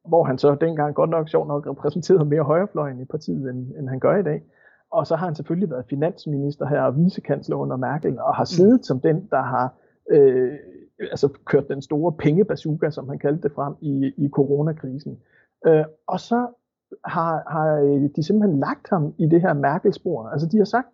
hvor 0.09 0.25
han 0.25 0.39
så 0.39 0.57
dengang 0.61 0.95
godt 0.95 1.11
nok 1.11 1.29
sjovt 1.29 1.49
nok 1.49 1.67
repræsenterede 1.67 2.25
mere 2.25 2.43
højrefløjen 2.43 3.01
i 3.01 3.05
partiet, 3.05 3.51
end, 3.51 3.77
end 3.79 3.89
han 3.89 4.01
gør 4.01 4.17
i 4.17 4.23
dag. 4.23 4.43
Og 4.93 5.07
så 5.07 5.17
har 5.17 5.27
han 5.27 5.35
selvfølgelig 5.35 5.71
været 5.71 5.85
finansminister 5.89 6.67
her 6.67 6.81
og 6.81 6.97
vicekansler 6.97 7.57
under 7.57 7.77
Merkel, 7.77 8.21
og 8.21 8.35
har 8.35 8.45
siddet 8.45 8.81
mm. 8.81 8.83
som 8.83 9.01
den, 9.01 9.29
der 9.31 9.43
har 9.43 9.75
øh, 10.11 10.53
Øh, 11.01 11.09
altså 11.11 11.29
kørt 11.45 11.69
den 11.69 11.83
store 11.83 12.13
pengebazooka, 12.13 12.91
som 12.91 13.09
han 13.09 13.19
kaldte 13.19 13.43
det 13.43 13.53
frem 13.53 13.75
i, 13.81 14.13
i 14.17 14.29
coronakrisen. 14.29 15.19
Øh, 15.67 15.85
og 16.07 16.21
så 16.21 16.47
har, 17.05 17.43
har 17.51 17.81
øh, 17.81 18.11
de 18.17 18.23
simpelthen 18.23 18.61
lagt 18.61 18.89
ham 18.91 19.15
i 19.19 19.27
det 19.27 19.41
her 19.41 19.55
Merkel-spor. 19.55 20.29
Altså 20.29 20.49
de 20.49 20.57
har 20.57 20.65
sagt, 20.65 20.89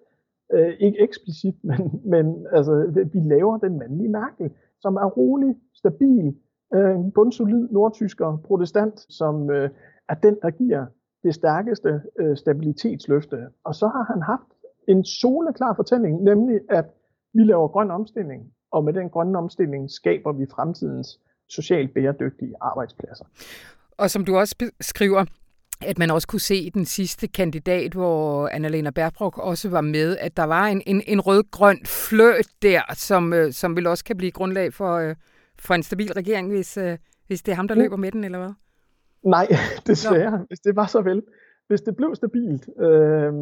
øh, 0.53 0.75
ikke 0.81 1.01
eksplicit, 1.01 1.65
men, 1.71 2.01
men 2.05 2.47
altså, 2.53 2.73
vi 3.13 3.21
laver 3.21 3.59
den 3.59 3.79
mandlige 3.79 4.09
Merkel, 4.09 4.51
som 4.81 4.97
er 4.97 5.07
rolig, 5.07 5.57
stabil, 5.75 6.37
øh, 6.75 6.99
bundsolid 7.15 7.69
nordtysker 7.71 8.39
protestant, 8.45 9.07
som 9.09 9.51
øh, 9.51 9.71
er 10.09 10.15
den, 10.15 10.39
der 10.43 10.51
giver 10.51 10.87
det 11.23 11.35
stærkeste 11.35 12.03
øh, 12.19 12.37
stabilitetsløfte. 12.37 13.37
Og 13.65 13.75
så 13.75 13.87
har 13.87 14.05
han 14.13 14.23
haft 14.23 14.49
en 14.89 15.05
soleklar 15.05 15.75
fortælling, 15.75 16.23
nemlig 16.23 16.61
at 16.71 16.85
vi 17.35 17.45
laver 17.45 17.69
grøn 17.69 17.91
omstilling, 17.91 18.53
og 18.73 18.85
med 18.85 18.93
den 18.93 19.11
grønne 19.11 19.39
omstilling 19.39 19.91
skaber 19.91 20.33
vi 20.33 20.47
fremtidens 20.55 21.21
socialt 21.49 21.95
bæredygtige 21.95 22.55
arbejdspladser. 22.61 23.25
Og 23.99 24.11
som 24.11 24.25
du 24.25 24.37
også 24.37 24.71
skriver, 24.81 25.25
at 25.87 25.99
man 25.99 26.11
også 26.11 26.29
kunne 26.29 26.41
se 26.41 26.71
den 26.71 26.85
sidste 26.85 27.29
kandidat, 27.29 27.93
hvor 27.93 28.49
Annalena 28.49 28.91
Baerbock 28.91 29.39
også 29.39 29.69
var 29.69 29.81
med, 29.81 30.17
at 30.17 30.37
der 30.37 30.45
var 30.45 30.67
en, 30.67 30.83
en, 30.87 31.03
en 31.07 31.21
rød-grøn 31.21 31.79
fløt 31.87 32.49
der, 32.63 32.81
som, 32.95 33.33
øh, 33.33 33.53
som 33.53 33.77
vil 33.77 33.87
også 33.87 34.05
kan 34.05 34.17
blive 34.17 34.33
grundlag 34.33 34.73
for, 34.75 34.97
øh, 34.97 35.15
for 35.59 35.75
en 35.75 35.83
stabil 35.83 36.13
regering, 36.13 36.49
hvis, 36.49 36.77
øh, 36.77 36.99
hvis 37.27 37.43
det 37.43 37.53
er 37.53 37.57
ham, 37.57 37.69
der 37.69 37.75
løber 37.75 37.97
med 37.97 38.13
den, 38.13 38.25
eller 38.25 38.39
hvad? 38.39 38.53
Nej, 39.25 39.47
desværre. 39.87 40.39
Nå. 40.39 40.45
Hvis 40.49 40.61
det 40.61 40.77
var 40.77 40.87
så 40.87 41.01
vel. 41.01 41.23
Hvis 41.69 41.81
det 41.81 41.97
blev 41.97 42.15
stabilt. 42.15 42.69
Øh, 42.81 43.33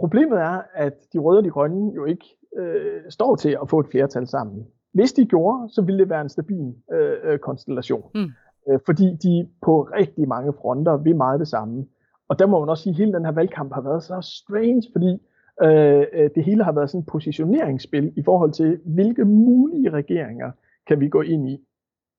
problemet 0.00 0.38
er, 0.38 0.62
at 0.74 0.94
de 1.12 1.18
røde 1.18 1.38
og 1.38 1.44
de 1.44 1.50
grønne 1.50 1.94
jo 1.94 2.04
ikke 2.04 2.24
øh, 2.58 3.02
står 3.08 3.36
til 3.36 3.58
at 3.62 3.68
få 3.68 3.80
et 3.80 3.86
flertal 3.90 4.26
sammen. 4.26 4.66
Hvis 4.92 5.12
de 5.12 5.26
gjorde, 5.26 5.68
så 5.72 5.82
ville 5.82 5.98
det 5.98 6.10
være 6.10 6.20
en 6.20 6.28
stabil 6.28 6.74
øh, 6.92 7.16
øh 7.24 7.38
konstellation. 7.38 8.10
Mm. 8.14 8.30
Øh, 8.68 8.78
fordi 8.86 9.16
de 9.22 9.48
på 9.62 9.82
rigtig 9.82 10.28
mange 10.28 10.52
fronter 10.52 10.96
vil 10.96 11.16
meget 11.16 11.40
det 11.40 11.48
samme. 11.48 11.86
Og 12.28 12.38
der 12.38 12.46
må 12.46 12.60
man 12.60 12.68
også 12.68 12.82
sige, 12.82 12.90
at 12.90 12.96
hele 12.96 13.12
den 13.12 13.24
her 13.24 13.32
valgkamp 13.32 13.74
har 13.74 13.80
været 13.80 14.02
så 14.02 14.20
strange, 14.20 14.82
fordi 14.92 15.18
øh, 15.62 16.04
øh, 16.12 16.30
det 16.34 16.44
hele 16.44 16.64
har 16.64 16.72
været 16.72 16.90
sådan 16.90 17.00
et 17.00 17.06
positioneringsspil 17.06 18.12
i 18.16 18.22
forhold 18.22 18.52
til, 18.52 18.80
hvilke 18.84 19.24
mulige 19.24 19.90
regeringer 19.90 20.50
kan 20.86 21.00
vi 21.00 21.08
gå 21.08 21.20
ind 21.20 21.48
i. 21.48 21.64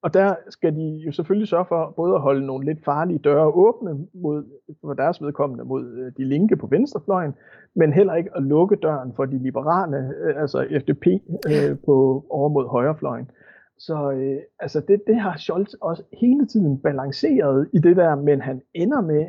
Og 0.01 0.13
der 0.13 0.35
skal 0.49 0.75
de 0.75 1.01
jo 1.05 1.11
selvfølgelig 1.11 1.47
sørge 1.47 1.65
for 1.65 1.93
både 1.95 2.15
at 2.15 2.21
holde 2.21 2.45
nogle 2.45 2.65
lidt 2.65 2.85
farlige 2.85 3.19
døre 3.19 3.47
åbne 3.47 4.07
mod, 4.13 4.43
for 4.81 4.93
deres 4.93 5.21
vedkommende 5.21 5.63
mod 5.63 5.85
øh, 5.85 6.11
de 6.17 6.23
linke 6.25 6.55
på 6.55 6.67
venstrefløjen, 6.67 7.33
men 7.75 7.93
heller 7.93 8.15
ikke 8.15 8.29
at 8.35 8.43
lukke 8.43 8.75
døren 8.75 9.13
for 9.15 9.25
de 9.25 9.37
liberale, 9.37 9.97
øh, 9.97 10.41
altså 10.41 10.67
FDP, 10.81 11.07
øh, 11.47 11.77
på, 11.85 12.25
over 12.29 12.49
mod 12.49 12.67
højrefløjen. 12.67 13.31
Så 13.77 14.11
øh, 14.11 14.39
altså 14.59 14.79
det, 14.87 15.01
det 15.07 15.15
har 15.15 15.37
Scholz 15.37 15.73
også 15.73 16.03
hele 16.13 16.47
tiden 16.47 16.81
balanceret 16.81 17.69
i 17.73 17.79
det 17.79 17.97
der, 17.97 18.15
men 18.15 18.41
han 18.41 18.61
ender 18.73 19.01
med 19.01 19.25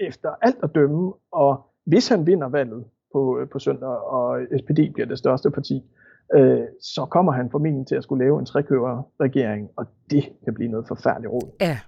efter 0.00 0.30
alt 0.42 0.58
at 0.62 0.74
dømme, 0.74 1.12
og 1.32 1.66
hvis 1.86 2.08
han 2.08 2.26
vinder 2.26 2.48
valget 2.48 2.84
på, 3.12 3.46
på 3.52 3.58
søndag, 3.58 3.88
og 3.88 4.40
SPD 4.58 4.92
bliver 4.94 5.06
det 5.06 5.18
største 5.18 5.50
parti, 5.50 5.76
øh, 5.76 6.05
så 6.80 7.06
kommer 7.10 7.32
han 7.32 7.50
formentlig 7.50 7.86
til 7.86 7.94
at 7.94 8.02
skulle 8.02 8.24
lave 8.24 8.38
en 8.38 8.46
trekøver-regering, 8.46 9.68
og 9.76 9.86
det 10.10 10.24
kan 10.44 10.54
blive 10.54 10.70
noget 10.70 10.88
forfærdeligt 10.88 11.32
råd. 11.32 11.50
Ja. 11.60 11.78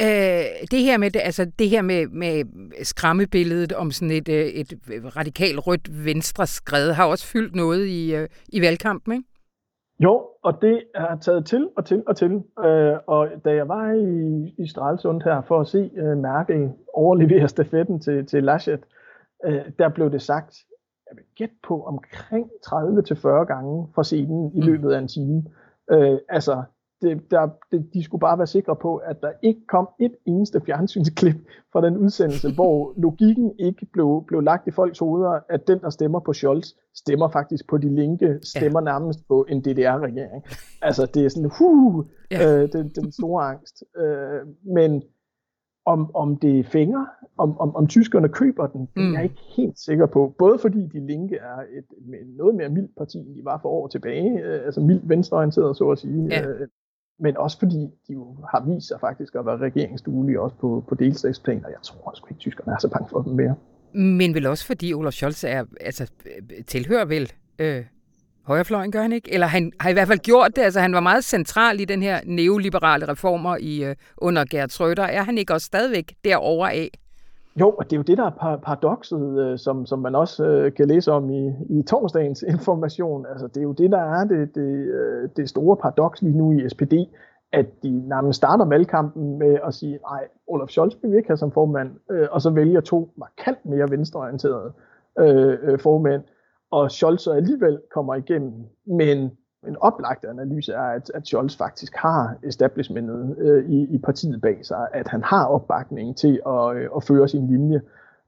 Øh, 0.00 0.44
det 0.70 0.80
her 0.80 0.98
med 0.98 1.16
altså 1.16 1.44
det 1.58 1.68
her 1.68 1.82
med, 1.82 2.06
med 2.06 2.44
skræmmebilledet 2.82 3.72
om 3.72 3.90
sådan 3.90 4.10
et, 4.10 4.28
øh, 4.28 4.44
et 4.44 4.74
radikalt 5.16 5.66
rødt 5.66 6.04
venstre 6.04 6.46
skred 6.46 6.92
har 6.92 7.06
også 7.06 7.26
fyldt 7.26 7.54
noget 7.54 7.86
i, 7.86 8.14
øh, 8.14 8.28
i 8.48 8.60
valgkampen, 8.60 9.12
ikke? 9.12 9.24
Jo, 10.00 10.26
og 10.42 10.62
det 10.62 10.82
er 10.94 11.16
taget 11.16 11.46
til 11.46 11.68
og 11.76 11.84
til 11.84 12.02
og 12.06 12.16
til. 12.16 12.32
Øh, 12.64 12.94
og 13.06 13.28
da 13.44 13.54
jeg 13.54 13.68
var 13.68 13.92
i, 13.92 14.54
i 14.58 14.68
Stralsund 14.68 15.22
her 15.22 15.42
for 15.48 15.60
at 15.60 15.68
se 15.68 15.90
øh, 15.96 16.18
Merkel 16.18 16.70
overlevere 16.94 17.48
stafetten 17.54 18.00
til, 18.00 18.26
til 18.26 18.44
Laschet, 18.44 18.80
øh, 19.44 19.60
der 19.78 19.88
blev 19.88 20.12
det 20.12 20.22
sagt, 20.22 20.54
jeg 21.12 21.16
vil 21.16 21.24
gætte 21.36 21.54
på 21.68 21.82
omkring 21.82 22.46
30-40 22.66 23.28
gange 23.44 23.88
fra 23.94 24.04
scenen 24.04 24.52
i 24.54 24.60
mm. 24.60 24.66
løbet 24.66 24.92
af 24.92 24.98
en 24.98 25.08
time. 25.08 25.44
Øh, 25.90 26.18
altså, 26.28 26.62
det, 27.02 27.30
der, 27.30 27.48
det, 27.72 27.88
de 27.94 28.04
skulle 28.04 28.20
bare 28.20 28.38
være 28.38 28.46
sikre 28.46 28.76
på, 28.76 28.96
at 28.96 29.20
der 29.22 29.32
ikke 29.42 29.66
kom 29.66 29.88
et 30.00 30.14
eneste 30.26 30.60
fjernsynsklip 30.66 31.36
fra 31.72 31.80
den 31.86 31.96
udsendelse, 31.96 32.52
hvor 32.58 32.94
logikken 32.96 33.52
ikke 33.58 33.86
blev, 33.92 34.24
blev 34.26 34.40
lagt 34.40 34.68
i 34.68 34.70
folks 34.70 34.98
hoveder, 34.98 35.40
at 35.48 35.68
den, 35.68 35.80
der 35.80 35.90
stemmer 35.90 36.20
på 36.20 36.32
Scholz, 36.32 36.68
stemmer 36.94 37.28
faktisk 37.28 37.68
på 37.68 37.78
de 37.78 37.94
linke, 37.94 38.38
stemmer 38.42 38.80
ja. 38.80 38.84
nærmest 38.84 39.28
på 39.28 39.46
en 39.48 39.60
DDR-regering. 39.60 40.44
Altså, 40.82 41.06
det 41.14 41.24
er 41.24 41.28
sådan, 41.28 41.50
huh, 41.58 42.04
ja. 42.30 42.62
øh, 42.62 42.72
den, 42.72 42.88
den 42.88 43.12
store 43.12 43.44
angst. 43.44 43.84
Øh, 43.96 44.40
men 44.74 45.02
om, 45.84 46.14
om 46.14 46.36
det 46.36 46.66
fænger, 46.66 47.06
om, 47.38 47.58
om, 47.58 47.76
om 47.76 47.86
tyskerne 47.86 48.28
køber 48.28 48.66
den, 48.66 48.80
det 48.80 49.02
er 49.02 49.10
jeg 49.10 49.18
mm. 49.18 49.22
ikke 49.22 49.42
helt 49.56 49.78
sikker 49.78 50.06
på. 50.06 50.34
Både 50.38 50.58
fordi 50.58 50.86
de 50.86 51.06
linke 51.06 51.36
er 51.36 51.56
et 51.78 51.84
noget 52.36 52.54
mere 52.54 52.68
mildt 52.68 52.96
parti, 52.96 53.18
end 53.18 53.34
de 53.36 53.44
var 53.44 53.58
for 53.62 53.68
år 53.68 53.88
tilbage, 53.88 54.42
øh, 54.44 54.64
altså 54.64 54.80
mildt 54.80 55.08
venstreorienteret, 55.08 55.76
så 55.76 55.90
at 55.90 55.98
sige. 55.98 56.28
Ja. 56.30 56.48
Øh, 56.48 56.68
men 57.18 57.36
også 57.36 57.58
fordi 57.58 57.90
de 58.08 58.12
jo 58.12 58.36
har 58.50 58.64
vist 58.66 58.88
sig 58.88 59.00
faktisk 59.00 59.34
at 59.34 59.46
være 59.46 59.56
regeringsduelige 59.56 60.40
også 60.40 60.56
på, 60.56 60.84
på 60.88 60.94
delstatsplan, 60.94 61.64
og 61.64 61.70
jeg 61.70 61.82
tror 61.82 62.10
også 62.10 62.22
ikke, 62.24 62.36
at 62.36 62.38
tyskerne 62.38 62.72
er 62.72 62.78
så 62.78 62.88
bange 62.88 63.08
for 63.10 63.22
dem 63.22 63.32
mere. 63.32 63.54
Men 63.94 64.34
vel 64.34 64.46
også 64.46 64.66
fordi 64.66 64.94
Olaf 64.94 65.12
Scholz 65.12 65.44
er, 65.44 65.64
altså, 65.80 66.12
tilhører 66.66 67.04
vel 67.04 67.32
øh, 67.58 67.84
højrefløjen, 68.46 68.92
gør 68.92 69.02
han 69.02 69.12
ikke? 69.12 69.34
Eller 69.34 69.46
han 69.46 69.72
har 69.80 69.90
i 69.90 69.92
hvert 69.92 70.08
fald 70.08 70.18
gjort 70.18 70.56
det. 70.56 70.62
Altså, 70.62 70.80
han 70.80 70.92
var 70.92 71.00
meget 71.00 71.24
central 71.24 71.80
i 71.80 71.84
den 71.84 72.02
her 72.02 72.20
neoliberale 72.24 73.08
reformer 73.08 73.56
i, 73.60 73.84
øh, 73.84 73.96
under 74.16 74.44
Gerd 74.50 74.70
Schröder. 74.70 75.02
Er 75.02 75.22
han 75.22 75.38
ikke 75.38 75.54
også 75.54 75.64
stadigvæk 75.64 76.14
derovre 76.24 76.72
af? 76.72 76.90
Jo, 77.60 77.70
og 77.70 77.84
det 77.84 77.92
er 77.92 77.96
jo 77.96 78.02
det, 78.02 78.18
der 78.18 78.26
er 78.26 78.56
paradokset, 78.56 79.38
øh, 79.40 79.58
som, 79.58 79.86
som 79.86 79.98
man 79.98 80.14
også 80.14 80.44
øh, 80.44 80.74
kan 80.74 80.88
læse 80.88 81.12
om 81.12 81.30
i, 81.30 81.52
i 81.70 81.82
torsdagens 81.82 82.44
information. 82.54 83.26
Altså, 83.30 83.46
det 83.46 83.56
er 83.56 83.62
jo 83.62 83.72
det, 83.72 83.90
der 83.90 84.20
er 84.20 84.24
det, 84.24 84.54
det, 84.54 84.86
øh, 84.98 85.28
det 85.36 85.48
store 85.48 85.76
paradoks 85.76 86.22
lige 86.22 86.38
nu 86.38 86.52
i 86.52 86.68
SPD, 86.68 86.92
at 87.52 87.66
de 87.82 88.08
nærmest 88.08 88.36
starter 88.36 88.64
valgkampen 88.64 89.38
med 89.38 89.58
at 89.66 89.74
sige, 89.74 89.98
nej, 90.10 90.24
Olaf 90.46 90.68
Scholz 90.68 90.94
vil 91.02 91.12
vi 91.12 91.16
ikke 91.16 91.28
have 91.28 91.36
som 91.36 91.52
formand, 91.52 91.90
øh, 92.10 92.28
og 92.30 92.42
så 92.42 92.50
vælger 92.50 92.80
to 92.80 93.12
markant 93.16 93.66
mere 93.66 93.90
venstreorienterede 93.90 94.72
øh, 95.18 95.58
øh 95.62 95.78
formænd, 95.78 96.22
og 96.72 96.90
Scholz 96.90 97.26
alligevel 97.26 97.78
kommer 97.94 98.14
igennem. 98.14 98.52
Men 98.86 99.30
en 99.68 99.76
oplagt 99.80 100.24
analyse 100.24 100.72
er, 100.72 100.82
at, 100.82 101.10
at 101.14 101.26
Scholz 101.26 101.56
faktisk 101.56 101.96
har 101.96 102.36
establishmentet 102.42 103.36
øh, 103.38 103.70
i, 103.70 103.94
i 103.94 103.98
partiet 103.98 104.40
bag 104.40 104.66
sig, 104.66 104.88
at 104.92 105.08
han 105.08 105.22
har 105.22 105.46
opbakning 105.46 106.16
til 106.16 106.40
at, 106.46 106.76
øh, 106.76 106.88
at 106.96 107.04
føre 107.04 107.28
sin 107.28 107.46
linje. 107.46 107.80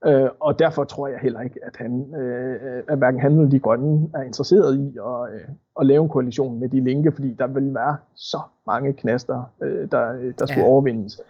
Øh, 0.07 0.29
og 0.41 0.59
derfor 0.59 0.85
tror 0.85 1.09
jeg 1.09 1.19
heller 1.19 1.41
ikke, 1.41 1.61
at, 1.63 1.77
han, 1.77 2.15
øh, 2.15 2.83
at 2.89 2.99
hverken 2.99 3.21
han 3.21 3.33
eller 3.33 3.51
de 3.51 3.59
grønne 3.59 4.09
er 4.15 4.23
interesseret 4.23 4.79
i 4.79 4.99
at, 4.99 5.35
øh, 5.35 5.49
at 5.81 5.87
lave 5.87 6.03
en 6.03 6.09
koalition 6.09 6.61
med 6.61 6.69
de 6.69 6.85
linke, 6.85 7.13
fordi 7.13 7.35
der 7.39 7.47
vil 7.47 7.75
være 7.75 7.97
så 8.15 8.41
mange 8.67 8.93
knaster, 8.93 9.53
øh, 9.63 9.91
der, 9.91 10.33
der 10.39 10.47
skulle 10.47 10.65
ja. 10.65 10.71
overvindes. 10.71 11.21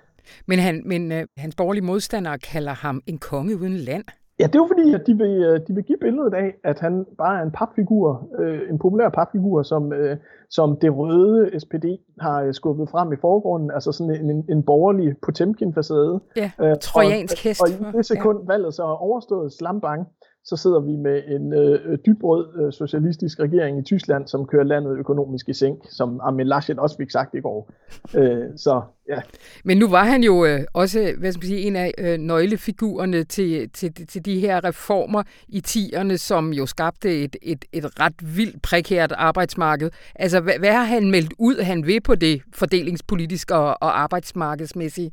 Men, 0.47 0.59
han, 0.59 0.83
men 0.87 1.13
øh, 1.13 1.27
hans 1.37 1.55
borgerlige 1.55 1.85
modstandere 1.85 2.39
kalder 2.39 2.73
ham 2.73 3.01
en 3.07 3.19
konge 3.19 3.57
uden 3.57 3.77
land. 3.77 4.05
Ja, 4.41 4.47
det 4.47 4.55
er 4.55 4.59
jo 4.59 4.67
fordi, 4.67 4.95
at 4.95 5.07
de 5.07 5.15
vil, 5.17 5.35
øh, 5.49 5.61
de 5.67 5.75
vil 5.75 5.85
give 5.85 5.99
billedet 6.01 6.35
af, 6.35 6.55
at 6.65 6.81
han 6.81 7.07
bare 7.19 7.39
er 7.39 7.43
en 7.43 7.51
papfigur, 7.51 8.29
øh, 8.39 8.61
en 8.71 8.79
populær 8.79 9.09
papfigur, 9.09 9.63
som, 9.63 9.93
øh, 9.93 10.17
som 10.51 10.77
det 10.83 10.97
røde 10.97 11.61
SPD 11.61 11.87
har 12.21 12.43
øh, 12.43 12.55
skubbet 12.55 12.89
frem 12.89 13.13
i 13.13 13.17
forgrunden, 13.21 13.71
altså 13.71 13.93
sådan 13.93 14.31
en, 14.31 14.45
en 14.51 14.63
borgerlig 14.63 15.15
Potemkin-facade. 15.23 16.21
Ja, 16.37 16.51
øh, 16.61 16.77
trojansk 16.81 17.45
hest. 17.45 17.61
Og, 17.63 17.69
og 17.81 17.95
i 17.95 17.97
det 17.97 18.07
sekund 18.07 18.39
ja. 18.39 18.53
valget 18.53 18.75
så 18.75 18.83
er 18.83 19.03
overstået 19.09 19.53
slambang, 19.53 20.07
så 20.45 20.57
sidder 20.57 20.81
vi 20.81 20.97
med 20.97 21.23
en 21.29 21.53
øh, 21.53 21.99
dybrød 22.07 22.47
øh, 22.61 22.73
socialistisk 22.73 23.41
regering 23.41 23.79
i 23.79 23.83
Tyskland, 23.83 24.27
som 24.27 24.47
kører 24.47 24.65
landet 24.65 24.99
økonomisk 24.99 25.49
i 25.49 25.53
sænk, 25.53 25.79
som 25.91 26.21
Armin 26.23 26.47
Laschet 26.47 26.79
også 26.79 26.97
fik 26.97 27.11
sagt 27.11 27.35
i 27.35 27.41
går. 27.41 27.71
Øh, 28.17 28.45
så 28.57 28.83
ja. 29.09 29.21
Men 29.65 29.79
nu 29.79 29.89
var 29.89 30.05
han 30.05 30.23
jo 30.23 30.45
øh, 30.45 30.61
også 30.75 30.99
hvad 31.19 31.33
skal 31.33 31.45
man 31.45 31.49
sige, 31.49 31.61
en 31.61 31.77
af 31.77 31.93
øh, 31.99 32.19
nøglefigurerne 32.19 33.25
til, 33.25 33.71
til, 33.71 34.07
til 34.07 34.25
de 34.25 34.41
her 34.41 34.65
reformer 34.65 35.23
i 35.49 35.61
tierne, 35.61 36.19
som 36.19 36.53
jo 36.53 36.67
skabte 36.67 37.25
et, 37.25 37.37
et, 37.43 37.65
et 37.73 38.01
ret 38.01 38.37
vildt 38.37 38.63
prekært 38.63 39.13
arbejdsmarked. 39.13 39.91
Altså, 40.15 40.41
hvad, 40.41 40.59
hvad 40.59 40.73
har 40.73 40.85
han 40.85 41.11
meldt 41.11 41.35
ud, 41.39 41.63
han 41.63 41.87
vil 41.87 42.01
på 42.01 42.15
det 42.15 42.43
fordelingspolitiske 42.55 43.55
og, 43.55 43.77
og 43.81 44.01
arbejdsmarkedsmæssige? 44.01 45.11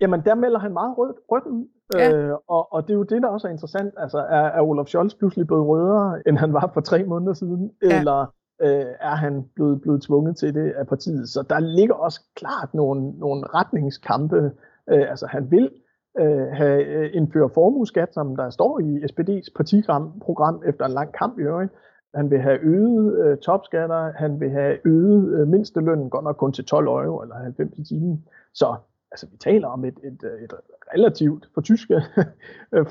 Jamen, 0.00 0.20
der 0.24 0.34
melder 0.34 0.58
han 0.58 0.72
meget 0.72 0.98
rødt, 0.98 1.16
rødt 1.30 1.46
Ja. 1.94 2.12
Øh, 2.12 2.34
og, 2.48 2.72
og 2.72 2.82
det 2.82 2.90
er 2.90 2.94
jo 2.94 3.02
det, 3.02 3.22
der 3.22 3.28
også 3.28 3.48
er 3.48 3.52
interessant. 3.52 3.94
Altså, 3.96 4.18
er, 4.18 4.46
er 4.56 4.60
Olaf 4.60 4.86
Scholz 4.86 5.14
pludselig 5.14 5.46
blevet 5.46 5.66
rødere, 5.66 6.28
end 6.28 6.38
han 6.38 6.52
var 6.52 6.70
for 6.74 6.80
tre 6.80 7.04
måneder 7.04 7.32
siden? 7.32 7.70
Ja. 7.82 7.98
Eller 7.98 8.20
øh, 8.62 8.86
er 9.00 9.14
han 9.14 9.44
blevet, 9.54 9.80
blevet 9.80 10.02
tvunget 10.02 10.36
til 10.36 10.54
det 10.54 10.72
af 10.72 10.86
partiet? 10.86 11.28
Så 11.28 11.42
der 11.50 11.60
ligger 11.60 11.94
også 11.94 12.20
klart 12.36 12.74
nogle, 12.74 13.10
nogle 13.10 13.46
retningskampe. 13.46 14.52
Øh, 14.90 15.10
altså, 15.10 15.26
han 15.26 15.50
vil 15.50 15.70
øh, 16.18 16.46
have 16.52 16.84
øh, 16.84 17.10
indført 17.12 17.50
formueskat, 17.54 18.14
som 18.14 18.36
der 18.36 18.50
står 18.50 18.80
i 18.80 19.04
SPD's 19.04 19.48
partiprogram 19.56 20.62
efter 20.66 20.84
en 20.84 20.92
lang 20.92 21.12
kamp 21.12 21.38
i 21.38 21.42
øvrigt. 21.42 21.72
Han 22.14 22.30
vil 22.30 22.40
have 22.40 22.58
øget 22.62 23.24
øh, 23.24 23.38
topskatter, 23.38 24.12
han 24.16 24.40
vil 24.40 24.50
have 24.50 24.76
øget 24.84 25.40
øh, 25.40 25.48
mindstelønnen, 25.48 26.10
godt 26.10 26.24
nok 26.24 26.36
kun 26.36 26.52
til 26.52 26.64
12 26.64 26.86
euro 26.86 27.22
eller 27.22 27.34
90 27.34 27.78
i 27.78 27.84
timen. 27.84 28.24
Så 28.54 28.74
altså, 29.14 29.26
vi 29.26 29.36
taler 29.36 29.68
om 29.68 29.84
et, 29.84 29.98
et, 30.04 30.20
et 30.44 30.52
relativt, 30.94 31.48
for 31.54 31.60
tyske 31.60 32.02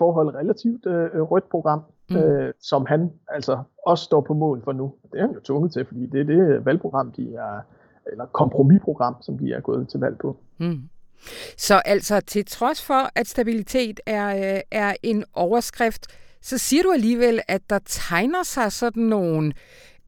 forhold, 0.01 0.35
relativt 0.35 0.85
øh, 0.85 1.21
rødt 1.21 1.49
program, 1.49 1.81
mm. 2.09 2.15
øh, 2.15 2.53
som 2.59 2.85
han 2.85 3.11
altså 3.27 3.63
også 3.85 4.03
står 4.03 4.21
på 4.21 4.33
mål 4.33 4.63
for 4.63 4.71
nu. 4.71 4.93
Det 5.11 5.17
er 5.19 5.21
han 5.21 5.33
jo 5.33 5.39
tvunget 5.39 5.73
til, 5.73 5.85
fordi 5.85 6.05
det 6.05 6.19
er 6.19 6.23
det 6.23 6.65
valgprogram, 6.65 7.11
de 7.11 7.35
er, 7.35 7.61
eller 8.11 8.25
kompromisprogram, 8.25 9.15
som 9.21 9.37
de 9.37 9.53
er 9.53 9.59
gået 9.59 9.89
til 9.89 9.99
valg 9.99 10.17
på. 10.17 10.37
Mm. 10.57 10.81
Så 11.57 11.81
altså 11.85 12.21
til 12.21 12.45
trods 12.45 12.85
for, 12.85 13.09
at 13.15 13.27
stabilitet 13.27 13.99
er, 14.05 14.55
øh, 14.55 14.61
er 14.71 14.93
en 15.03 15.23
overskrift, 15.33 16.07
så 16.41 16.57
siger 16.57 16.83
du 16.83 16.91
alligevel, 16.91 17.41
at 17.47 17.61
der 17.69 17.79
tegner 17.85 18.43
sig 18.43 18.71
sådan 18.71 19.03
nogle 19.03 19.53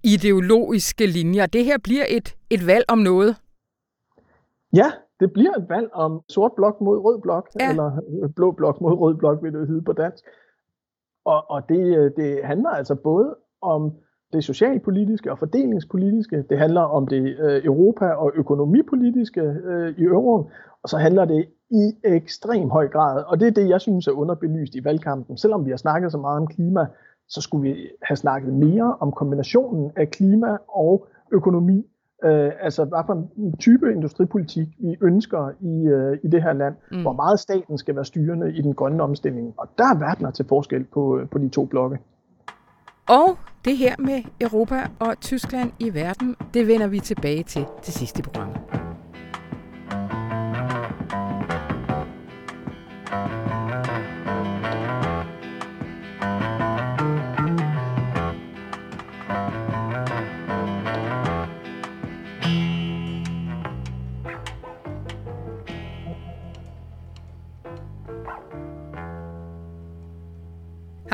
ideologiske 0.04 1.08
linjer. 1.08 1.46
Det 1.46 1.66
her 1.66 1.78
bliver 1.78 2.06
et, 2.10 2.36
et 2.50 2.68
valg 2.68 2.86
om 2.88 2.98
noget. 2.98 3.36
Ja, 4.74 4.92
det 5.20 5.34
bliver 5.34 5.54
et 5.58 5.70
valg 5.70 5.90
om 5.94 6.22
sort 6.30 6.52
blok 6.56 6.82
mod 6.82 6.98
rød 6.98 7.22
blok, 7.22 7.50
ja. 7.60 7.70
eller 7.70 7.92
øh, 8.24 8.30
blå 8.36 8.52
blok 8.52 8.82
mod 8.82 8.94
rød 8.94 9.16
blok, 9.16 9.44
vil 9.44 9.54
det 9.54 9.68
hedde 9.68 9.82
på 9.82 9.94
dansk. 9.94 10.24
Og, 11.26 11.50
og 11.50 11.70
det, 11.70 11.98
øh, 11.98 12.12
det 12.18 12.44
handler 12.44 12.70
altså 12.70 12.96
både 12.96 13.36
om 13.62 13.94
det 14.34 14.44
socialpolitiske 14.44 15.32
og 15.32 15.40
fordelingspolitiske, 15.40 16.44
det 16.50 16.58
handler 16.58 16.82
om 16.82 17.08
det 17.08 17.38
øh, 17.40 17.66
Europa- 17.66 18.14
og 18.14 18.32
økonomipolitiske 18.36 19.42
øh, 19.42 19.98
i 19.98 20.04
euroen, 20.04 20.46
og 20.84 20.90
så 20.90 20.98
handler 20.98 21.26
det 21.26 21.46
i 21.72 21.94
ekstrem 22.04 22.70
høj 22.70 22.88
grad, 22.88 23.24
og 23.24 23.40
det 23.40 23.48
er 23.48 23.52
det, 23.52 23.70
jeg 23.70 23.82
synes 23.82 24.08
er 24.08 24.12
underbelyst 24.12 24.76
i 24.76 24.84
valgkampen. 24.84 25.38
Selvom 25.38 25.66
vi 25.66 25.70
har 25.70 25.78
snakket 25.78 26.12
så 26.12 26.18
meget 26.18 26.42
om 26.42 26.48
klima, 26.48 26.86
så 27.28 27.42
skulle 27.42 27.70
vi 27.70 27.90
have 28.02 28.18
snakket 28.18 28.54
mere 28.54 28.98
om 29.00 29.12
kombinationen 29.12 29.92
af 29.96 30.12
klima 30.12 30.58
og 30.68 31.08
økonomi, 31.32 31.86
øh, 32.24 32.52
altså 32.62 32.86
hvad 32.86 33.00
for 33.06 33.14
en 33.38 33.58
type 33.58 33.92
industripolitik 33.92 34.68
vi 34.80 34.98
ønsker 35.02 35.50
i, 35.62 35.88
øh, 35.88 36.18
i 36.24 36.28
det 36.28 36.44
her 36.44 36.54
land, 36.54 36.76
mm. 36.92 37.02
hvor 37.02 37.14
meget 37.14 37.40
staten 37.40 37.78
skal 37.78 37.96
være 37.96 38.06
styrende 38.06 38.54
i 38.54 38.62
den 38.62 38.74
grønne 38.74 39.04
omstilling. 39.04 39.54
Og 39.58 39.68
der 39.78 39.84
er 39.84 40.00
verdener 40.00 40.32
til 40.32 40.46
forskel 40.50 40.84
på, 40.84 41.20
øh, 41.20 41.30
på 41.30 41.38
de 41.38 41.50
to 41.50 41.66
blokke. 41.66 41.98
Og 43.10 43.38
det 43.66 43.78
her 43.78 43.96
med 44.00 44.24
Europa 44.42 44.76
og 45.00 45.20
Tyskland 45.20 45.72
i 45.80 45.94
verden, 45.94 46.36
det 46.54 46.68
vender 46.68 46.88
vi 46.88 47.00
tilbage 47.00 47.44
til 47.44 47.66
til 47.84 47.94
sidste 47.94 48.24
program. 48.24 48.50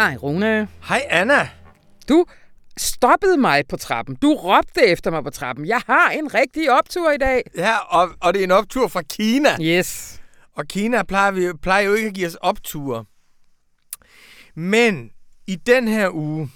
Hej 0.01 0.17
Rune. 0.17 0.67
Hej 0.83 1.05
Anna. 1.09 1.49
Du 2.09 2.25
stoppede 2.77 3.37
mig 3.37 3.67
på 3.67 3.77
trappen. 3.77 4.15
Du 4.15 4.33
råbte 4.33 4.81
efter 4.81 5.11
mig 5.11 5.23
på 5.23 5.29
trappen. 5.29 5.67
Jeg 5.67 5.81
har 5.87 6.09
en 6.09 6.33
rigtig 6.33 6.71
optur 6.71 7.11
i 7.11 7.17
dag. 7.17 7.43
Ja, 7.57 7.77
og, 7.77 8.09
og 8.21 8.33
det 8.33 8.39
er 8.39 8.43
en 8.43 8.51
optur 8.51 8.87
fra 8.87 9.01
Kina. 9.01 9.61
Yes. 9.61 10.21
Og 10.55 10.67
Kina 10.67 11.03
plejer, 11.03 11.31
vi, 11.31 11.53
plejer 11.61 11.85
jo 11.85 11.93
ikke 11.93 12.07
at 12.07 12.13
give 12.13 12.27
os 12.27 12.35
opture. 12.35 13.05
Men 14.55 15.11
i 15.47 15.55
den 15.55 15.87
her 15.87 16.09
uge, 16.09 16.51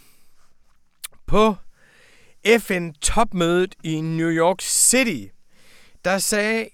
på 1.27 1.55
FN-topmødet 2.59 3.75
i 3.83 4.01
New 4.01 4.29
York 4.29 4.61
City, 4.61 5.33
der 6.05 6.17
sagde 6.17 6.69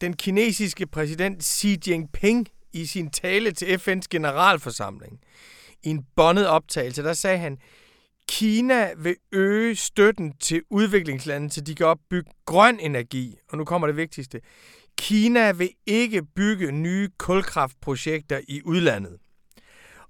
den 0.00 0.16
kinesiske 0.16 0.86
præsident 0.86 1.44
Xi 1.44 1.78
Jinping 1.86 2.48
i 2.72 2.86
sin 2.86 3.10
tale 3.10 3.52
til 3.52 3.66
FN's 3.66 4.06
generalforsamling, 4.10 5.20
i 5.82 5.88
en 5.88 6.06
bondet 6.16 6.46
optagelse, 6.46 7.02
der 7.02 7.12
sagde 7.12 7.38
han, 7.38 7.58
Kina 8.28 8.90
vil 8.96 9.16
øge 9.32 9.76
støtten 9.76 10.32
til 10.40 10.62
udviklingslandene, 10.70 11.50
så 11.50 11.60
de 11.60 11.74
kan 11.74 11.86
opbygge 11.86 12.30
grøn 12.46 12.78
energi. 12.80 13.36
Og 13.48 13.58
nu 13.58 13.64
kommer 13.64 13.86
det 13.86 13.96
vigtigste. 13.96 14.40
Kina 14.98 15.52
vil 15.52 15.70
ikke 15.86 16.22
bygge 16.22 16.72
nye 16.72 17.08
kulkraftprojekter 17.18 18.40
i 18.48 18.62
udlandet. 18.64 19.16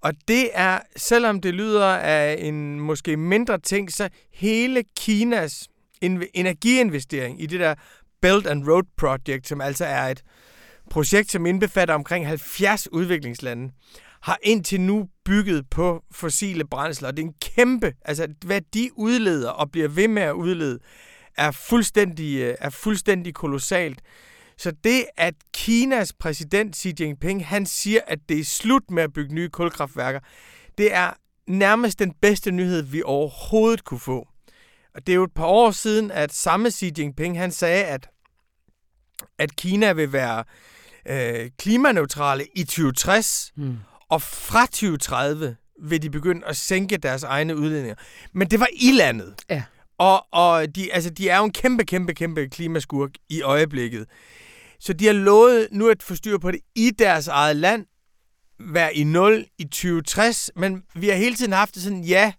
Og 0.01 0.13
det 0.29 0.51
er, 0.53 0.81
selvom 0.97 1.41
det 1.41 1.55
lyder 1.55 1.87
af 1.87 2.37
en 2.39 2.81
måske 2.81 3.17
mindre 3.17 3.59
ting, 3.59 3.93
så 3.93 4.09
hele 4.33 4.85
Kinas 4.97 5.69
energiinvestering 6.35 7.43
i 7.43 7.47
det 7.47 7.61
der 7.61 7.75
Belt 8.21 8.47
and 8.47 8.69
Road 8.69 8.83
Project, 8.97 9.47
som 9.47 9.61
altså 9.61 9.85
er 9.85 10.03
et 10.03 10.23
projekt, 10.91 11.31
som 11.31 11.47
indbefatter 11.47 11.95
omkring 11.95 12.27
70 12.27 12.93
udviklingslande, 12.93 13.73
har 14.27 14.39
indtil 14.43 14.81
nu 14.81 15.09
bygget 15.25 15.71
på 15.71 16.03
fossile 16.11 16.65
brændsler. 16.65 17.11
Det 17.11 17.23
er 17.23 17.27
en 17.27 17.35
kæmpe, 17.41 17.93
altså 18.05 18.29
hvad 18.45 18.61
de 18.75 18.91
udleder 18.97 19.51
og 19.51 19.71
bliver 19.71 19.89
ved 19.89 20.09
med 20.09 20.23
at 20.23 20.33
udlede, 20.33 20.79
er 21.37 21.51
fuldstændig, 21.51 22.37
øh, 22.39 22.55
er 22.61 22.71
fuldstændig 22.71 23.35
kolossalt. 23.35 24.03
Så 24.59 24.73
det, 24.85 25.05
at 25.17 25.35
Kinas 25.55 26.13
præsident 26.13 26.77
Xi 26.77 26.95
Jinping, 27.01 27.47
han 27.47 27.67
siger, 27.67 28.01
at 28.07 28.19
det 28.29 28.41
er 28.41 28.45
slut 28.45 28.91
med 28.91 29.03
at 29.03 29.13
bygge 29.13 29.35
nye 29.35 29.49
kulkraftværker, 29.49 30.21
det 30.79 30.95
er 30.95 31.11
nærmest 31.47 31.99
den 31.99 32.15
bedste 32.23 32.51
nyhed, 32.51 32.83
vi 32.83 33.03
overhovedet 33.03 33.85
kunne 33.85 34.01
få. 34.01 34.29
Og 34.95 35.07
det 35.07 35.13
er 35.13 35.17
jo 35.17 35.25
et 35.25 35.35
par 35.35 35.47
år 35.47 35.71
siden, 35.71 36.11
at 36.11 36.33
samme 36.33 36.71
Xi 36.71 36.93
Jinping, 36.99 37.39
han 37.39 37.51
sagde, 37.53 37.85
at, 37.85 38.09
at 39.39 39.57
Kina 39.57 39.93
vil 39.93 40.13
være 40.13 40.45
øh, 41.09 41.51
klimaneutrale 41.59 42.47
i 42.55 42.65
2060, 42.65 43.53
mm. 43.57 43.79
Og 44.11 44.23
fra 44.23 44.67
2030 44.67 45.57
vil 45.83 46.03
de 46.03 46.11
begynde 46.11 46.47
at 46.47 46.57
sænke 46.57 46.97
deres 46.97 47.23
egne 47.23 47.57
udledninger. 47.57 47.97
Men 48.33 48.51
det 48.51 48.61
var 48.61 48.69
i 48.73 48.91
landet. 48.91 49.35
Ja. 49.51 49.63
Og, 49.99 50.27
og 50.33 50.77
de, 50.77 50.93
altså, 50.93 51.11
de 51.11 51.29
er 51.29 51.39
jo 51.39 51.45
en 51.45 51.53
kæmpe, 51.53 51.85
kæmpe, 51.85 52.15
kæmpe 52.15 52.49
klimaskurk 52.49 53.11
i 53.29 53.43
øjeblikket. 53.43 54.07
Så 54.81 54.93
de 54.93 55.07
har 55.07 55.13
lovet 55.13 55.69
nu 55.73 55.89
at 55.89 56.03
få 56.03 56.15
styr 56.15 56.39
på 56.39 56.51
det 56.51 56.61
i 56.75 56.91
deres 56.99 57.29
eget 57.29 57.57
land, 57.57 57.87
være 58.61 58.95
i 58.95 59.05
0 59.05 59.47
i 59.59 59.65
2060, 59.65 60.51
men 60.57 60.83
vi 60.95 61.09
har 61.09 61.17
hele 61.17 61.37
tiden 61.37 61.53
haft 61.53 61.75
det 61.75 61.83
sådan, 61.83 62.05
ja, 62.05 62.33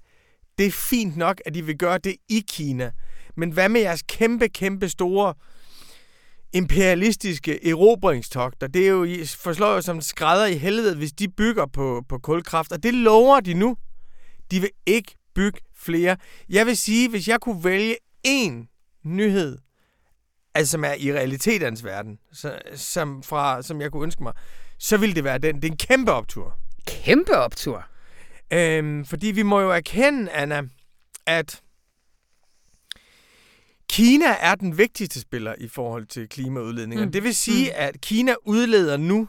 det 0.58 0.66
er 0.66 0.72
fint 0.72 1.18
nok, 1.18 1.42
at 1.46 1.54
de 1.54 1.66
vil 1.66 1.78
gøre 1.78 1.98
det 1.98 2.16
i 2.30 2.44
Kina. 2.48 2.92
Men 3.36 3.52
hvad 3.52 3.70
med 3.70 3.82
jeres 3.82 4.04
kæmpe, 4.08 4.50
kæmpe 4.50 4.90
store 4.90 5.34
imperialistiske 6.58 7.70
erobringstogter. 7.70 8.68
Det 8.68 8.84
er 8.84 8.90
jo, 8.90 9.08
forslår 9.38 9.74
jo 9.74 9.82
som 9.82 10.02
skrædder 10.02 10.46
i 10.46 10.58
helvede, 10.58 10.96
hvis 10.96 11.12
de 11.12 11.28
bygger 11.28 11.66
på, 11.66 12.04
på 12.10 12.18
kulkraft, 12.18 12.72
og 12.72 12.84
det 12.84 12.94
lover 12.94 13.40
de 13.40 13.54
nu. 13.54 13.78
De 14.52 14.60
vil 14.60 14.70
ikke 14.86 15.16
bygge 15.36 15.60
flere. 15.76 16.18
Jeg 16.50 16.66
vil 16.66 16.78
sige, 16.78 17.10
hvis 17.10 17.28
jeg 17.28 17.40
kunne 17.42 17.64
vælge 17.64 17.96
én 18.28 18.54
nyhed, 19.04 19.58
altså 20.56 20.72
som 20.72 20.84
er 20.84 20.94
i 20.94 21.14
realiteternes 21.14 21.84
verden, 21.84 22.20
så, 22.34 22.60
som, 22.76 23.24
fra, 23.24 23.62
som 23.62 23.82
jeg 23.82 23.92
kunne 23.92 24.04
ønske 24.04 24.24
mig, 24.24 24.34
så 24.80 24.98
ville 24.98 25.16
det 25.16 25.24
være 25.24 25.38
den. 25.38 25.56
Det 25.56 25.66
er 25.66 25.72
en 25.72 25.78
kæmpe 25.78 26.12
optur. 26.12 26.58
Kæmpe 26.88 27.38
optur? 27.38 27.86
Øhm, 28.54 29.06
fordi 29.06 29.28
vi 29.28 29.44
må 29.44 29.62
jo 29.62 29.72
erkende, 29.72 30.32
Anna, 30.32 30.62
at 31.26 31.62
Kina 33.90 34.26
er 34.40 34.56
den 34.56 34.78
vigtigste 34.78 35.20
spiller 35.20 35.56
i 35.58 35.68
forhold 35.68 36.06
til 36.06 36.30
klimaudledninger. 36.30 37.06
Mm. 37.06 37.12
Det 37.12 37.24
vil 37.24 37.36
sige, 37.36 37.66
mm. 37.66 37.76
at 37.76 38.02
Kina 38.02 38.36
udleder 38.46 38.98
nu 38.98 39.28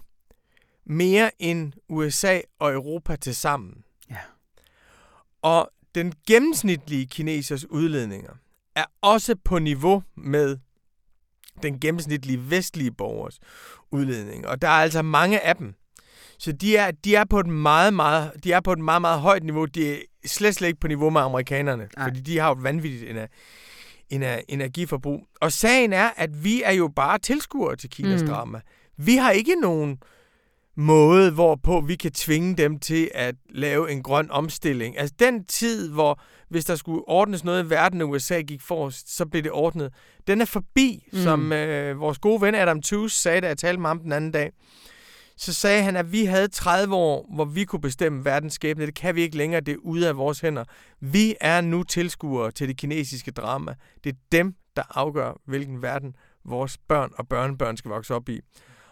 mere 0.86 1.30
end 1.38 1.72
USA 1.88 2.40
og 2.58 2.72
Europa 2.72 3.16
til 3.16 3.36
sammen. 3.36 3.84
Ja. 4.10 4.16
Og 5.42 5.70
den 5.94 6.12
gennemsnitlige 6.26 7.06
kinesers 7.06 7.70
udledninger 7.70 8.32
er 8.74 8.84
også 9.00 9.34
på 9.44 9.58
niveau 9.58 10.02
med 10.16 10.58
den 11.62 11.80
gennemsnitlige 11.80 12.50
vestlige 12.50 12.90
borgers 12.92 13.38
udledning. 13.90 14.46
Og 14.46 14.62
der 14.62 14.68
er 14.68 14.72
altså 14.82 15.02
mange 15.02 15.40
af 15.40 15.56
dem. 15.56 15.74
Så 16.38 16.52
de 16.52 16.76
er, 16.76 16.90
de 16.90 17.14
er 17.14 17.24
på 17.24 17.40
et 17.40 17.46
meget, 17.46 17.94
meget, 17.94 18.32
de 18.44 18.52
er 18.52 18.60
på 18.60 18.72
et 18.72 18.78
meget, 18.78 19.00
meget 19.00 19.20
højt 19.20 19.42
niveau. 19.42 19.64
De 19.64 19.92
er 19.92 19.98
slet, 20.26 20.54
slet 20.54 20.68
ikke 20.68 20.80
på 20.80 20.88
niveau 20.88 21.10
med 21.10 21.20
amerikanerne, 21.20 21.88
Ej. 21.96 22.04
fordi 22.04 22.20
de 22.20 22.38
har 22.38 22.48
jo 22.48 22.56
vanvittigt 22.60 23.30
ener, 24.10 24.40
energiforbrug. 24.48 25.26
Og 25.40 25.52
sagen 25.52 25.92
er, 25.92 26.10
at 26.16 26.44
vi 26.44 26.62
er 26.62 26.72
jo 26.72 26.88
bare 26.96 27.18
tilskuere 27.18 27.76
til 27.76 27.90
Kinas 27.90 28.22
mm. 28.22 28.28
drama. 28.28 28.60
Vi 28.96 29.16
har 29.16 29.30
ikke 29.30 29.54
nogen 29.54 29.98
måde, 30.76 31.30
hvorpå 31.30 31.80
vi 31.80 31.96
kan 31.96 32.12
tvinge 32.12 32.56
dem 32.56 32.78
til 32.78 33.10
at 33.14 33.34
lave 33.50 33.90
en 33.90 34.02
grøn 34.02 34.30
omstilling. 34.30 34.98
Altså 34.98 35.14
den 35.18 35.44
tid, 35.44 35.90
hvor 35.90 36.20
hvis 36.48 36.64
der 36.64 36.76
skulle 36.76 37.08
ordnes 37.08 37.44
noget 37.44 37.64
i 37.64 37.70
verden, 37.70 38.00
og 38.00 38.08
USA 38.08 38.40
gik 38.40 38.62
forrest, 38.62 39.16
så 39.16 39.26
blev 39.26 39.42
det 39.42 39.52
ordnet. 39.52 39.92
Den 40.26 40.40
er 40.40 40.44
forbi, 40.44 41.08
mm. 41.12 41.18
som 41.18 41.52
øh, 41.52 42.00
vores 42.00 42.18
gode 42.18 42.40
ven 42.40 42.54
Adam 42.54 42.82
Tooze 42.82 43.16
sagde, 43.16 43.40
da 43.40 43.46
jeg 43.46 43.58
talte 43.58 43.80
med 43.80 43.90
ham 43.90 43.98
den 43.98 44.12
anden 44.12 44.30
dag. 44.32 44.50
Så 45.40 45.52
sagde 45.52 45.82
han, 45.82 45.96
at 45.96 46.12
vi 46.12 46.24
havde 46.24 46.48
30 46.48 46.94
år, 46.94 47.34
hvor 47.34 47.44
vi 47.44 47.64
kunne 47.64 47.80
bestemme 47.80 48.24
verdens 48.24 48.54
skæbne. 48.54 48.86
Det 48.86 48.94
kan 48.94 49.14
vi 49.14 49.22
ikke 49.22 49.36
længere, 49.36 49.60
det 49.60 49.72
er 49.72 49.78
ude 49.78 50.08
af 50.08 50.16
vores 50.16 50.40
hænder. 50.40 50.64
Vi 51.00 51.34
er 51.40 51.60
nu 51.60 51.82
tilskuere 51.82 52.50
til 52.50 52.68
det 52.68 52.76
kinesiske 52.76 53.30
drama. 53.30 53.74
Det 54.04 54.12
er 54.12 54.16
dem, 54.32 54.54
der 54.76 54.82
afgør, 54.98 55.40
hvilken 55.46 55.82
verden 55.82 56.16
vores 56.44 56.78
børn 56.78 57.10
og 57.14 57.28
børnebørn 57.28 57.76
skal 57.76 57.88
vokse 57.88 58.14
op 58.14 58.28
i. 58.28 58.40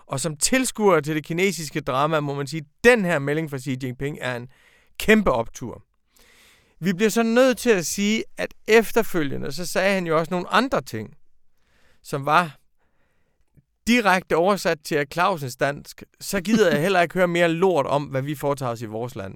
Og 0.07 0.21
som 0.21 0.37
tilskuere 0.37 1.01
til 1.01 1.15
det 1.15 1.25
kinesiske 1.25 1.81
drama, 1.81 2.21
må 2.21 2.35
man 2.35 2.47
sige, 2.47 2.61
at 2.61 2.85
den 2.85 3.05
her 3.05 3.19
melding 3.19 3.51
fra 3.51 3.59
Xi 3.59 3.79
Jinping 3.83 4.19
er 4.21 4.37
en 4.37 4.49
kæmpe 4.99 5.33
optur. 5.33 5.83
Vi 6.81 6.93
bliver 6.93 7.11
så 7.11 7.23
nødt 7.23 7.59
til 7.59 7.71
at 7.71 7.87
sige, 7.87 8.25
at 8.37 8.55
efterfølgende, 8.69 9.53
så 9.53 9.67
sagde 9.67 9.95
han 9.95 10.07
jo 10.07 10.19
også 10.19 10.31
nogle 10.31 10.49
andre 10.49 10.83
ting, 10.83 11.15
som 12.03 12.27
var 12.27 12.57
direkte 13.87 14.37
oversat 14.37 14.79
til 14.85 15.07
Clausens 15.13 15.57
dansk, 15.57 16.03
så 16.21 16.41
gider 16.41 16.71
jeg 16.71 16.81
heller 16.83 17.01
ikke 17.01 17.15
høre 17.15 17.29
mere 17.29 17.49
lort 17.49 17.87
om, 17.87 18.05
hvad 18.05 18.23
vi 18.23 18.35
foretager 18.35 18.73
os 18.73 18.83
i 18.83 18.87
vores 18.87 19.17
land. 19.17 19.35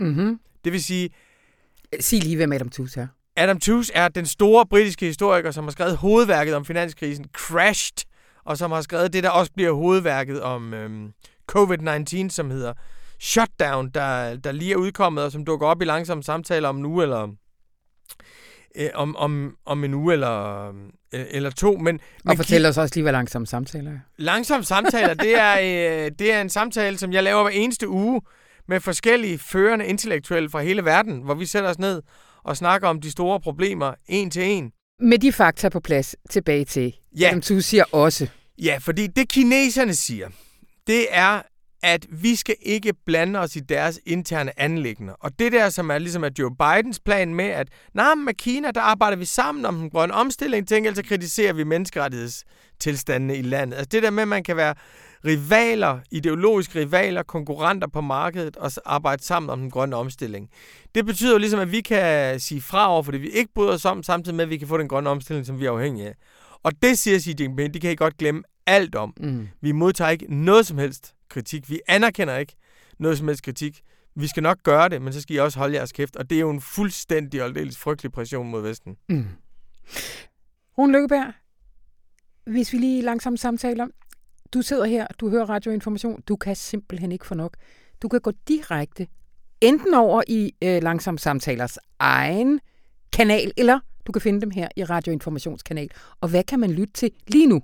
Mm-hmm. 0.00 0.40
Det 0.64 0.72
vil 0.72 0.84
sige... 0.84 1.10
Sig 2.00 2.22
lige, 2.22 2.36
hvem 2.36 2.52
Adam 2.52 2.68
Tooze 2.68 3.00
er. 3.00 3.06
Adam 3.36 3.60
Tooze 3.60 3.92
er 3.94 4.08
den 4.08 4.26
store 4.26 4.66
britiske 4.66 5.06
historiker, 5.06 5.50
som 5.50 5.64
har 5.64 5.70
skrevet 5.70 5.96
hovedværket 5.96 6.54
om 6.54 6.64
finanskrisen, 6.64 7.24
Crashed, 7.32 8.04
og 8.44 8.58
som 8.58 8.70
har 8.70 8.80
skrevet 8.80 9.12
det, 9.12 9.22
der 9.22 9.30
også 9.30 9.52
bliver 9.52 9.72
hovedværket 9.72 10.42
om 10.42 10.74
øhm, 10.74 11.12
COVID-19, 11.52 12.28
som 12.28 12.50
hedder 12.50 12.72
Shutdown, 13.20 13.90
der, 13.90 14.36
der 14.36 14.52
lige 14.52 14.72
er 14.72 14.76
udkommet, 14.76 15.24
og 15.24 15.32
som 15.32 15.44
dukker 15.44 15.66
op 15.66 15.82
i 15.82 15.84
langsomme 15.84 16.22
samtaler 16.22 16.68
om 16.68 16.76
nu 16.76 17.02
eller 17.02 17.28
øh, 18.76 18.88
om, 18.94 19.16
om, 19.16 19.56
om 19.66 19.84
en 19.84 19.94
uge 19.94 20.12
eller, 20.12 20.68
øh, 21.12 21.24
eller 21.30 21.50
to. 21.50 21.76
Men, 21.76 22.00
og 22.24 22.36
fortæl 22.36 22.66
os 22.66 22.78
også 22.78 22.94
lige, 22.94 23.02
hvad 23.02 23.12
langsomme 23.12 23.46
samtaler 23.46 23.90
er. 23.90 23.98
Langsomme 24.18 24.64
samtaler, 24.64 25.14
det 25.14 25.38
er, 25.38 25.54
øh, 26.04 26.10
det 26.18 26.32
er 26.32 26.40
en 26.40 26.48
samtale, 26.48 26.98
som 26.98 27.12
jeg 27.12 27.22
laver 27.22 27.42
hver 27.42 27.50
eneste 27.50 27.88
uge 27.88 28.20
med 28.68 28.80
forskellige 28.80 29.38
førende 29.38 29.86
intellektuelle 29.86 30.50
fra 30.50 30.62
hele 30.62 30.84
verden, 30.84 31.22
hvor 31.22 31.34
vi 31.34 31.46
sætter 31.46 31.70
os 31.70 31.78
ned 31.78 32.02
og 32.44 32.56
snakker 32.56 32.88
om 32.88 33.00
de 33.00 33.10
store 33.10 33.40
problemer 33.40 33.94
en 34.08 34.30
til 34.30 34.42
en. 34.42 34.72
Med 35.00 35.18
de 35.18 35.32
fakta 35.32 35.68
på 35.68 35.80
plads 35.80 36.16
tilbage 36.30 36.64
til, 36.64 36.94
ja. 37.18 37.30
som 37.30 37.40
du 37.40 37.60
siger 37.60 37.84
også. 37.92 38.28
Ja, 38.62 38.78
fordi 38.80 39.06
det 39.06 39.28
kineserne 39.28 39.94
siger, 39.94 40.28
det 40.86 41.06
er, 41.10 41.42
at 41.82 42.06
vi 42.10 42.36
skal 42.36 42.54
ikke 42.62 42.92
blande 43.06 43.38
os 43.38 43.56
i 43.56 43.60
deres 43.60 44.00
interne 44.06 44.60
anlæggende. 44.60 45.16
Og 45.16 45.38
det 45.38 45.52
der, 45.52 45.68
som 45.68 45.90
er 45.90 45.98
ligesom 45.98 46.24
at 46.24 46.38
Joe 46.38 46.50
Bidens 46.56 47.00
plan 47.00 47.34
med, 47.34 47.44
at 47.44 47.68
nej, 47.94 48.14
med 48.14 48.34
Kina, 48.34 48.70
der 48.70 48.80
arbejder 48.80 49.16
vi 49.16 49.24
sammen 49.24 49.64
om 49.64 49.78
den 49.78 49.90
grønne 49.90 50.14
omstilling, 50.14 50.68
til 50.68 50.96
så 50.96 51.02
kritiserer 51.02 51.52
vi 51.52 51.64
menneskerettighedstilstandene 51.64 53.36
i 53.36 53.42
landet. 53.42 53.76
Altså 53.76 53.88
det 53.92 54.02
der 54.02 54.10
med, 54.10 54.22
at 54.22 54.28
man 54.28 54.44
kan 54.44 54.56
være 54.56 54.74
rivaler, 55.24 55.98
ideologiske 56.10 56.80
rivaler, 56.80 57.22
konkurrenter 57.22 57.88
på 57.88 58.00
markedet 58.00 58.56
og 58.56 58.70
arbejde 58.84 59.24
sammen 59.24 59.50
om 59.50 59.60
den 59.60 59.70
grønne 59.70 59.96
omstilling. 59.96 60.48
Det 60.94 61.06
betyder 61.06 61.32
jo 61.32 61.38
ligesom, 61.38 61.60
at 61.60 61.72
vi 61.72 61.80
kan 61.80 62.40
sige 62.40 62.60
fra 62.60 62.90
over 62.90 63.02
for 63.02 63.12
det, 63.12 63.22
vi 63.22 63.28
ikke 63.28 63.50
bryder 63.54 63.72
os 63.72 63.84
om, 63.84 64.02
samtidig 64.02 64.36
med, 64.36 64.44
at 64.44 64.50
vi 64.50 64.56
kan 64.56 64.68
få 64.68 64.78
den 64.78 64.88
grønne 64.88 65.10
omstilling, 65.10 65.46
som 65.46 65.60
vi 65.60 65.66
er 65.66 65.70
afhængige 65.70 66.08
af. 66.08 66.14
Og 66.62 66.72
det 66.82 66.98
siger 66.98 67.18
Xi 67.20 67.34
Jinping, 67.40 67.74
det 67.74 67.82
kan 67.82 67.90
I 67.90 67.94
godt 67.94 68.16
glemme 68.16 68.42
alt 68.66 68.94
om. 68.94 69.14
Mm. 69.20 69.48
Vi 69.60 69.72
modtager 69.72 70.10
ikke 70.10 70.34
noget 70.34 70.66
som 70.66 70.78
helst 70.78 71.14
kritik. 71.28 71.70
Vi 71.70 71.80
anerkender 71.88 72.36
ikke 72.36 72.56
noget 72.98 73.18
som 73.18 73.28
helst 73.28 73.42
kritik. 73.42 73.82
Vi 74.14 74.26
skal 74.26 74.42
nok 74.42 74.62
gøre 74.62 74.88
det, 74.88 75.02
men 75.02 75.12
så 75.12 75.20
skal 75.20 75.36
I 75.36 75.38
også 75.38 75.58
holde 75.58 75.74
jeres 75.74 75.92
kæft. 75.92 76.16
Og 76.16 76.30
det 76.30 76.36
er 76.36 76.40
jo 76.40 76.50
en 76.50 76.60
fuldstændig 76.60 77.40
og 77.42 77.48
aldeles 77.48 77.78
frygtelig 77.78 78.12
pression 78.12 78.50
mod 78.50 78.62
Vesten. 78.62 78.96
Mm. 79.08 79.26
Rune 80.78 80.92
Lykkeberg, 80.92 81.32
hvis 82.46 82.72
vi 82.72 82.78
lige 82.78 83.02
langsomt 83.02 83.40
samtaler. 83.40 83.86
Du 84.54 84.62
sidder 84.62 84.84
her, 84.84 85.06
du 85.20 85.30
hører 85.30 85.50
radioinformation, 85.50 86.22
du 86.28 86.36
kan 86.36 86.56
simpelthen 86.56 87.12
ikke 87.12 87.26
få 87.26 87.34
nok. 87.34 87.56
Du 88.02 88.08
kan 88.08 88.20
gå 88.20 88.32
direkte 88.48 89.06
enten 89.60 89.94
over 89.94 90.22
i 90.28 90.52
øh, 90.64 90.82
Langsom 90.82 91.18
Samtalers 91.18 91.78
egen 91.98 92.60
kanal, 93.12 93.52
eller 93.56 93.80
du 94.06 94.12
kan 94.12 94.22
finde 94.22 94.40
dem 94.40 94.50
her 94.50 94.68
i 94.76 94.84
Radioinformationskanal. 94.84 95.90
Og 96.20 96.28
hvad 96.28 96.44
kan 96.44 96.60
man 96.60 96.72
lytte 96.72 96.92
til 96.92 97.10
lige 97.26 97.46
nu? 97.46 97.62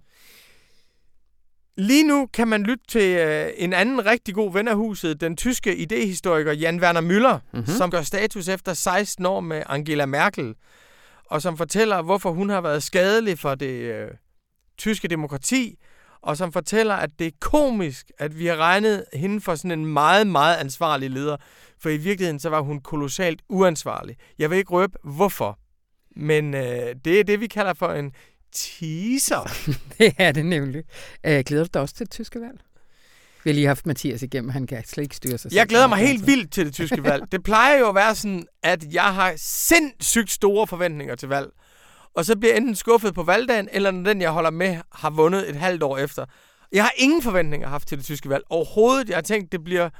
Lige 1.78 2.04
nu 2.04 2.26
kan 2.26 2.48
man 2.48 2.62
lytte 2.62 2.84
til 2.88 3.18
øh, 3.18 3.50
en 3.56 3.72
anden 3.72 4.06
rigtig 4.06 4.34
god 4.34 4.52
ven 4.52 4.68
af 4.68 4.76
huset, 4.76 5.20
den 5.20 5.36
tyske 5.36 5.76
idehistoriker 5.76 6.52
Jan 6.52 6.80
Werner 6.80 7.00
Müller, 7.00 7.38
mm-hmm. 7.52 7.66
som 7.66 7.90
gør 7.90 8.02
status 8.02 8.48
efter 8.48 8.74
16 8.74 9.26
år 9.26 9.40
med 9.40 9.62
Angela 9.66 10.06
Merkel, 10.06 10.54
og 11.24 11.42
som 11.42 11.56
fortæller, 11.56 12.02
hvorfor 12.02 12.30
hun 12.30 12.48
har 12.48 12.60
været 12.60 12.82
skadelig 12.82 13.38
for 13.38 13.54
det 13.54 13.80
øh, 13.80 14.08
tyske 14.78 15.08
demokrati, 15.08 15.78
og 16.22 16.36
som 16.36 16.52
fortæller, 16.52 16.94
at 16.94 17.10
det 17.18 17.26
er 17.26 17.30
komisk, 17.40 18.10
at 18.18 18.38
vi 18.38 18.46
har 18.46 18.56
regnet 18.56 19.04
hende 19.12 19.40
for 19.40 19.54
sådan 19.54 19.78
en 19.78 19.86
meget, 19.86 20.26
meget 20.26 20.56
ansvarlig 20.56 21.10
leder, 21.10 21.36
for 21.80 21.88
i 21.88 21.96
virkeligheden 21.96 22.40
så 22.40 22.48
var 22.48 22.60
hun 22.60 22.80
kolossalt 22.80 23.42
uansvarlig. 23.48 24.16
Jeg 24.38 24.50
vil 24.50 24.58
ikke 24.58 24.70
røbe, 24.70 24.98
hvorfor. 25.04 25.58
Men 26.16 26.54
øh, 26.54 26.94
det 27.04 27.20
er 27.20 27.24
det, 27.24 27.40
vi 27.40 27.46
kalder 27.46 27.72
for 27.72 27.88
en 27.88 28.12
teaser. 28.52 29.72
det 29.98 30.14
er 30.18 30.32
det 30.32 30.46
nemlig. 30.46 30.84
Jeg 31.24 31.44
glæder 31.44 31.64
du 31.64 31.70
dig 31.74 31.82
også 31.82 31.94
til 31.94 32.06
det 32.06 32.12
tyske 32.12 32.40
valg? 32.40 32.60
Vi 33.44 33.50
har 33.50 33.54
lige 33.54 33.66
haft 33.66 33.86
Mathias 33.86 34.22
igennem, 34.22 34.50
han 34.50 34.66
kan 34.66 34.84
slet 34.86 35.02
ikke 35.02 35.16
styre 35.16 35.38
sig 35.38 35.54
Jeg 35.54 35.66
glæder 35.66 35.86
mig 35.86 35.98
helt 35.98 36.26
vildt 36.26 36.52
til 36.52 36.66
det 36.66 36.74
tyske 36.74 37.04
valg. 37.04 37.32
Det 37.32 37.42
plejer 37.42 37.78
jo 37.78 37.88
at 37.88 37.94
være 37.94 38.14
sådan, 38.14 38.46
at 38.62 38.84
jeg 38.92 39.14
har 39.14 39.34
sindssygt 39.36 40.30
store 40.30 40.66
forventninger 40.66 41.14
til 41.14 41.28
valg. 41.28 41.48
Og 42.14 42.24
så 42.24 42.36
bliver 42.36 42.52
jeg 42.52 42.60
enten 42.60 42.74
skuffet 42.74 43.14
på 43.14 43.22
valgdagen, 43.22 43.68
eller 43.72 43.90
når 43.90 44.04
den, 44.04 44.22
jeg 44.22 44.30
holder 44.30 44.50
med, 44.50 44.76
har 44.92 45.10
vundet 45.10 45.50
et 45.50 45.56
halvt 45.56 45.82
år 45.82 45.98
efter. 45.98 46.24
Jeg 46.72 46.82
har 46.82 46.92
ingen 46.96 47.22
forventninger 47.22 47.68
haft 47.68 47.88
til 47.88 47.98
det 47.98 48.04
tyske 48.04 48.28
valg. 48.28 48.44
Overhovedet. 48.50 49.08
Jeg 49.08 49.16
har 49.16 49.22
tænkt, 49.22 49.52
det 49.52 49.64
bliver 49.64 49.90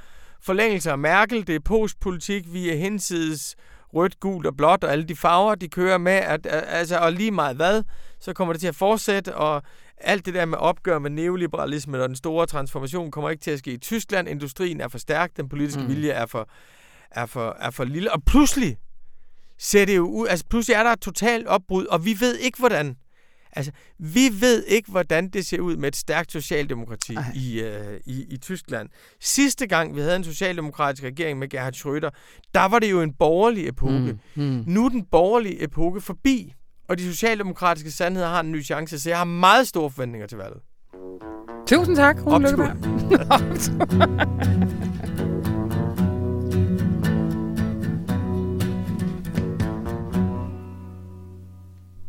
forlængelse 0.41 0.91
af 0.91 0.97
Merkel, 0.97 1.47
det 1.47 1.55
er 1.55 1.59
postpolitik, 1.59 2.53
vi 2.53 2.69
er 2.69 2.75
hensides 2.75 3.55
rødt, 3.93 4.19
gult 4.19 4.45
og 4.45 4.57
blåt, 4.57 4.83
og 4.83 4.91
alle 4.91 5.03
de 5.03 5.15
farver, 5.15 5.55
de 5.55 5.67
kører 5.67 5.97
med, 5.97 6.11
at, 6.11 6.47
altså, 6.49 6.97
og 6.97 7.13
lige 7.13 7.31
meget 7.31 7.55
hvad, 7.55 7.83
så 8.19 8.33
kommer 8.33 8.53
det 8.53 8.59
til 8.59 8.67
at 8.67 8.75
fortsætte, 8.75 9.35
og 9.35 9.63
alt 9.97 10.25
det 10.25 10.33
der 10.33 10.45
med 10.45 10.57
opgør 10.57 10.99
med 10.99 11.09
neoliberalismen 11.09 12.01
og 12.01 12.07
den 12.07 12.15
store 12.15 12.45
transformation 12.45 13.11
kommer 13.11 13.29
ikke 13.29 13.41
til 13.41 13.51
at 13.51 13.59
ske 13.59 13.71
i 13.71 13.77
Tyskland. 13.77 14.29
Industrien 14.29 14.81
er 14.81 14.87
for 14.87 14.97
stærk, 14.97 15.31
den 15.37 15.49
politiske 15.49 15.81
mm. 15.81 15.87
vilje 15.87 16.09
er 16.09 16.25
for, 16.25 16.49
er, 17.11 17.25
for, 17.25 17.57
er 17.59 17.69
for 17.69 17.83
lille, 17.83 18.11
og 18.11 18.23
pludselig 18.23 18.77
ser 19.59 19.85
det 19.85 19.95
jo 19.95 20.07
ud, 20.07 20.27
altså 20.27 20.45
pludselig 20.49 20.75
er 20.75 20.83
der 20.83 20.91
et 20.91 21.01
totalt 21.01 21.47
opbrud, 21.47 21.85
og 21.85 22.05
vi 22.05 22.15
ved 22.19 22.35
ikke 22.35 22.57
hvordan. 22.57 22.95
Altså, 23.51 23.71
vi 23.99 24.29
ved 24.39 24.63
ikke, 24.67 24.91
hvordan 24.91 25.29
det 25.29 25.45
ser 25.45 25.59
ud 25.59 25.77
med 25.77 25.87
et 25.87 25.95
stærkt 25.95 26.31
socialdemokrati 26.31 27.17
i, 27.35 27.61
øh, 27.61 27.99
i, 28.05 28.25
i 28.29 28.37
Tyskland. 28.37 28.89
Sidste 29.19 29.67
gang, 29.67 29.95
vi 29.95 30.01
havde 30.01 30.15
en 30.15 30.23
socialdemokratisk 30.23 31.03
regering 31.03 31.39
med 31.39 31.49
Gerhard 31.49 31.75
Schröder, 31.75 32.09
der 32.53 32.65
var 32.65 32.79
det 32.79 32.91
jo 32.91 33.01
en 33.01 33.13
borgerlig 33.13 33.67
epoke. 33.67 34.17
Mm. 34.35 34.43
Mm. 34.43 34.63
Nu 34.67 34.85
er 34.85 34.89
den 34.89 35.05
borgerlige 35.11 35.63
epoke 35.63 36.01
forbi, 36.01 36.53
og 36.89 36.97
de 36.97 37.03
socialdemokratiske 37.03 37.91
sandheder 37.91 38.27
har 38.27 38.39
en 38.39 38.51
ny 38.51 38.63
chance, 38.63 38.99
så 38.99 39.09
jeg 39.09 39.17
har 39.17 39.25
meget 39.25 39.67
store 39.67 39.89
forventninger 39.91 40.27
til 40.27 40.37
valget. 40.37 40.61
Tusind 41.67 41.95
tak, 41.95 42.25
Rune. 42.25 42.49
Lykkeberg. 42.49 42.75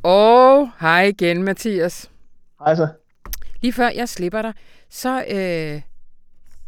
Og 0.05 0.73
hej 0.81 1.03
igen, 1.03 1.43
Mathias. 1.43 2.11
Hej 2.59 2.75
så. 2.75 2.89
Lige 3.63 3.73
før 3.73 3.89
jeg 3.89 4.09
slipper 4.09 4.43
dig, 4.43 4.55
så 4.89 5.25
øh, 5.37 5.83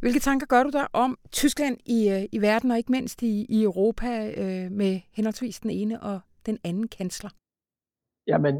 hvilke 0.01 0.21
tanker 0.21 0.47
gør 0.47 0.63
du 0.63 0.71
dig 0.71 0.87
om 0.93 1.19
Tyskland 1.31 1.77
i, 1.87 2.11
øh, 2.11 2.25
i 2.33 2.41
verden, 2.41 2.71
og 2.71 2.79
ikke 2.79 2.93
mindst 2.93 3.23
i, 3.23 3.47
i 3.49 3.63
Europa 3.63 4.33
øh, 4.37 4.73
med 4.73 5.01
henholdsvis 5.13 5.61
den 5.61 5.71
ene 5.71 6.03
og 6.03 6.21
den 6.47 6.59
anden 6.65 6.89
kansler? 6.89 7.31
Jamen, 8.27 8.55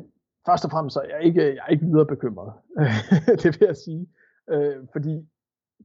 først 0.47 0.65
og 0.65 0.71
fremmest 0.71 0.95
så 0.95 1.01
er 1.01 1.09
jeg 1.17 1.25
ikke, 1.25 1.41
jeg 1.41 1.63
er 1.67 1.71
ikke 1.71 1.87
videre 1.87 2.07
bekymret. 2.07 2.53
det 3.43 3.45
vil 3.45 3.67
jeg 3.67 3.77
sige. 3.77 4.07
Øh, 4.51 4.77
fordi 4.93 5.29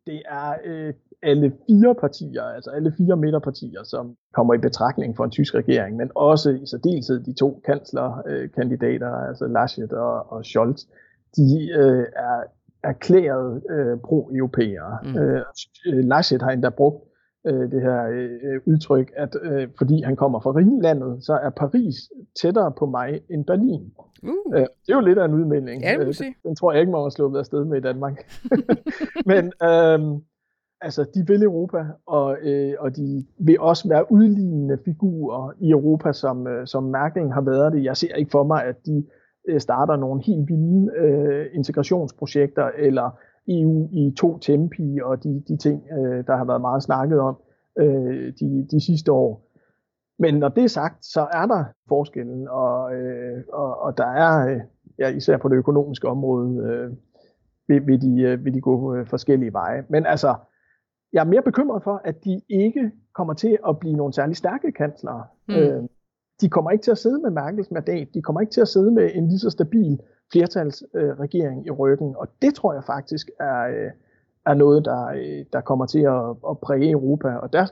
det 0.06 0.22
er 0.26 0.54
øh, 0.66 0.94
alle 1.24 1.54
fire 1.68 1.96
partier, 1.96 2.44
altså 2.44 2.70
alle 2.70 2.94
fire 2.98 3.18
midterpartier, 3.18 3.84
som 3.84 4.16
kommer 4.34 4.54
i 4.54 4.58
betragtning 4.58 5.16
for 5.16 5.24
en 5.24 5.32
tysk 5.32 5.56
regering, 5.56 5.98
men 5.98 6.12
også 6.16 6.50
i 6.50 6.66
særdeleshed 6.66 7.24
de 7.24 7.34
to 7.34 7.62
kanslerkandidater, 7.66 9.10
altså 9.12 9.48
Laschet 9.48 9.92
og, 9.92 10.32
og 10.32 10.46
Scholz, 10.46 10.82
de 11.38 11.70
øh, 11.78 12.06
er 12.16 12.44
erklæret 12.84 13.64
øh, 13.70 14.00
pro-europæere. 14.00 14.98
Mm. 15.04 15.18
Øh, 15.18 15.44
Laschet 15.86 16.42
har 16.42 16.52
endda 16.52 16.70
brugt 16.70 17.07
øh, 17.48 17.72
det 17.72 17.82
her 17.82 18.08
øh, 18.08 18.62
udtryk, 18.66 19.12
at 19.16 19.36
øh, 19.42 19.68
fordi 19.78 20.02
han 20.02 20.16
kommer 20.16 20.40
fra 20.40 20.52
Rhinlandet, 20.52 21.24
så 21.24 21.34
er 21.34 21.50
Paris 21.50 21.96
tættere 22.42 22.72
på 22.72 22.86
mig 22.86 23.22
end 23.30 23.46
Berlin. 23.46 23.92
Uh. 24.24 24.54
Øh, 24.54 24.62
det 24.62 24.92
er 24.92 24.96
jo 24.96 25.00
lidt 25.00 25.20
af 25.20 25.26
en 25.26 25.34
udmelding. 25.34 25.84
Ja, 25.84 25.98
Øh, 26.00 26.14
den 26.44 26.56
tror 26.56 26.72
jeg 26.72 26.80
ikke, 26.82 26.92
man 26.92 27.02
har 27.02 27.10
sluppet 27.10 27.40
afsted 27.40 27.66
med 27.66 27.78
i 27.78 27.82
Danmark. 27.82 28.32
Men 29.32 29.52
øhm, 29.64 30.22
altså, 30.82 31.06
de 31.14 31.28
vil 31.28 31.44
Europa, 31.44 31.86
og, 32.06 32.38
øh, 32.42 32.74
og 32.80 32.96
de 32.96 33.26
vil 33.40 33.60
også 33.60 33.88
være 33.88 34.12
udlignende 34.12 34.78
figurer 34.86 35.52
i 35.60 35.72
Europa, 35.72 36.14
som, 36.14 36.48
øh, 36.48 36.68
som 36.68 36.84
Merkel 36.84 37.32
har 37.32 37.42
været 37.42 37.74
det. 37.74 37.84
Jeg 37.84 37.98
ser 37.98 38.16
ikke 38.16 38.32
for 38.32 38.44
mig, 38.44 38.64
at 38.64 38.86
de 38.86 39.06
øh, 39.50 39.60
starter 39.60 39.96
nogle 39.96 40.24
helt 40.24 40.50
vilde 40.50 40.92
øh, 40.98 41.46
integrationsprojekter, 41.54 42.70
eller 42.78 43.20
EU 43.48 43.90
i 43.92 44.14
to 44.18 44.38
tempi, 44.38 45.00
og 45.04 45.24
de, 45.24 45.44
de 45.48 45.58
ting, 45.58 45.84
øh, 45.92 46.28
der 46.28 46.36
har 46.36 46.46
været 46.46 46.62
meget 46.62 46.84
snakket 46.84 47.20
om 47.20 47.38
øh, 47.80 48.34
de, 48.40 48.68
de 48.72 48.86
sidste 48.86 49.12
år. 49.12 49.48
Men 50.20 50.36
når 50.36 50.50
det 50.50 50.64
er 50.64 50.68
sagt, 50.68 51.06
så 51.06 51.28
er 51.34 51.46
der 51.46 51.64
forskellen, 51.88 52.48
og, 52.48 52.96
øh, 52.96 53.44
og, 53.54 53.82
og 53.82 53.98
der 53.98 54.08
er, 54.08 54.50
øh, 54.50 54.62
ja, 55.00 55.10
især 55.10 55.38
på 55.38 55.50
det 55.50 55.56
økonomiske 55.56 56.08
område, 56.08 56.64
øh, 56.64 56.92
vil, 57.68 57.88
vil, 57.88 58.02
de, 58.02 58.22
øh, 58.22 58.46
vil 58.46 58.54
de 58.54 58.62
gå 58.62 58.96
øh, 58.96 59.08
forskellige 59.08 59.54
veje. 59.54 59.84
Men 59.90 60.06
altså, 60.06 60.36
jeg 61.14 61.20
er 61.20 61.26
mere 61.26 61.42
bekymret 61.42 61.84
for, 61.84 62.02
at 62.06 62.26
de 62.26 62.42
ikke 62.50 62.92
kommer 63.14 63.34
til 63.34 63.58
at 63.70 63.80
blive 63.80 63.96
nogle 63.96 64.14
særlig 64.14 64.36
stærke 64.36 64.72
kanslere. 64.72 65.24
Mm. 65.48 65.56
Øh, 65.56 65.84
de 66.42 66.50
kommer 66.50 66.72
ikke 66.72 66.84
til 66.84 66.92
at 66.92 66.98
sidde 66.98 67.22
med 67.22 67.30
Merkels 67.30 67.72
mandat. 67.72 68.08
De 68.14 68.22
kommer 68.22 68.42
ikke 68.42 68.52
til 68.52 68.62
at 68.62 68.68
sidde 68.68 68.92
med 68.92 69.12
en 69.14 69.28
lige 69.28 69.40
så 69.40 69.50
stabil 69.50 70.00
flertalsregering 70.32 71.60
øh, 71.60 71.66
i 71.66 71.72
ryggen. 71.72 72.16
Og 72.16 72.28
det 72.42 72.56
tror 72.56 72.74
jeg 72.74 72.84
faktisk 72.84 73.30
er, 73.40 73.68
øh, 73.68 73.92
er 74.46 74.54
noget, 74.54 74.86
der, 74.86 75.06
øh, 75.06 75.46
der 75.54 75.62
kommer 75.62 75.86
til 75.86 76.00
at, 76.00 76.50
at 76.50 76.60
præge 76.60 76.92
Europa. 76.92 77.30
Og 77.30 77.54
der 77.54 77.66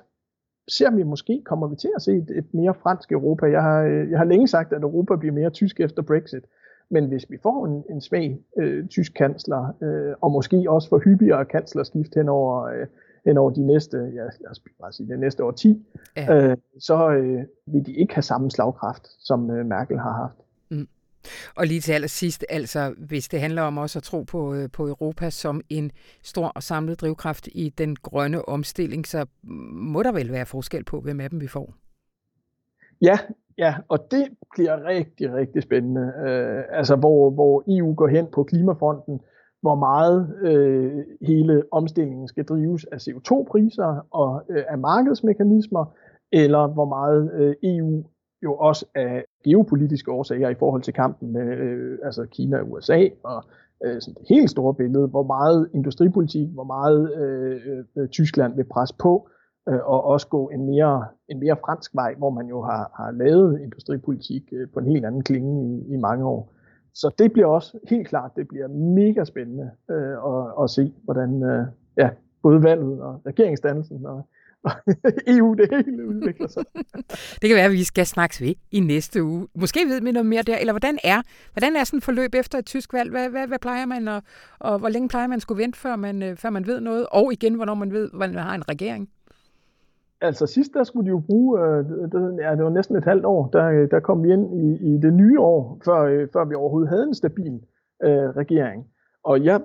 ser 0.67 0.91
vi 0.91 1.03
måske, 1.03 1.41
kommer 1.45 1.67
vi 1.67 1.75
til 1.75 1.91
at 1.95 2.01
se 2.01 2.15
et, 2.15 2.29
et 2.37 2.53
mere 2.53 2.73
fransk 2.73 3.11
Europa. 3.11 3.45
Jeg 3.45 3.61
har, 3.61 3.81
øh, 3.83 4.09
jeg 4.11 4.17
har 4.17 4.25
længe 4.25 4.47
sagt, 4.47 4.73
at 4.73 4.81
Europa 4.81 5.15
bliver 5.15 5.33
mere 5.33 5.49
tysk 5.49 5.79
efter 5.79 6.01
Brexit. 6.01 6.43
Men 6.89 7.05
hvis 7.05 7.25
vi 7.29 7.37
får 7.43 7.65
en, 7.65 7.83
en 7.89 8.01
svag 8.01 8.39
øh, 8.57 8.87
tysk 8.87 9.13
kansler, 9.13 9.73
øh, 9.83 10.15
og 10.21 10.31
måske 10.31 10.65
også 10.69 10.89
for 10.89 10.97
hyppigere 10.97 11.45
kanslerskift 11.45 12.15
hen 12.15 12.29
over, 12.29 12.63
øh, 12.63 12.87
hen 13.25 13.37
over 13.37 13.49
de 13.51 13.67
næste, 13.67 13.97
ja, 13.97 14.23
lad 14.23 14.51
os 14.51 14.61
bare 14.81 14.91
sige, 14.93 15.07
det 15.09 15.19
næste 15.19 15.43
år 15.43 15.51
10, 15.51 15.85
Ja. 16.17 16.35
øh, 16.35 16.57
så 16.79 17.09
øh, 17.09 17.43
vil 17.65 17.85
de 17.85 17.93
ikke 17.93 18.15
have 18.15 18.21
samme 18.23 18.51
slagkraft, 18.51 19.07
som 19.19 19.51
øh, 19.51 19.65
Merkel 19.65 19.99
har 19.99 20.13
haft. 20.13 20.35
Og 21.55 21.65
lige 21.67 21.81
til 21.81 21.91
allersidst, 21.93 22.45
altså 22.49 22.93
hvis 22.97 23.27
det 23.27 23.39
handler 23.39 23.61
om 23.61 23.77
også 23.77 23.99
at 23.99 24.03
tro 24.03 24.23
på, 24.23 24.53
øh, 24.53 24.69
på 24.73 24.87
Europa 24.87 25.29
som 25.29 25.61
en 25.69 25.91
stor 26.23 26.47
og 26.47 26.63
samlet 26.63 27.01
drivkraft 27.01 27.47
i 27.51 27.69
den 27.69 27.95
grønne 27.95 28.49
omstilling, 28.49 29.07
så 29.07 29.25
må 29.73 30.03
der 30.03 30.11
vel 30.11 30.31
være 30.31 30.45
forskel 30.45 30.83
på, 30.83 30.99
hvem 31.01 31.19
af 31.19 31.29
dem 31.29 31.41
vi 31.41 31.47
får. 31.47 31.73
Ja, 33.01 33.19
ja, 33.57 33.75
og 33.87 34.07
det 34.11 34.27
bliver 34.55 34.85
rigtig, 34.85 35.33
rigtig 35.33 35.63
spændende. 35.63 36.13
Øh, 36.27 36.63
altså, 36.69 36.95
hvor, 36.95 37.29
hvor 37.29 37.63
EU 37.67 37.93
går 37.93 38.07
hen 38.07 38.27
på 38.33 38.43
klimafronten, 38.43 39.19
hvor 39.65 39.75
meget 39.75 40.35
øh, 40.41 41.03
hele 41.21 41.63
omstillingen 41.71 42.27
skal 42.27 42.45
drives 42.45 42.85
af 42.85 42.97
CO2-priser 42.97 44.07
og 44.11 44.43
øh, 44.49 44.63
af 44.67 44.77
markedsmekanismer, 44.77 45.85
eller 46.31 46.67
hvor 46.67 46.85
meget 46.85 47.31
øh, 47.33 47.55
EU 47.63 48.03
jo 48.43 48.55
også 48.55 48.85
af 48.95 49.25
geopolitiske 49.45 50.11
årsager 50.11 50.49
i 50.49 50.55
forhold 50.55 50.81
til 50.81 50.93
kampen 50.93 51.33
med 51.33 51.47
øh, 51.57 51.99
altså 52.03 52.25
Kina 52.25 52.57
og 52.57 52.71
USA 52.71 53.07
og 53.23 53.43
øh, 53.85 54.01
sådan 54.01 54.13
det 54.13 54.25
helt 54.29 54.49
store 54.49 54.73
billede, 54.73 55.07
hvor 55.07 55.23
meget 55.23 55.69
industripolitik, 55.73 56.47
hvor 56.49 56.63
meget 56.63 57.15
øh, 57.21 57.83
øh, 57.97 58.07
Tyskland 58.09 58.55
vil 58.55 58.63
presse 58.63 58.95
på, 58.99 59.29
øh, 59.69 59.79
og 59.83 60.03
også 60.03 60.27
gå 60.27 60.49
en 60.49 60.65
mere, 60.65 61.05
en 61.29 61.39
mere 61.39 61.57
fransk 61.65 61.95
vej, 61.95 62.15
hvor 62.17 62.29
man 62.29 62.47
jo 62.47 62.61
har, 62.61 62.91
har 62.99 63.11
lavet 63.11 63.61
industripolitik 63.61 64.43
øh, 64.51 64.67
på 64.73 64.79
en 64.79 64.87
helt 64.87 65.05
anden 65.05 65.23
klinge 65.23 65.53
i, 65.69 65.93
i 65.93 65.97
mange 65.97 66.25
år. 66.25 66.54
Så 66.95 67.15
det 67.17 67.33
bliver 67.33 67.47
også 67.47 67.79
helt 67.89 68.07
klart, 68.07 68.31
det 68.35 68.47
bliver 68.47 68.67
mega 68.67 69.23
spændende 69.23 69.71
øh, 69.91 70.11
at, 70.11 70.63
at 70.63 70.69
se, 70.69 70.93
hvordan 71.03 71.43
øh, 71.43 71.65
ja, 71.97 72.09
både 72.43 72.63
valget 72.63 73.01
og 73.01 73.21
regeringsdannelsen 73.25 74.05
og, 74.05 74.29
og 74.63 74.71
EU 75.35 75.53
det 75.53 75.69
hele 75.71 76.07
udvikler 76.07 76.47
sig. 76.47 76.63
Det 77.41 77.49
kan 77.49 77.55
være, 77.55 77.65
at 77.65 77.71
vi 77.71 77.83
skal 77.83 78.05
snakkes 78.05 78.41
ved 78.41 78.53
i 78.71 78.79
næste 78.79 79.23
uge. 79.23 79.47
Måske 79.55 79.79
ved 79.87 80.01
vi 80.01 80.11
noget 80.11 80.25
mere 80.25 80.41
der, 80.41 80.57
eller 80.57 80.73
hvordan 80.73 80.99
er, 81.03 81.21
hvordan 81.53 81.75
er 81.75 81.83
sådan 81.83 81.97
et 81.97 82.03
forløb 82.03 82.35
efter 82.35 82.57
et 82.57 82.65
tysk 82.65 82.93
valg? 82.93 83.11
Hvad, 83.11 83.29
hvad, 83.29 83.47
hvad 83.47 83.59
plejer 83.59 83.85
man, 83.85 84.07
og, 84.07 84.21
og 84.59 84.79
hvor 84.79 84.89
længe 84.89 85.09
plejer 85.09 85.27
man 85.27 85.39
skulle 85.39 85.63
vente, 85.63 85.79
før 85.79 85.95
man, 85.95 86.23
øh, 86.23 86.37
før 86.37 86.49
man 86.49 86.67
ved 86.67 86.79
noget? 86.79 87.07
Og 87.11 87.33
igen, 87.33 87.53
hvornår 87.53 87.73
man 87.73 87.91
ved, 87.93 88.09
hvordan 88.13 88.35
man 88.35 88.43
har 88.43 88.55
en 88.55 88.69
regering? 88.69 89.09
Altså 90.25 90.45
sidst 90.45 90.73
der 90.73 90.83
skulle 90.83 91.05
de 91.05 91.09
jo 91.09 91.19
bruge, 91.19 91.59
øh, 91.59 91.85
det, 91.85 92.37
ja, 92.39 92.55
det 92.55 92.63
var 92.63 92.69
næsten 92.69 92.95
et 92.95 93.03
halvt 93.03 93.25
år, 93.25 93.47
der, 93.47 93.87
der 93.87 93.99
kom 93.99 94.23
vi 94.23 94.33
ind 94.33 94.53
i, 94.53 94.93
i 94.93 94.97
det 94.97 95.13
nye 95.13 95.39
år, 95.39 95.81
før, 95.85 96.01
øh, 96.01 96.27
før 96.33 96.45
vi 96.45 96.55
overhovedet 96.55 96.89
havde 96.89 97.03
en 97.03 97.13
stabil 97.13 97.61
øh, 98.03 98.29
regering. 98.29 98.87
Og 99.23 99.41
ja, 99.41 99.57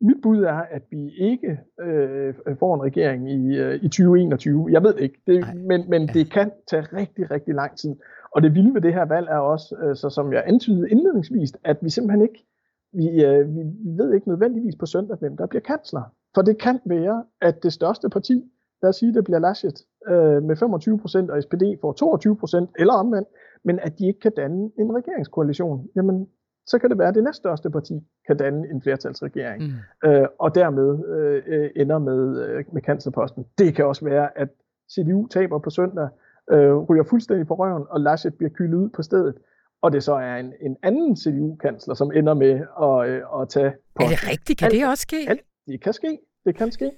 mit 0.00 0.16
bud 0.22 0.42
er, 0.42 0.62
at 0.70 0.82
vi 0.90 1.10
ikke 1.18 1.58
øh, 1.80 2.34
får 2.58 2.74
en 2.74 2.82
regering 2.82 3.30
i, 3.30 3.56
øh, 3.58 3.74
i 3.74 3.88
2021. 3.88 4.68
Jeg 4.70 4.82
ved 4.82 4.98
ikke, 4.98 5.22
det, 5.26 5.44
men, 5.54 5.90
men 5.90 6.08
det 6.08 6.32
kan 6.32 6.50
tage 6.70 6.82
rigtig, 6.82 7.30
rigtig 7.30 7.54
lang 7.54 7.76
tid. 7.78 7.96
Og 8.34 8.42
det 8.42 8.54
vilde 8.54 8.74
ved 8.74 8.80
det 8.80 8.94
her 8.94 9.04
valg 9.04 9.26
er 9.28 9.38
også, 9.38 9.76
øh, 9.82 9.96
så 9.96 10.10
som 10.10 10.32
jeg 10.32 10.42
antydede 10.46 10.90
indledningsvis, 10.90 11.52
at 11.64 11.76
vi 11.82 11.90
simpelthen 11.90 12.22
ikke, 12.22 12.46
vi, 12.92 13.24
øh, 13.24 13.56
vi 13.56 13.62
ved 13.98 14.14
ikke 14.14 14.28
nødvendigvis 14.28 14.76
på 14.76 14.86
søndag, 14.86 15.16
hvem 15.16 15.36
der 15.36 15.46
bliver 15.46 15.62
kansler. 15.62 16.02
For 16.34 16.42
det 16.42 16.58
kan 16.58 16.80
være, 16.86 17.24
at 17.40 17.62
det 17.62 17.72
største 17.72 18.08
parti, 18.08 18.44
lad 18.82 18.88
os 18.88 18.96
sige, 18.96 19.14
det 19.14 19.24
bliver 19.24 19.38
Laschet 19.38 19.78
øh, 20.08 20.42
med 20.42 20.56
25 20.56 20.98
procent, 20.98 21.30
og 21.30 21.42
SPD 21.42 21.62
får 21.80 21.92
22 21.92 22.36
procent, 22.36 22.70
eller 22.78 22.94
omvendt, 22.94 23.28
men 23.64 23.78
at 23.78 23.98
de 23.98 24.06
ikke 24.06 24.20
kan 24.20 24.32
danne 24.36 24.70
en 24.78 24.94
regeringskoalition, 24.96 25.88
jamen, 25.96 26.28
så 26.66 26.78
kan 26.78 26.90
det 26.90 26.98
være, 26.98 27.08
at 27.08 27.14
det 27.14 27.24
næststørste 27.24 27.70
parti 27.70 27.94
kan 28.26 28.36
danne 28.36 28.68
en 28.70 28.82
flertalsregering, 28.82 29.62
Mm. 29.62 30.08
øh, 30.08 30.26
og 30.38 30.54
dermed 30.54 31.04
øh, 31.46 31.70
ender 31.76 31.98
med, 31.98 32.46
øh, 32.48 32.64
med 32.72 32.82
kanslerposten. 32.82 33.46
Det 33.58 33.74
kan 33.74 33.84
også 33.86 34.04
være, 34.04 34.38
at 34.38 34.48
CDU 34.92 35.26
taber 35.26 35.58
på 35.58 35.70
søndag, 35.70 36.08
øh, 36.52 36.76
ryger 36.76 37.04
fuldstændig 37.04 37.46
på 37.46 37.54
røven, 37.54 37.84
og 37.90 38.00
Laschet 38.00 38.34
bliver 38.34 38.50
kylet 38.50 38.74
ud 38.76 38.88
på 38.88 39.02
stedet, 39.02 39.34
og 39.82 39.92
det 39.92 40.02
så 40.02 40.14
er 40.14 40.36
en, 40.36 40.52
en 40.60 40.76
anden 40.82 41.16
CDU-kansler, 41.16 41.94
som 41.94 42.12
ender 42.14 42.34
med 42.34 42.60
at, 42.82 43.08
øh, 43.10 43.40
at 43.42 43.48
tage 43.48 43.66
Er 43.66 43.72
posten. 43.94 44.10
det 44.16 44.30
rigtigt? 44.30 44.58
Kan 44.58 44.66
Alt- 44.66 44.74
det 44.74 44.88
også 44.88 45.02
ske? 45.02 45.16
alt- 45.28 45.40
Det 45.66 45.80
kan 45.82 45.92
ske. 45.92 46.18
Det 46.44 46.56
kan 46.56 46.72
ske. 46.72 46.90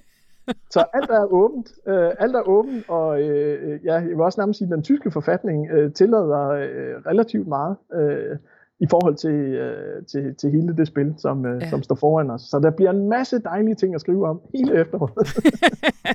Så 0.73 0.83
alt 0.93 1.09
er 1.09 1.25
åbent. 1.33 1.69
Øh, 1.87 2.11
alt 2.19 2.35
er 2.35 2.41
åbent, 2.49 2.89
og 2.89 3.21
øh, 3.21 3.79
ja, 3.85 3.93
jeg 3.93 4.03
vil 4.07 4.21
også 4.21 4.41
nærmest 4.41 4.57
sige, 4.57 4.67
at 4.67 4.71
den 4.75 4.83
tyske 4.83 5.11
forfatning 5.11 5.71
øh, 5.71 5.93
tillader 5.93 6.47
øh, 6.49 6.95
relativt 7.05 7.47
meget 7.47 7.75
øh, 7.93 8.37
i 8.79 8.85
forhold 8.89 9.15
til, 9.15 9.31
øh, 9.35 10.05
til, 10.11 10.35
til 10.35 10.51
hele 10.51 10.77
det 10.77 10.87
spil, 10.87 11.13
som, 11.17 11.45
øh, 11.45 11.61
Ja. 11.61 11.69
som 11.69 11.83
står 11.83 11.95
foran 11.95 12.29
os. 12.31 12.41
Så 12.41 12.59
der 12.59 12.69
bliver 12.71 12.91
en 12.91 13.09
masse 13.09 13.39
dejlige 13.39 13.75
ting 13.75 13.95
at 13.95 14.01
skrive 14.01 14.27
om 14.27 14.41
hele 14.55 14.81
efteråret 14.81 15.27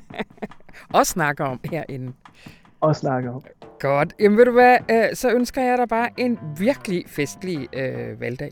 Og 0.99 1.05
snakke 1.05 1.43
om 1.43 1.59
herinde. 1.71 2.13
og 2.81 2.95
snakke 2.95 3.29
om. 3.29 3.41
Godt. 3.79 4.13
Jamen 4.19 4.37
ved 4.37 4.45
du 4.45 4.51
hvad, 4.51 4.77
øh, 4.91 5.13
så 5.13 5.31
ønsker 5.31 5.61
jeg 5.61 5.77
dig 5.77 5.87
bare 5.89 6.09
en 6.17 6.39
virkelig 6.59 7.03
festlig 7.07 7.67
øh, 7.73 8.21
valgdag. 8.21 8.51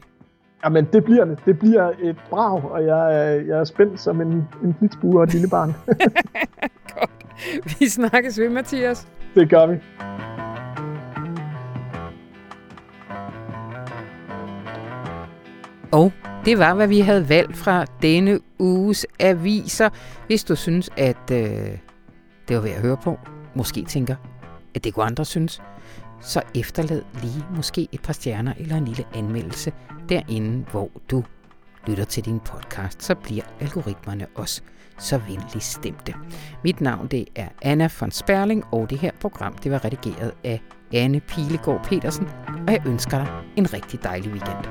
Jamen, 0.63 0.87
det 0.93 1.03
bliver 1.03 1.25
det. 1.25 1.39
Det 1.45 1.59
bliver 1.59 1.91
et 2.01 2.15
brag, 2.29 2.63
og 2.71 2.85
jeg, 2.85 3.15
er- 3.15 3.41
jeg 3.47 3.59
er 3.59 3.63
spændt 3.63 3.99
som 3.99 4.21
en, 4.21 4.47
en 4.63 4.75
flitsbue 4.79 5.17
og 5.19 5.23
et 5.23 5.33
lille 5.33 5.47
barn. 5.49 5.73
Godt. 6.99 7.79
Vi 7.79 7.87
snakkes 7.87 8.39
ved, 8.39 8.49
Mathias. 8.49 9.07
det 9.35 9.49
gør 9.49 9.65
vi. 9.67 9.75
Og 15.91 16.11
det 16.45 16.59
var, 16.59 16.73
hvad 16.73 16.87
vi 16.87 16.99
havde 16.99 17.29
valgt 17.29 17.57
fra 17.57 17.85
denne 18.01 18.39
uges 18.59 19.05
aviser. 19.19 19.89
Hvis 20.27 20.43
du 20.43 20.55
synes, 20.55 20.89
at 20.97 21.31
øh, 21.31 21.47
det 22.47 22.55
var 22.55 22.61
værd 22.61 22.73
at 22.75 22.81
høre 22.81 22.97
på, 23.03 23.19
måske 23.55 23.83
tænker, 23.83 24.15
at 24.75 24.83
det 24.83 24.93
kunne 24.93 25.05
andre 25.05 25.25
synes, 25.25 25.61
så 26.23 26.41
efterlad 26.55 27.01
lige 27.21 27.45
måske 27.55 27.87
et 27.91 28.01
par 28.01 28.13
stjerner 28.13 28.53
eller 28.57 28.75
en 28.75 28.85
lille 28.85 29.05
anmeldelse 29.15 29.71
derinde, 30.09 30.65
hvor 30.71 30.91
du 31.11 31.23
lytter 31.87 32.05
til 32.05 32.25
din 32.25 32.39
podcast, 32.39 33.03
så 33.03 33.15
bliver 33.15 33.43
algoritmerne 33.59 34.27
også 34.35 34.61
så 34.97 35.17
venligt 35.17 35.63
stemte. 35.63 36.13
Mit 36.63 36.81
navn 36.81 37.07
det 37.07 37.25
er 37.35 37.47
Anna 37.61 37.89
von 37.99 38.11
Sperling, 38.11 38.63
og 38.71 38.89
det 38.89 38.99
her 38.99 39.11
program 39.21 39.53
det 39.53 39.71
var 39.71 39.85
redigeret 39.85 40.31
af 40.43 40.61
Anne 40.93 41.19
Pilegaard 41.19 41.85
Petersen, 41.85 42.27
og 42.67 42.73
jeg 42.73 42.81
ønsker 42.87 43.17
dig 43.17 43.27
en 43.55 43.73
rigtig 43.73 44.03
dejlig 44.03 44.31
weekend. 44.31 44.65